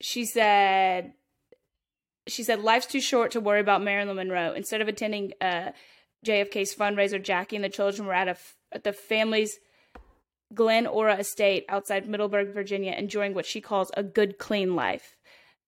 she 0.00 0.24
said, 0.24 1.12
she 2.26 2.42
said, 2.42 2.60
life's 2.60 2.86
too 2.86 3.00
short 3.00 3.32
to 3.32 3.40
worry 3.40 3.60
about 3.60 3.82
Marilyn 3.82 4.16
Monroe. 4.16 4.52
Instead 4.54 4.80
of 4.80 4.88
attending 4.88 5.32
uh, 5.40 5.70
JFK's 6.26 6.74
fundraiser, 6.74 7.22
Jackie 7.22 7.56
and 7.56 7.64
the 7.64 7.68
children 7.68 8.06
were 8.06 8.14
at 8.14 8.28
a 8.28 8.32
f- 8.32 8.56
at 8.72 8.84
the 8.84 8.92
family's 8.92 9.58
Glen 10.54 10.86
Ora 10.86 11.16
estate 11.16 11.64
outside 11.68 12.08
Middleburg, 12.08 12.52
Virginia, 12.52 12.92
enjoying 12.92 13.34
what 13.34 13.46
she 13.46 13.60
calls 13.60 13.90
a 13.96 14.02
good, 14.02 14.38
clean 14.38 14.74
life. 14.74 15.16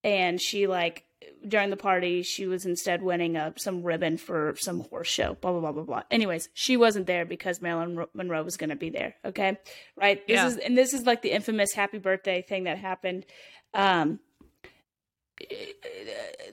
And 0.04 0.40
she 0.40 0.66
like 0.66 1.04
during 1.46 1.70
the 1.70 1.76
party, 1.76 2.22
she 2.22 2.46
was 2.46 2.64
instead 2.66 3.02
winning 3.02 3.36
a 3.36 3.52
some 3.56 3.82
ribbon 3.82 4.16
for 4.16 4.54
some 4.58 4.80
horse 4.80 5.08
show. 5.08 5.34
Blah 5.40 5.52
blah 5.52 5.60
blah 5.60 5.72
blah 5.72 5.82
blah. 5.84 6.02
Anyways, 6.10 6.48
she 6.54 6.76
wasn't 6.76 7.06
there 7.06 7.24
because 7.24 7.60
Marilyn 7.60 8.06
Monroe 8.14 8.42
was 8.42 8.56
going 8.56 8.70
to 8.70 8.76
be 8.76 8.90
there. 8.90 9.14
Okay, 9.24 9.58
right? 9.96 10.26
This 10.26 10.34
Yeah. 10.36 10.46
is 10.46 10.56
and 10.58 10.76
this 10.78 10.92
is 10.94 11.06
like 11.06 11.22
the 11.22 11.30
infamous 11.32 11.72
happy 11.72 11.98
birthday 11.98 12.42
thing 12.42 12.64
that 12.64 12.78
happened. 12.78 13.26
Um, 13.74 14.20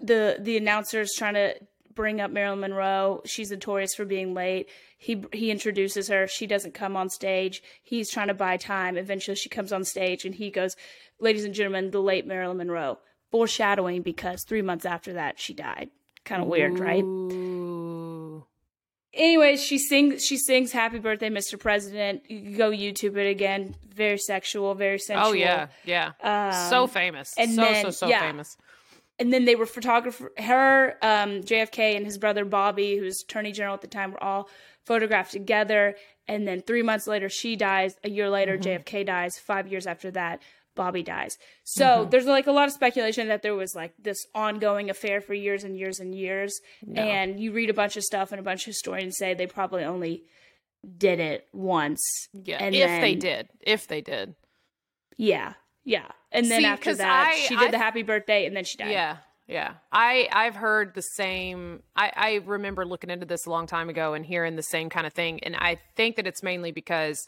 the 0.02 0.38
the 0.40 0.58
announcers 0.58 1.12
trying 1.18 1.36
to 1.36 1.56
bring 1.94 2.22
up 2.22 2.32
Marilyn 2.32 2.62
Monroe. 2.62 3.22
She's 3.26 3.52
notorious 3.52 3.94
for 3.94 4.06
being 4.06 4.34
late. 4.34 4.70
He 4.98 5.24
he 5.34 5.52
introduces 5.52 6.08
her. 6.08 6.28
She 6.28 6.48
doesn't 6.48 6.74
come 6.74 6.96
on 6.96 7.10
stage. 7.10 7.62
He's 7.84 8.10
trying 8.12 8.28
to 8.30 8.34
buy 8.34 8.58
time. 8.58 8.98
Eventually, 8.98 9.36
she 9.36 9.50
comes 9.50 9.72
on 9.72 9.84
stage, 9.84 10.26
and 10.26 10.36
he 10.36 10.50
goes, 10.50 10.76
"Ladies 11.20 11.46
and 11.46 11.54
gentlemen, 11.54 11.92
the 11.92 12.02
late 12.02 12.26
Marilyn 12.26 12.58
Monroe." 12.58 13.00
Foreshadowing 13.32 14.02
because 14.02 14.44
three 14.44 14.62
months 14.62 14.86
after 14.86 15.14
that, 15.14 15.40
she 15.40 15.54
died. 15.54 15.90
Kind 16.26 16.42
of 16.42 16.48
weird, 16.48 16.80
right? 16.80 17.04
Anyway, 19.14 19.58
she 19.58 19.78
sings. 19.78 20.24
She 20.26 20.38
sings 20.38 20.72
"Happy 20.72 21.00
Birthday, 21.00 21.30
Mr. 21.30 21.60
President." 21.60 22.22
You 22.30 22.42
can 22.42 22.58
go 22.58 22.70
YouTube 22.72 23.18
it 23.18 23.28
again. 23.30 23.76
Very 23.94 24.18
sexual, 24.18 24.76
very 24.76 25.00
sensual. 25.00 25.30
Oh 25.30 25.34
yeah, 25.34 25.68
yeah. 25.84 26.12
Um, 26.22 26.70
so 26.70 26.88
famous. 26.88 27.34
and 27.38 27.54
so 27.56 27.62
then- 27.62 27.86
so 27.86 27.92
so 27.92 28.08
yeah. 28.08 28.22
famous. 28.22 28.56
and 29.18 29.34
then 29.34 29.46
they 29.46 29.56
were 29.56 29.66
photographer 29.66 30.32
her 30.38 30.96
um, 31.02 31.42
jfk 31.42 31.78
and 31.98 32.06
his 32.06 32.18
brother 32.18 32.46
bobby 32.46 32.96
who's 32.98 33.22
attorney 33.24 33.52
general 33.52 33.74
at 33.74 33.82
the 33.82 33.88
time 33.88 34.12
were 34.14 34.24
all 34.24 34.48
photographed 34.86 35.34
together 35.34 35.94
and 36.26 36.48
then 36.48 36.62
three 36.62 36.82
months 36.84 37.06
later 37.06 37.28
she 37.28 37.58
dies 37.58 37.98
a 38.06 38.10
year 38.10 38.30
later 38.30 38.58
Mm-hmm. 38.58 38.82
jfk 38.84 39.06
dies 39.06 39.38
five 39.38 39.68
years 39.70 39.86
after 39.88 40.10
that 40.12 40.42
bobby 40.76 41.04
dies 41.04 41.38
so 41.64 41.84
mm-hmm. 41.86 42.10
there's 42.10 42.26
like 42.26 42.48
a 42.48 42.52
lot 42.52 42.68
of 42.68 42.74
speculation 42.74 43.28
that 43.28 43.42
there 43.42 43.56
was 43.56 43.76
like 43.76 43.94
this 44.00 44.26
ongoing 44.34 44.90
affair 44.90 45.20
for 45.20 45.34
years 45.34 45.64
and 45.64 45.78
years 45.78 46.00
and 46.00 46.16
years 46.16 46.60
and 46.96 47.40
you 47.40 47.52
read 47.52 47.70
a 47.70 47.74
bunch 47.74 47.98
of 47.98 48.04
stuff 48.04 48.32
and 48.32 48.40
a 48.40 48.44
bunch 48.44 48.62
of 48.62 48.68
historians 48.68 49.18
say 49.18 49.34
they 49.34 49.48
probably 49.48 49.84
only 49.84 50.24
did 50.98 51.20
it 51.20 51.48
once 51.52 52.02
Yeah. 52.32 52.58
and 52.62 52.74
if 52.74 53.02
they 53.02 53.16
did. 53.16 53.50
If 53.60 53.88
they 53.88 54.02
did. 54.02 54.36
yeah 55.18 55.54
yeah 55.84 56.08
and 56.32 56.50
then 56.50 56.62
See, 56.62 56.66
after 56.66 56.96
that 56.96 57.34
I- 57.34 57.40
she 57.40 57.56
did 57.56 57.68
I- 57.68 57.72
the 57.72 57.78
happy 57.78 58.04
birthday 58.04 58.46
and 58.46 58.56
then 58.56 58.64
she 58.64 58.78
died 58.78 58.92
Yeah, 58.92 59.18
yeah. 59.48 59.74
I 59.92 60.30
I've 60.32 60.56
heard 60.56 60.94
the 60.94 61.02
same. 61.02 61.82
I 61.96 62.12
I 62.16 62.34
remember 62.46 62.86
looking 62.86 63.10
into 63.10 63.26
this 63.26 63.46
a 63.46 63.50
long 63.50 63.68
time 63.68 63.90
ago 63.90 64.14
and 64.14 64.26
hearing 64.26 64.56
the 64.56 64.64
same 64.64 64.90
kind 64.90 65.08
of 65.08 65.14
thing, 65.14 65.40
and 65.44 65.56
I 65.56 65.80
think 65.96 66.16
that 66.18 66.28
it's 66.28 66.44
mainly 66.44 66.72
because 66.72 67.28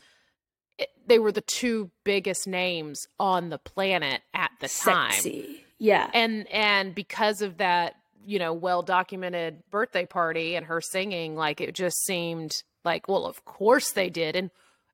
it, 0.78 0.90
they 1.08 1.20
were 1.20 1.32
the 1.32 1.42
two 1.42 1.92
biggest 2.04 2.48
names 2.48 3.08
on 3.20 3.50
the 3.50 3.58
planet 3.58 4.22
at 4.34 4.52
the 4.60 4.68
time, 4.68 5.12
sexy. 5.12 5.64
Yeah. 5.80 6.10
And 6.14 6.48
and 6.52 6.94
because 6.94 7.42
of 7.42 7.58
that, 7.58 7.96
you 8.26 8.40
know, 8.40 8.54
well 8.54 8.82
documented 8.82 9.64
birthday 9.72 10.06
party 10.06 10.56
and 10.56 10.66
her 10.68 10.82
singing, 10.82 11.36
like 11.36 11.60
it 11.62 11.74
just 11.74 12.04
seemed 12.04 12.64
like, 12.86 13.08
well, 13.08 13.26
of 13.26 13.46
course 13.46 13.92
they 13.92 14.10
did, 14.10 14.36
and 14.36 14.52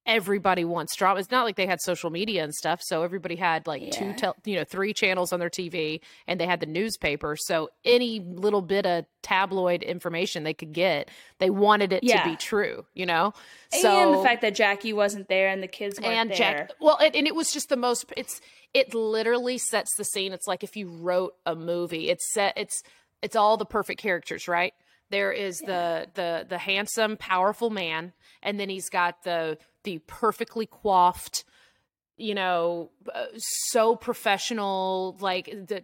everybody 0.07 0.63
wants 0.65 0.95
drama. 0.95 1.19
It's 1.19 1.29
not 1.29 1.43
like 1.43 1.57
they 1.57 1.67
had 1.67 1.81
social 1.81 2.09
media 2.09 2.43
and 2.43 2.55
stuff, 2.55 2.81
so 2.81 3.03
everybody 3.03 3.35
had 3.35 3.67
like 3.67 3.91
two, 3.91 4.05
Yeah. 4.05 4.13
tel- 4.15 4.35
you 4.45 4.55
know, 4.55 4.63
three 4.63 4.93
channels 4.93 5.31
on 5.33 5.39
their 5.39 5.49
TV, 5.49 6.01
and 6.25 6.39
they 6.39 6.45
had 6.47 6.59
the 6.61 6.65
newspaper. 6.65 7.35
So 7.37 7.69
any 7.85 8.19
little 8.21 8.61
bit 8.61 8.85
of 8.85 9.05
tabloid 9.21 9.83
information 9.83 10.43
they 10.43 10.53
could 10.53 10.71
get, 10.73 11.09
they 11.39 11.49
wanted 11.49 11.91
it 11.93 12.03
Yeah. 12.03 12.23
to 12.23 12.29
be 12.29 12.35
true, 12.37 12.85
you 12.95 13.05
know. 13.05 13.33
and 13.73 13.81
So 13.81 14.17
the 14.17 14.23
fact 14.23 14.41
that 14.41 14.55
Jackie 14.55 14.93
wasn't 14.93 15.27
there 15.27 15.49
and 15.49 15.61
the 15.61 15.67
kids 15.67 15.99
weren't 15.99 16.13
and 16.15 16.29
there. 16.31 16.37
Jack. 16.37 16.71
Well, 16.79 16.97
it, 16.99 17.13
and 17.15 17.27
it 17.27 17.35
was 17.35 17.51
just 17.51 17.69
the 17.69 17.77
most. 17.77 18.05
It's 18.15 18.39
it 18.73 18.93
literally 18.95 19.57
sets 19.57 19.95
the 19.97 20.03
scene. 20.05 20.31
It's 20.33 20.47
like 20.47 20.63
if 20.63 20.75
you 20.77 20.87
wrote 20.87 21.33
a 21.45 21.55
movie. 21.55 22.09
It's 22.09 22.31
set. 22.33 22.53
It's 22.55 22.81
it's 23.21 23.35
all 23.35 23.57
the 23.57 23.65
perfect 23.65 23.99
characters, 24.01 24.47
right? 24.47 24.73
There 25.09 25.31
is 25.31 25.59
the 25.59 26.07
the 26.15 26.45
the 26.47 26.57
handsome, 26.57 27.17
powerful 27.17 27.69
man, 27.69 28.13
and 28.43 28.59
then 28.59 28.69
he's 28.69 28.89
got 28.89 29.23
the 29.23 29.57
the 29.83 29.99
perfectly 29.99 30.65
coiffed, 30.65 31.45
you 32.17 32.35
know, 32.35 32.91
uh, 33.13 33.25
so 33.37 33.95
professional, 33.95 35.15
like 35.21 35.45
the 35.45 35.83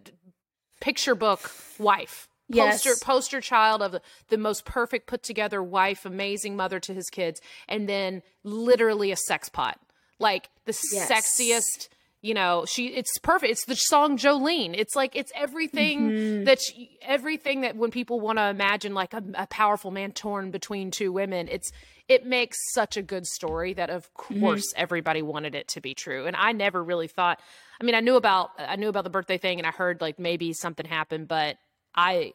picture 0.80 1.14
book 1.14 1.50
wife, 1.78 2.28
Yes. 2.48 2.82
poster 2.84 2.96
poster 3.04 3.40
child 3.40 3.80
of 3.82 3.92
the, 3.92 4.02
the 4.28 4.36
most 4.36 4.66
perfect 4.66 5.06
put 5.06 5.22
together 5.22 5.62
wife, 5.62 6.04
amazing 6.04 6.56
mother 6.56 6.78
to 6.80 6.92
his 6.92 7.08
kids, 7.08 7.40
and 7.66 7.88
then 7.88 8.22
literally 8.42 9.10
a 9.10 9.16
sex 9.16 9.48
pot, 9.48 9.80
like 10.18 10.50
the 10.66 10.72
Yes. 10.92 11.10
sexiest. 11.10 11.88
You 12.24 12.32
know, 12.32 12.64
she 12.66 12.86
it's 12.86 13.18
perfect. 13.18 13.52
It's 13.52 13.66
the 13.66 13.74
song 13.74 14.16
Jolene. 14.16 14.74
It's 14.74 14.96
like 14.96 15.14
it's 15.14 15.30
everything 15.34 16.14
Mm-hmm. 16.16 16.44
that 16.46 16.58
she, 16.58 16.96
everything 17.02 17.60
that 17.60 17.76
when 17.76 17.90
people 17.90 18.18
want 18.18 18.38
to 18.38 18.48
imagine 18.48 18.94
like 18.94 19.12
a, 19.12 19.22
a 19.34 19.46
powerful 19.46 19.90
man 19.90 20.10
torn 20.12 20.50
between 20.50 20.90
two 20.90 21.12
women, 21.12 21.48
it's 21.48 21.70
it 22.08 22.24
makes 22.24 22.56
such 22.72 22.96
a 22.96 23.02
good 23.02 23.26
story 23.26 23.74
that 23.74 23.90
of 23.90 24.08
Mm-hmm. 24.32 24.40
course 24.40 24.72
everybody 24.74 25.20
wanted 25.20 25.54
it 25.54 25.68
to 25.68 25.82
be 25.82 25.92
true. 25.92 26.24
And 26.26 26.34
I 26.34 26.52
never 26.52 26.82
really 26.82 27.08
thought. 27.08 27.40
I 27.78 27.84
mean, 27.84 27.94
I 27.94 28.00
knew 28.00 28.16
about 28.16 28.52
I 28.58 28.76
knew 28.76 28.88
about 28.88 29.04
the 29.04 29.10
birthday 29.10 29.36
thing, 29.36 29.58
and 29.58 29.66
I 29.66 29.70
heard 29.70 30.00
like 30.00 30.18
maybe 30.18 30.54
something 30.54 30.86
happened, 30.86 31.28
but 31.28 31.58
I 31.94 32.32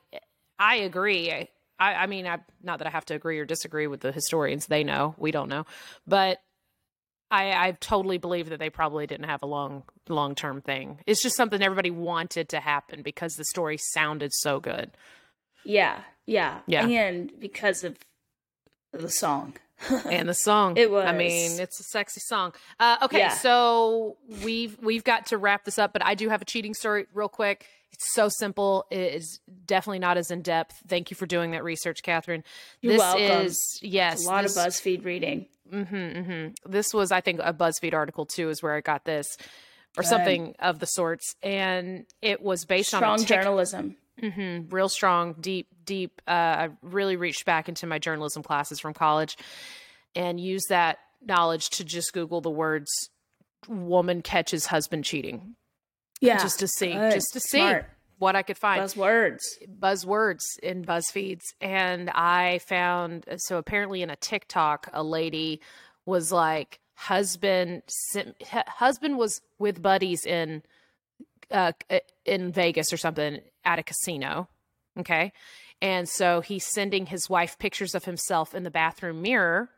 I 0.59 0.75
agree. 0.75 1.31
I, 1.31 1.47
I 1.79 2.05
mean, 2.05 2.27
I 2.27 2.37
not 2.61 2.77
that 2.77 2.85
I 2.87 2.91
have 2.91 3.05
to 3.05 3.15
agree 3.15 3.39
or 3.39 3.45
disagree 3.45 3.87
with 3.87 4.01
the 4.01 4.11
historians. 4.11 4.67
They 4.67 4.83
know, 4.83 5.15
we 5.17 5.31
don't 5.31 5.49
know, 5.49 5.65
but 6.05 6.37
I 7.31 7.67
I 7.67 7.71
totally 7.79 8.17
believe 8.17 8.49
that 8.49 8.59
they 8.59 8.69
probably 8.69 9.05
didn't 9.07 9.25
have 9.27 9.41
a 9.43 9.45
long 9.47 9.83
long 10.07 10.35
term 10.35 10.61
thing. 10.61 10.99
It's 11.05 11.21
just 11.21 11.35
something 11.35 11.61
everybody 11.61 11.91
wanted 11.91 12.49
to 12.49 12.59
happen 12.59 13.01
because 13.03 13.35
the 13.35 13.45
story 13.45 13.77
sounded 13.77 14.31
so 14.33 14.59
good. 14.59 14.91
Yeah, 15.63 15.99
yeah, 16.25 16.59
Yeah. 16.67 16.85
and 16.87 17.31
because 17.39 17.83
of 17.83 17.97
the 18.93 19.09
song. 19.09 19.53
and 20.11 20.27
the 20.27 20.33
song 20.33 20.75
It 20.75 20.91
was. 20.91 21.05
i 21.05 21.13
mean 21.13 21.57
it's 21.57 21.79
a 21.79 21.83
sexy 21.83 22.19
song 22.19 22.51
uh, 22.81 22.97
okay 23.03 23.19
Yeah. 23.19 23.29
so 23.29 24.17
we've 24.43 24.77
we've 24.81 25.05
got 25.05 25.27
to 25.27 25.37
wrap 25.37 25.63
this 25.63 25.79
up 25.79 25.93
but 25.93 26.03
i 26.03 26.15
do 26.15 26.27
have 26.27 26.41
a 26.41 26.45
cheating 26.45 26.73
story 26.73 27.05
real 27.13 27.29
quick 27.29 27.65
it's 27.93 28.13
so 28.13 28.27
simple 28.27 28.85
it 28.91 29.13
is 29.13 29.39
definitely 29.65 29.99
not 29.99 30.17
as 30.17 30.31
in-depth 30.31 30.81
thank 30.89 31.11
you 31.11 31.15
for 31.15 31.25
doing 31.25 31.51
that 31.51 31.63
research 31.63 32.03
catherine 32.03 32.43
You're 32.81 32.91
this 32.95 32.99
welcome. 32.99 33.45
is 33.45 33.79
yes 33.81 34.15
It's 34.15 34.25
a 34.25 34.29
lot 34.29 34.43
this, 34.43 34.57
of 34.57 34.63
BuzzFeed 34.65 35.05
reading. 35.05 35.45
Mm-hmm, 35.71 35.95
mm-hmm. 35.95 36.71
this 36.71 36.93
was 36.93 37.11
i 37.11 37.21
think 37.21 37.39
a 37.43 37.53
buzzfeed 37.53 37.93
article 37.93 38.25
too 38.25 38.49
is 38.49 38.63
where 38.63 38.73
i 38.73 38.81
got 38.81 39.05
this 39.05 39.37
or 39.97 40.03
Good. 40.03 40.09
something 40.09 40.55
of 40.59 40.79
the 40.79 40.85
sorts 40.85 41.35
and 41.41 42.05
it 42.21 42.41
was 42.41 42.65
based 42.65 42.93
on 42.93 43.03
a 43.03 43.17
Strong 43.17 43.25
journalism. 43.25 43.95
Mm-hmm, 44.21 44.73
real 44.73 44.89
strong, 44.89 45.35
deep, 45.39 45.67
deep. 45.85 46.21
Uh, 46.27 46.31
I 46.31 46.69
really 46.81 47.15
reached 47.15 47.45
back 47.45 47.69
into 47.69 47.87
my 47.87 47.99
journalism 47.99 48.43
classes 48.43 48.79
from 48.79 48.93
college 48.93 49.37
and 50.13 50.39
used 50.39 50.69
that 50.69 50.97
knowledge 51.21 51.69
to 51.71 51.85
just 51.85 52.11
Google 52.13 52.41
the 52.41 52.49
words 52.49 52.91
"woman 53.67 54.21
catches 54.21 54.65
husband 54.65 55.05
cheating" 55.05 55.55
Yeah, 56.19 56.37
just 56.39 56.59
to 56.59 56.67
see, 56.67 56.91
good, 56.91 57.13
just 57.13 57.31
to 57.33 57.39
see 57.39 57.59
smart. 57.59 57.85
What 58.19 58.35
I 58.35 58.43
could 58.43 58.57
find. 58.57 58.81
Buzzwords. 58.81 59.41
buzzwords 59.79 60.59
in 60.61 60.85
BuzzFeeds, 60.85 61.53
and 61.59 62.09
I 62.11 62.59
found 62.59 63.25
so 63.37 63.57
apparently 63.57 64.01
in 64.01 64.09
a 64.09 64.15
TikTok, 64.15 64.89
a 64.93 65.01
lady 65.01 65.61
was 66.05 66.31
like, 66.31 66.79
husband, 66.95 67.83
husband 68.67 69.17
was 69.17 69.41
with 69.57 69.81
buddies 69.81 70.25
in, 70.25 70.63
uh, 71.49 71.71
in 72.25 72.51
Vegas 72.51 72.93
or 72.93 72.97
something 72.97 73.39
at 73.63 73.79
a 73.79 73.83
casino, 73.83 74.49
okay, 74.97 75.31
and 75.81 76.07
so 76.07 76.41
he's 76.41 76.65
sending 76.65 77.05
his 77.05 77.29
wife 77.29 77.57
pictures 77.57 77.95
of 77.95 78.03
himself 78.03 78.53
in 78.53 78.63
the 78.63 78.71
bathroom 78.71 79.21
mirror 79.21 79.69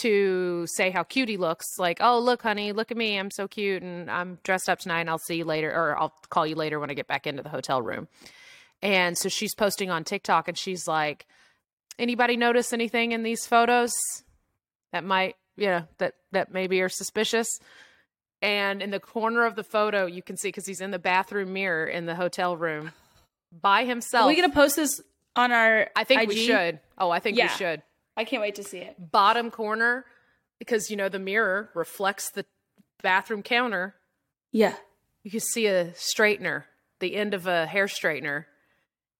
to 0.00 0.66
say 0.66 0.90
how 0.90 1.02
cute 1.02 1.28
he 1.28 1.36
looks 1.36 1.78
like 1.78 1.98
oh 2.00 2.18
look 2.18 2.42
honey 2.42 2.72
look 2.72 2.90
at 2.90 2.96
me 2.96 3.18
i'm 3.18 3.30
so 3.30 3.46
cute 3.46 3.82
and 3.82 4.10
i'm 4.10 4.38
dressed 4.42 4.68
up 4.68 4.78
tonight 4.80 5.00
and 5.00 5.10
i'll 5.10 5.18
see 5.18 5.36
you 5.36 5.44
later 5.44 5.70
or 5.70 5.96
i'll 5.98 6.12
call 6.28 6.46
you 6.46 6.54
later 6.56 6.80
when 6.80 6.90
i 6.90 6.94
get 6.94 7.06
back 7.06 7.26
into 7.26 7.42
the 7.42 7.48
hotel 7.48 7.80
room 7.80 8.08
and 8.82 9.16
so 9.16 9.28
she's 9.30 9.54
posting 9.54 9.90
on 9.90 10.04
TikTok 10.04 10.48
and 10.48 10.56
she's 10.58 10.86
like, 10.86 11.24
anybody 11.98 12.36
notice 12.36 12.74
anything 12.74 13.12
in 13.12 13.22
these 13.22 13.46
photos 13.46 13.90
that 14.92 15.02
might, 15.02 15.36
you 15.56 15.68
know, 15.68 15.84
that 15.96 16.12
that 16.32 16.52
maybe 16.52 16.82
are 16.82 16.90
suspicious? 16.90 17.48
And 18.42 18.82
in 18.82 18.90
the 18.90 19.00
corner 19.00 19.46
of 19.46 19.56
the 19.56 19.64
photo, 19.64 20.04
you 20.04 20.20
can 20.22 20.36
see 20.36 20.48
because 20.48 20.66
he's 20.66 20.82
in 20.82 20.90
the 20.90 20.98
bathroom 20.98 21.54
mirror 21.54 21.86
in 21.86 22.04
the 22.04 22.14
hotel 22.14 22.54
room 22.54 22.92
by 23.50 23.86
himself. 23.86 24.24
Are 24.26 24.28
we 24.28 24.36
gonna 24.36 24.52
post 24.52 24.76
this 24.76 25.00
on 25.34 25.52
our? 25.52 25.88
I 25.96 26.04
think 26.04 26.28
we 26.28 26.36
should. 26.36 26.78
Oh, 26.98 27.08
I 27.10 27.18
think 27.18 27.38
Yeah. 27.38 27.46
we 27.46 27.56
should. 27.56 27.82
I 28.16 28.24
can't 28.24 28.40
wait 28.42 28.54
to 28.56 28.62
see 28.64 28.78
it. 28.78 29.10
Bottom 29.12 29.50
corner, 29.50 30.04
because 30.58 30.90
you 30.90 30.96
know 30.96 31.08
the 31.08 31.18
mirror 31.18 31.70
reflects 31.74 32.30
the 32.30 32.44
bathroom 33.02 33.42
counter. 33.42 33.94
Yeah. 34.52 34.74
you 35.22 35.30
can 35.30 35.40
see 35.40 35.66
a 35.66 35.86
straightener, 35.92 36.64
the 37.00 37.14
end 37.16 37.34
of 37.34 37.46
a 37.46 37.66
hair 37.66 37.86
straightener, 37.86 38.44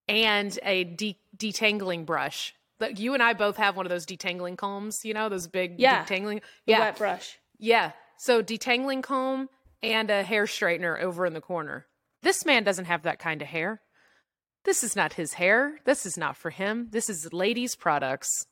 and 0.09 0.59
a 0.63 0.85
de- 0.85 1.19
detangling 1.37 2.07
brush. 2.07 2.55
But 2.79 2.99
you 2.99 3.13
and 3.15 3.23
I 3.23 3.33
both 3.33 3.57
have 3.57 3.77
one 3.77 3.87
of 3.87 3.91
those 3.91 4.07
detangling 4.07 4.57
combs, 4.57 4.99
you 5.03 5.13
know, 5.15 5.29
those 5.29 5.49
big 5.49 5.79
Yeah. 5.81 6.05
detangling. 6.05 6.43
The 6.67 6.73
Yeah, 6.73 6.79
wet 6.81 6.97
brush. 6.99 7.39
yeah. 7.59 7.93
So 8.19 8.43
detangling 8.43 9.03
comb 9.03 9.49
and 9.83 10.11
a 10.11 10.23
hair 10.23 10.45
straightener 10.45 11.01
over 11.01 11.27
in 11.27 11.33
the 11.35 11.41
corner. 11.41 11.87
This 12.23 12.45
man 12.47 12.65
doesn't 12.65 12.85
have 12.87 13.03
that 13.03 13.19
kind 13.19 13.43
of 13.43 13.49
hair. 13.49 13.83
This 14.65 14.83
is 14.85 14.97
not 14.97 15.15
his 15.15 15.35
hair. 15.35 15.81
This 15.85 16.07
is 16.07 16.17
not 16.17 16.37
for 16.37 16.51
him. 16.51 16.89
This 16.91 17.09
is 17.11 17.33
ladies' 17.33 17.77
products. 17.77 18.47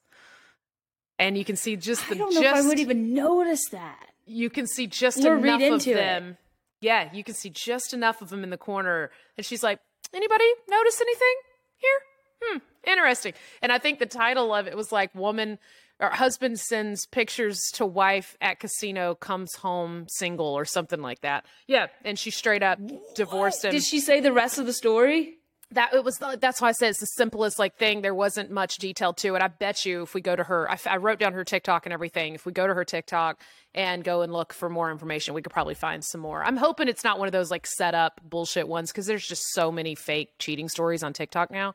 And 1.19 1.39
you 1.39 1.45
can 1.45 1.57
see 1.57 1.77
just 1.77 2.09
the 2.09 2.17
I 2.17 2.19
don't 2.19 2.35
know 2.35 2.43
just 2.43 2.59
if 2.59 2.65
I 2.65 2.69
would 2.69 2.79
even 2.79 3.15
notice 3.15 3.69
that. 3.71 4.07
you 4.27 4.51
can 4.51 4.67
see 4.67 4.87
just 4.87 5.25
Or 5.25 5.37
enough 5.37 5.61
of 5.61 5.73
into 5.75 5.93
it. 5.93 5.95
them. 5.95 6.37
Yeah, 6.81 7.09
you 7.13 7.23
can 7.25 7.35
see 7.35 7.51
just 7.51 7.95
enough 7.95 8.21
of 8.21 8.31
them 8.31 8.43
in 8.43 8.51
the 8.51 8.59
corner. 8.59 9.11
And 9.37 9.47
she's 9.47 9.63
like, 9.63 9.79
anybody 10.13 10.45
notice 10.69 11.01
anything 11.01 11.35
here? 11.77 11.99
Hmm, 12.43 12.59
interesting. 12.91 13.33
And 13.63 13.71
I 13.73 13.79
think 13.79 14.01
the 14.01 14.07
title 14.07 14.53
of 14.53 14.67
it 14.67 14.77
was 14.77 14.91
like 14.93 15.15
woman 15.15 15.59
or 16.01 16.11
husband 16.11 16.59
sends 16.59 17.07
pictures 17.07 17.59
to 17.75 17.87
wife 17.87 18.37
at 18.41 18.59
casino, 18.59 19.15
comes 19.15 19.55
home 19.55 20.07
single 20.09 20.49
or 20.49 20.65
something 20.65 21.01
like 21.01 21.21
that. 21.21 21.47
Yeah, 21.69 21.87
and 22.05 22.19
she 22.19 22.31
straight 22.33 22.65
up 22.65 22.81
divorced 23.15 23.65
him 23.65 23.71
Did 23.71 23.85
she 23.85 24.01
say 24.01 24.19
the 24.21 24.33
rest 24.33 24.59
of 24.59 24.67
the 24.67 24.73
story? 24.73 25.39
That 25.71 25.95
it 25.95 26.05
was 26.05 26.21
that's 26.39 26.61
why 26.61 26.69
I 26.69 26.73
said 26.73 26.91
it's 26.91 27.01
the 27.01 27.07
simplest 27.07 27.59
like 27.59 27.77
thing. 27.77 28.03
There 28.03 28.15
wasn't 28.15 28.51
much 28.51 28.77
detail 28.77 29.13
to 29.15 29.35
it. 29.35 29.43
I 29.43 29.49
bet 29.49 29.85
you 29.85 30.03
if 30.03 30.15
we 30.15 30.21
go 30.21 30.37
to 30.37 30.45
her, 30.45 30.69
I 30.87 30.97
wrote 30.97 31.19
down 31.19 31.33
her 31.33 31.45
TikTok 31.45 31.87
and 31.87 31.93
everything. 31.93 32.35
If 32.35 32.47
we 32.47 32.53
go 32.53 32.67
to 32.67 32.75
her 32.75 32.85
TikTok 32.85 33.41
and 33.75 34.05
go 34.05 34.23
and 34.23 34.33
look 34.33 34.53
for 34.53 34.69
more 34.69 34.91
information, 34.91 35.35
we 35.35 35.43
could 35.43 35.53
probably 35.53 35.75
find 35.75 36.05
some 36.05 36.21
more. 36.21 36.45
I'm 36.45 36.57
hoping 36.57 36.89
it's 36.89 37.05
not 37.05 37.19
one 37.19 37.27
of 37.29 37.33
those 37.33 37.51
like 37.51 37.67
set 37.67 37.95
up 37.95 38.21
bullshit 38.23 38.69
ones 38.69 38.93
because 38.93 39.07
there's 39.07 39.27
just 39.27 39.53
so 39.53 39.73
many 39.73 39.95
fake 39.95 40.31
cheating 40.39 40.69
stories 40.69 41.03
on 41.03 41.13
TikTok 41.13 41.51
now. 41.51 41.75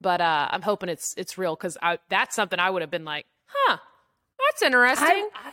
But 0.00 0.20
uh, 0.20 0.48
I'm 0.50 0.62
hoping 0.62 0.88
it's 0.88 1.14
it's 1.16 1.38
real 1.38 1.56
because 1.56 1.76
that's 2.08 2.36
something 2.36 2.58
I 2.58 2.70
would 2.70 2.82
have 2.82 2.90
been 2.90 3.04
like, 3.04 3.26
huh, 3.46 3.78
that's 4.38 4.62
interesting. 4.62 5.06
I, 5.06 5.28
I, 5.34 5.52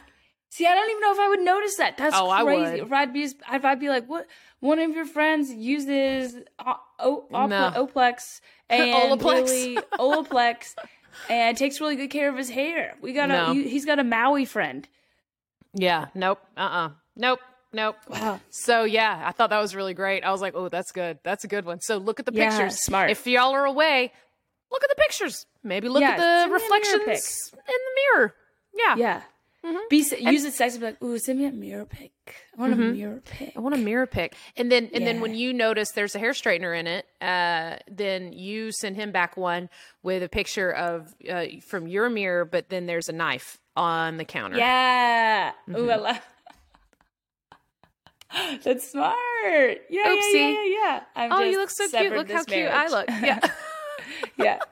see, 0.56 0.66
I 0.66 0.74
don't 0.76 0.90
even 0.90 1.02
know 1.02 1.12
if 1.14 1.20
I 1.20 1.30
would 1.30 1.40
notice 1.42 1.76
that. 1.78 1.98
That's 1.98 2.16
Oh, 2.16 2.30
I 2.30 2.44
crazy. 2.44 2.72
would. 2.72 2.80
If 2.88 2.92
I'd 2.92 3.14
be, 3.14 3.24
if 3.24 3.66
I'd 3.66 3.80
be 3.80 3.90
like, 3.90 4.06
what? 4.08 4.26
One 4.62 4.80
of 4.80 4.92
your 4.96 5.06
friends 5.06 5.52
uses 5.52 6.36
o- 6.60 6.80
o- 7.00 7.28
No. 7.32 7.72
Oplex 7.76 8.42
and 8.70 9.20
Olaplex. 9.22 9.44
really 9.44 9.78
Olaplex 10.00 10.76
and 11.30 11.58
takes 11.58 11.80
really 11.82 11.96
good 11.96 12.10
care 12.10 12.30
of 12.30 12.38
his 12.38 12.50
hair. 12.50 12.96
We 13.02 13.14
got 13.14 13.30
No. 13.30 13.52
a, 13.52 13.54
he- 13.54 13.68
he's 13.70 13.86
got 13.86 14.00
a 14.00 14.04
Maui 14.04 14.46
friend. 14.46 14.88
yeah, 15.74 16.06
nope, 16.16 16.40
uh, 16.58 16.60
uh 16.62 16.90
nope, 17.16 17.40
nope. 17.74 17.98
Wow. 18.10 18.40
So 18.50 18.84
yeah, 18.86 19.22
I 19.26 19.32
thought 19.34 19.50
that 19.50 19.60
was 19.60 19.76
really 19.76 19.94
great. 19.94 20.24
I 20.24 20.32
was 20.32 20.42
like, 20.42 20.54
oh, 20.56 20.70
that's 20.70 20.92
good. 20.94 21.20
That's 21.24 21.44
a 21.44 21.48
good 21.48 21.66
one. 21.66 21.82
So 21.82 21.98
look 21.98 22.20
at 22.20 22.26
the 22.26 22.34
Yeah, 22.34 22.50
pictures. 22.58 22.82
smart. 22.82 23.12
If 23.12 23.28
y'all 23.28 23.54
are 23.54 23.66
away, 23.66 24.12
look 24.72 24.84
at 24.84 24.90
the 24.90 24.96
pictures. 25.02 25.46
Maybe 25.64 25.90
look 25.90 26.02
Yeah, 26.02 26.12
at 26.12 26.18
the 26.18 26.24
me 26.24 26.28
a 26.32 26.48
mirror 26.48 26.54
reflections 26.54 27.52
in 27.54 27.60
the 27.66 28.18
mirror. 28.18 28.36
Yeah. 28.74 28.96
Yeah. 28.98 29.22
Mm-hmm. 29.66 29.78
Be 29.90 30.04
se- 30.04 30.20
use 30.22 30.44
it 30.44 30.54
sexy. 30.54 30.78
Be 30.78 30.86
like, 30.86 31.02
ooh, 31.04 31.18
send 31.18 31.40
me 31.40 31.46
a 31.46 31.52
mirror 31.52 31.86
pic. 31.86 32.12
I 32.56 32.62
want 32.62 32.74
a 32.74 32.76
mirror 32.76 33.22
pic. 33.26 33.54
I 33.56 33.60
want 33.60 33.74
a 33.74 33.80
mirror 33.80 34.06
pic. 34.06 34.36
And 34.56 34.72
then 34.72 34.90
and 34.94 35.06
then 35.08 35.22
when 35.22 35.34
you 35.34 35.54
notice 35.54 35.92
there's 35.92 36.14
a 36.14 36.20
hair 36.20 36.32
straightener 36.32 36.78
in 36.80 36.86
it, 36.86 37.06
uh, 37.20 37.78
then 37.90 38.32
you 38.34 38.72
send 38.72 38.96
him 38.96 39.12
back 39.12 39.38
one 39.38 39.70
with 40.04 40.22
a 40.22 40.30
picture 40.30 40.72
of 40.72 41.16
uh, 41.28 41.46
from 41.66 41.88
your 41.88 42.10
mirror, 42.10 42.46
but 42.46 42.70
then 42.70 42.86
there's 42.86 43.10
a 43.10 43.14
knife 43.14 43.58
on 43.76 44.18
the 44.18 44.26
counter. 44.26 44.58
Yeah. 44.58 45.52
Mm-hmm. 45.68 45.76
Ooh, 45.78 45.90
I 45.90 45.96
love. 45.96 46.20
That's 48.64 48.92
smart. 48.92 49.16
Yeah, 49.46 49.78
yeah, 49.90 50.08
Oopsie. 50.08 50.34
yeah, 50.34 50.50
yeah, 50.50 50.64
yeah. 50.66 51.02
I've 51.16 51.32
Oh, 51.32 51.42
you 51.42 51.58
look 51.58 51.70
so 51.72 51.88
cute. 51.88 52.14
Look 52.14 52.30
how 52.30 52.44
this 52.44 52.46
cute 52.46 52.68
I 52.70 52.88
look. 52.88 53.10
Yeah. 53.10 53.40
yeah. 54.38 54.60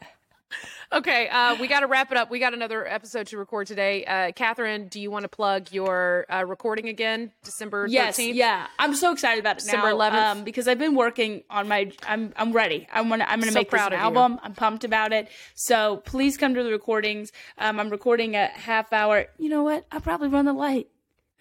Okay, 0.94 1.28
uh, 1.28 1.56
we 1.60 1.68
got 1.68 1.80
to 1.80 1.88
wrap 1.88 2.12
it 2.12 2.18
up. 2.18 2.30
We 2.30 2.38
got 2.38 2.54
another 2.54 2.86
episode 2.88 3.26
to 3.28 3.38
record 3.40 3.66
today. 3.66 4.06
Uh, 4.06 4.32
Catherine, 4.32 4.88
do 4.90 5.00
you 5.02 5.10
want 5.10 5.24
to 5.24 5.28
plug 5.30 5.72
your 5.72 6.28
uh, 6.32 6.46
recording 6.46 6.88
again, 6.88 7.32
December 7.44 7.88
13th? 7.88 7.92
Yes, 7.92 8.20
yeah. 8.20 8.68
I'm 8.78 8.94
so 8.94 9.12
excited 9.12 9.40
about 9.40 9.58
it 9.58 9.62
December 9.62 9.88
now, 9.90 9.96
11th. 9.98 10.14
um, 10.14 10.44
because 10.44 10.68
I've 10.68 10.78
been 10.78 10.94
working 10.94 11.42
on 11.50 11.68
my. 11.68 11.92
I'm 12.08 12.32
I'm 12.36 12.54
ready. 12.54 12.88
I'm 12.94 13.10
gonna 13.10 13.26
I'm 13.28 13.40
gonna 13.40 13.52
So 13.52 13.60
make 13.60 13.72
this 13.72 13.82
an 13.82 13.88
of 13.88 13.94
you. 13.94 13.98
album. 13.98 14.40
I'm 14.44 14.54
pumped 14.54 14.84
about 14.84 15.14
it. 15.14 15.30
So 15.56 15.98
please 16.06 16.38
come 16.38 16.54
to 16.54 16.64
the 16.64 16.70
recordings. 16.72 17.32
Um, 17.58 17.80
I'm 17.80 17.90
recording 17.90 18.36
a 18.36 18.48
half 18.48 18.94
hour. 18.94 19.26
You 19.40 19.50
know 19.50 19.64
what? 19.64 19.86
I'll 19.92 20.00
probably 20.02 20.28
run 20.30 20.46
the 20.46 20.54
light. 20.54 20.90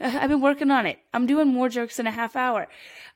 I've 0.21 0.29
been 0.29 0.41
working 0.41 0.71
on 0.71 0.87
it. 0.87 0.99
I'm 1.15 1.27
doing 1.27 1.49
more 1.49 1.69
jokes 1.69 2.01
in 2.01 2.09
a 2.09 2.11
half 2.11 2.35
hour 2.35 2.67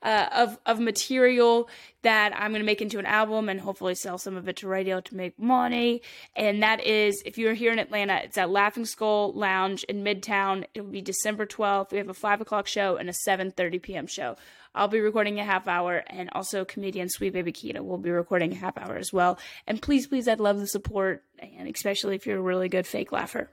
uh, 0.03 0.29
of 0.33 0.59
of 0.67 0.79
material 0.79 1.69
that 2.03 2.33
I'm 2.37 2.53
going 2.53 2.61
to 2.61 2.67
make 2.67 2.81
into 2.81 3.01
an 3.01 3.07
album 3.07 3.49
and 3.49 3.61
hopefully 3.61 3.97
sell 3.97 4.19
some 4.19 4.37
of 4.37 4.47
it 4.49 4.57
to 4.59 4.69
radio 4.69 5.01
to 5.01 5.17
make 5.17 5.37
money. 5.37 6.03
And 6.37 6.63
that 6.63 6.85
is, 6.85 7.21
if 7.27 7.39
you're 7.39 7.55
here 7.55 7.73
in 7.73 7.81
Atlanta, 7.81 8.21
it's 8.23 8.39
at 8.39 8.51
Laughing 8.51 8.85
Skull 8.85 9.33
Lounge 9.33 9.83
in 9.85 10.05
Midtown. 10.05 10.65
It 10.75 10.83
will 10.83 10.93
be 10.93 11.03
December 11.03 11.45
12th. 11.45 11.91
We 11.91 11.99
have 11.99 12.09
a 12.09 12.15
five 12.15 12.41
o'clock 12.41 12.69
show 12.69 12.97
and 12.97 13.09
a 13.09 13.13
7:30 13.13 13.83
p.m. 13.83 14.07
show. 14.07 14.37
I'll 14.73 14.89
be 14.89 15.01
recording 15.01 15.41
a 15.41 15.45
half 15.45 15.67
hour, 15.67 16.05
and 16.07 16.29
also 16.33 16.65
comedian 16.65 17.09
Sweet 17.09 17.33
Baby 17.33 17.53
Keita 17.53 17.81
will 17.81 17.99
be 17.99 18.11
recording 18.11 18.53
a 18.53 18.57
half 18.57 18.79
hour 18.79 18.97
as 18.97 19.13
well. 19.13 19.39
And 19.67 19.83
please, 19.83 20.07
please, 20.07 20.29
I'd 20.29 20.39
love 20.39 20.61
the 20.61 20.67
support, 20.69 21.25
and 21.41 21.67
especially 21.75 22.15
if 22.15 22.27
you're 22.27 22.39
a 22.39 22.43
really 22.43 22.69
good 22.69 22.87
fake 22.87 23.11
laugher. 23.11 23.51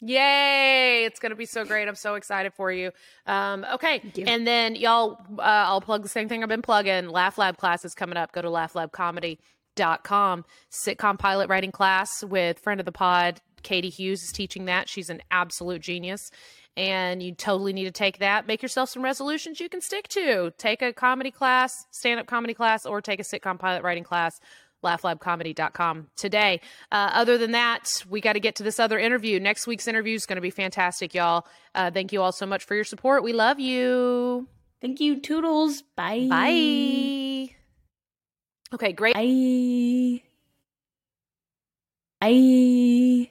Yay! 0.00 1.04
It's 1.04 1.18
gonna 1.18 1.34
be 1.34 1.46
so 1.46 1.64
great. 1.64 1.88
I'm 1.88 1.94
so 1.94 2.14
excited 2.14 2.52
for 2.54 2.70
you. 2.70 2.90
Um, 3.26 3.64
okay, 3.74 4.02
you. 4.14 4.24
and 4.26 4.46
then 4.46 4.74
y'all, 4.74 5.18
uh, 5.38 5.42
I'll 5.42 5.80
plug 5.80 6.02
the 6.02 6.08
same 6.08 6.28
thing 6.28 6.42
I've 6.42 6.48
been 6.48 6.62
plugging. 6.62 7.08
Laugh 7.08 7.38
Lab 7.38 7.56
classes 7.56 7.94
coming 7.94 8.16
up. 8.16 8.32
Go 8.32 8.42
to 8.42 8.48
laughlabcomedy.com. 8.48 10.44
Sitcom 10.70 11.18
pilot 11.18 11.48
writing 11.48 11.72
class 11.72 12.22
with 12.22 12.58
friend 12.58 12.80
of 12.80 12.86
the 12.86 12.92
pod, 12.92 13.40
Katie 13.64 13.88
Hughes 13.88 14.22
is 14.22 14.30
teaching 14.30 14.66
that. 14.66 14.88
She's 14.88 15.10
an 15.10 15.22
absolute 15.30 15.82
genius. 15.82 16.30
And 16.76 17.22
you 17.22 17.32
totally 17.34 17.72
need 17.72 17.84
to 17.84 17.92
take 17.92 18.18
that. 18.18 18.48
Make 18.48 18.60
yourself 18.60 18.90
some 18.90 19.02
resolutions 19.02 19.60
you 19.60 19.68
can 19.68 19.80
stick 19.80 20.08
to. 20.08 20.52
Take 20.58 20.82
a 20.82 20.92
comedy 20.92 21.30
class, 21.30 21.72
stand 21.92 22.18
up 22.18 22.26
comedy 22.26 22.52
class, 22.52 22.84
or 22.84 23.00
take 23.00 23.20
a 23.20 23.22
sitcom 23.22 23.60
pilot 23.60 23.84
writing 23.84 24.02
class 24.02 24.40
laughlabcomedy.com 24.84 26.08
today. 26.16 26.60
Uh, 26.92 27.10
other 27.12 27.36
than 27.38 27.50
that, 27.52 28.04
we 28.08 28.20
got 28.20 28.34
to 28.34 28.40
get 28.40 28.54
to 28.56 28.62
this 28.62 28.78
other 28.78 28.98
interview. 28.98 29.40
Next 29.40 29.66
week's 29.66 29.88
interview 29.88 30.14
is 30.14 30.26
going 30.26 30.36
to 30.36 30.42
be 30.42 30.50
fantastic, 30.50 31.14
y'all. 31.14 31.46
Uh, 31.74 31.90
thank 31.90 32.12
you 32.12 32.22
all 32.22 32.32
so 32.32 32.46
much 32.46 32.64
for 32.64 32.74
your 32.74 32.84
support. 32.84 33.24
We 33.24 33.32
love 33.32 33.58
you. 33.58 34.46
Thank 34.80 35.00
you, 35.00 35.20
Toodles. 35.20 35.82
Bye. 35.96 36.26
Bye. 36.28 37.54
Okay, 38.74 38.92
great. 38.92 39.14
Bye. 39.14 40.22
Bye. 42.20 43.30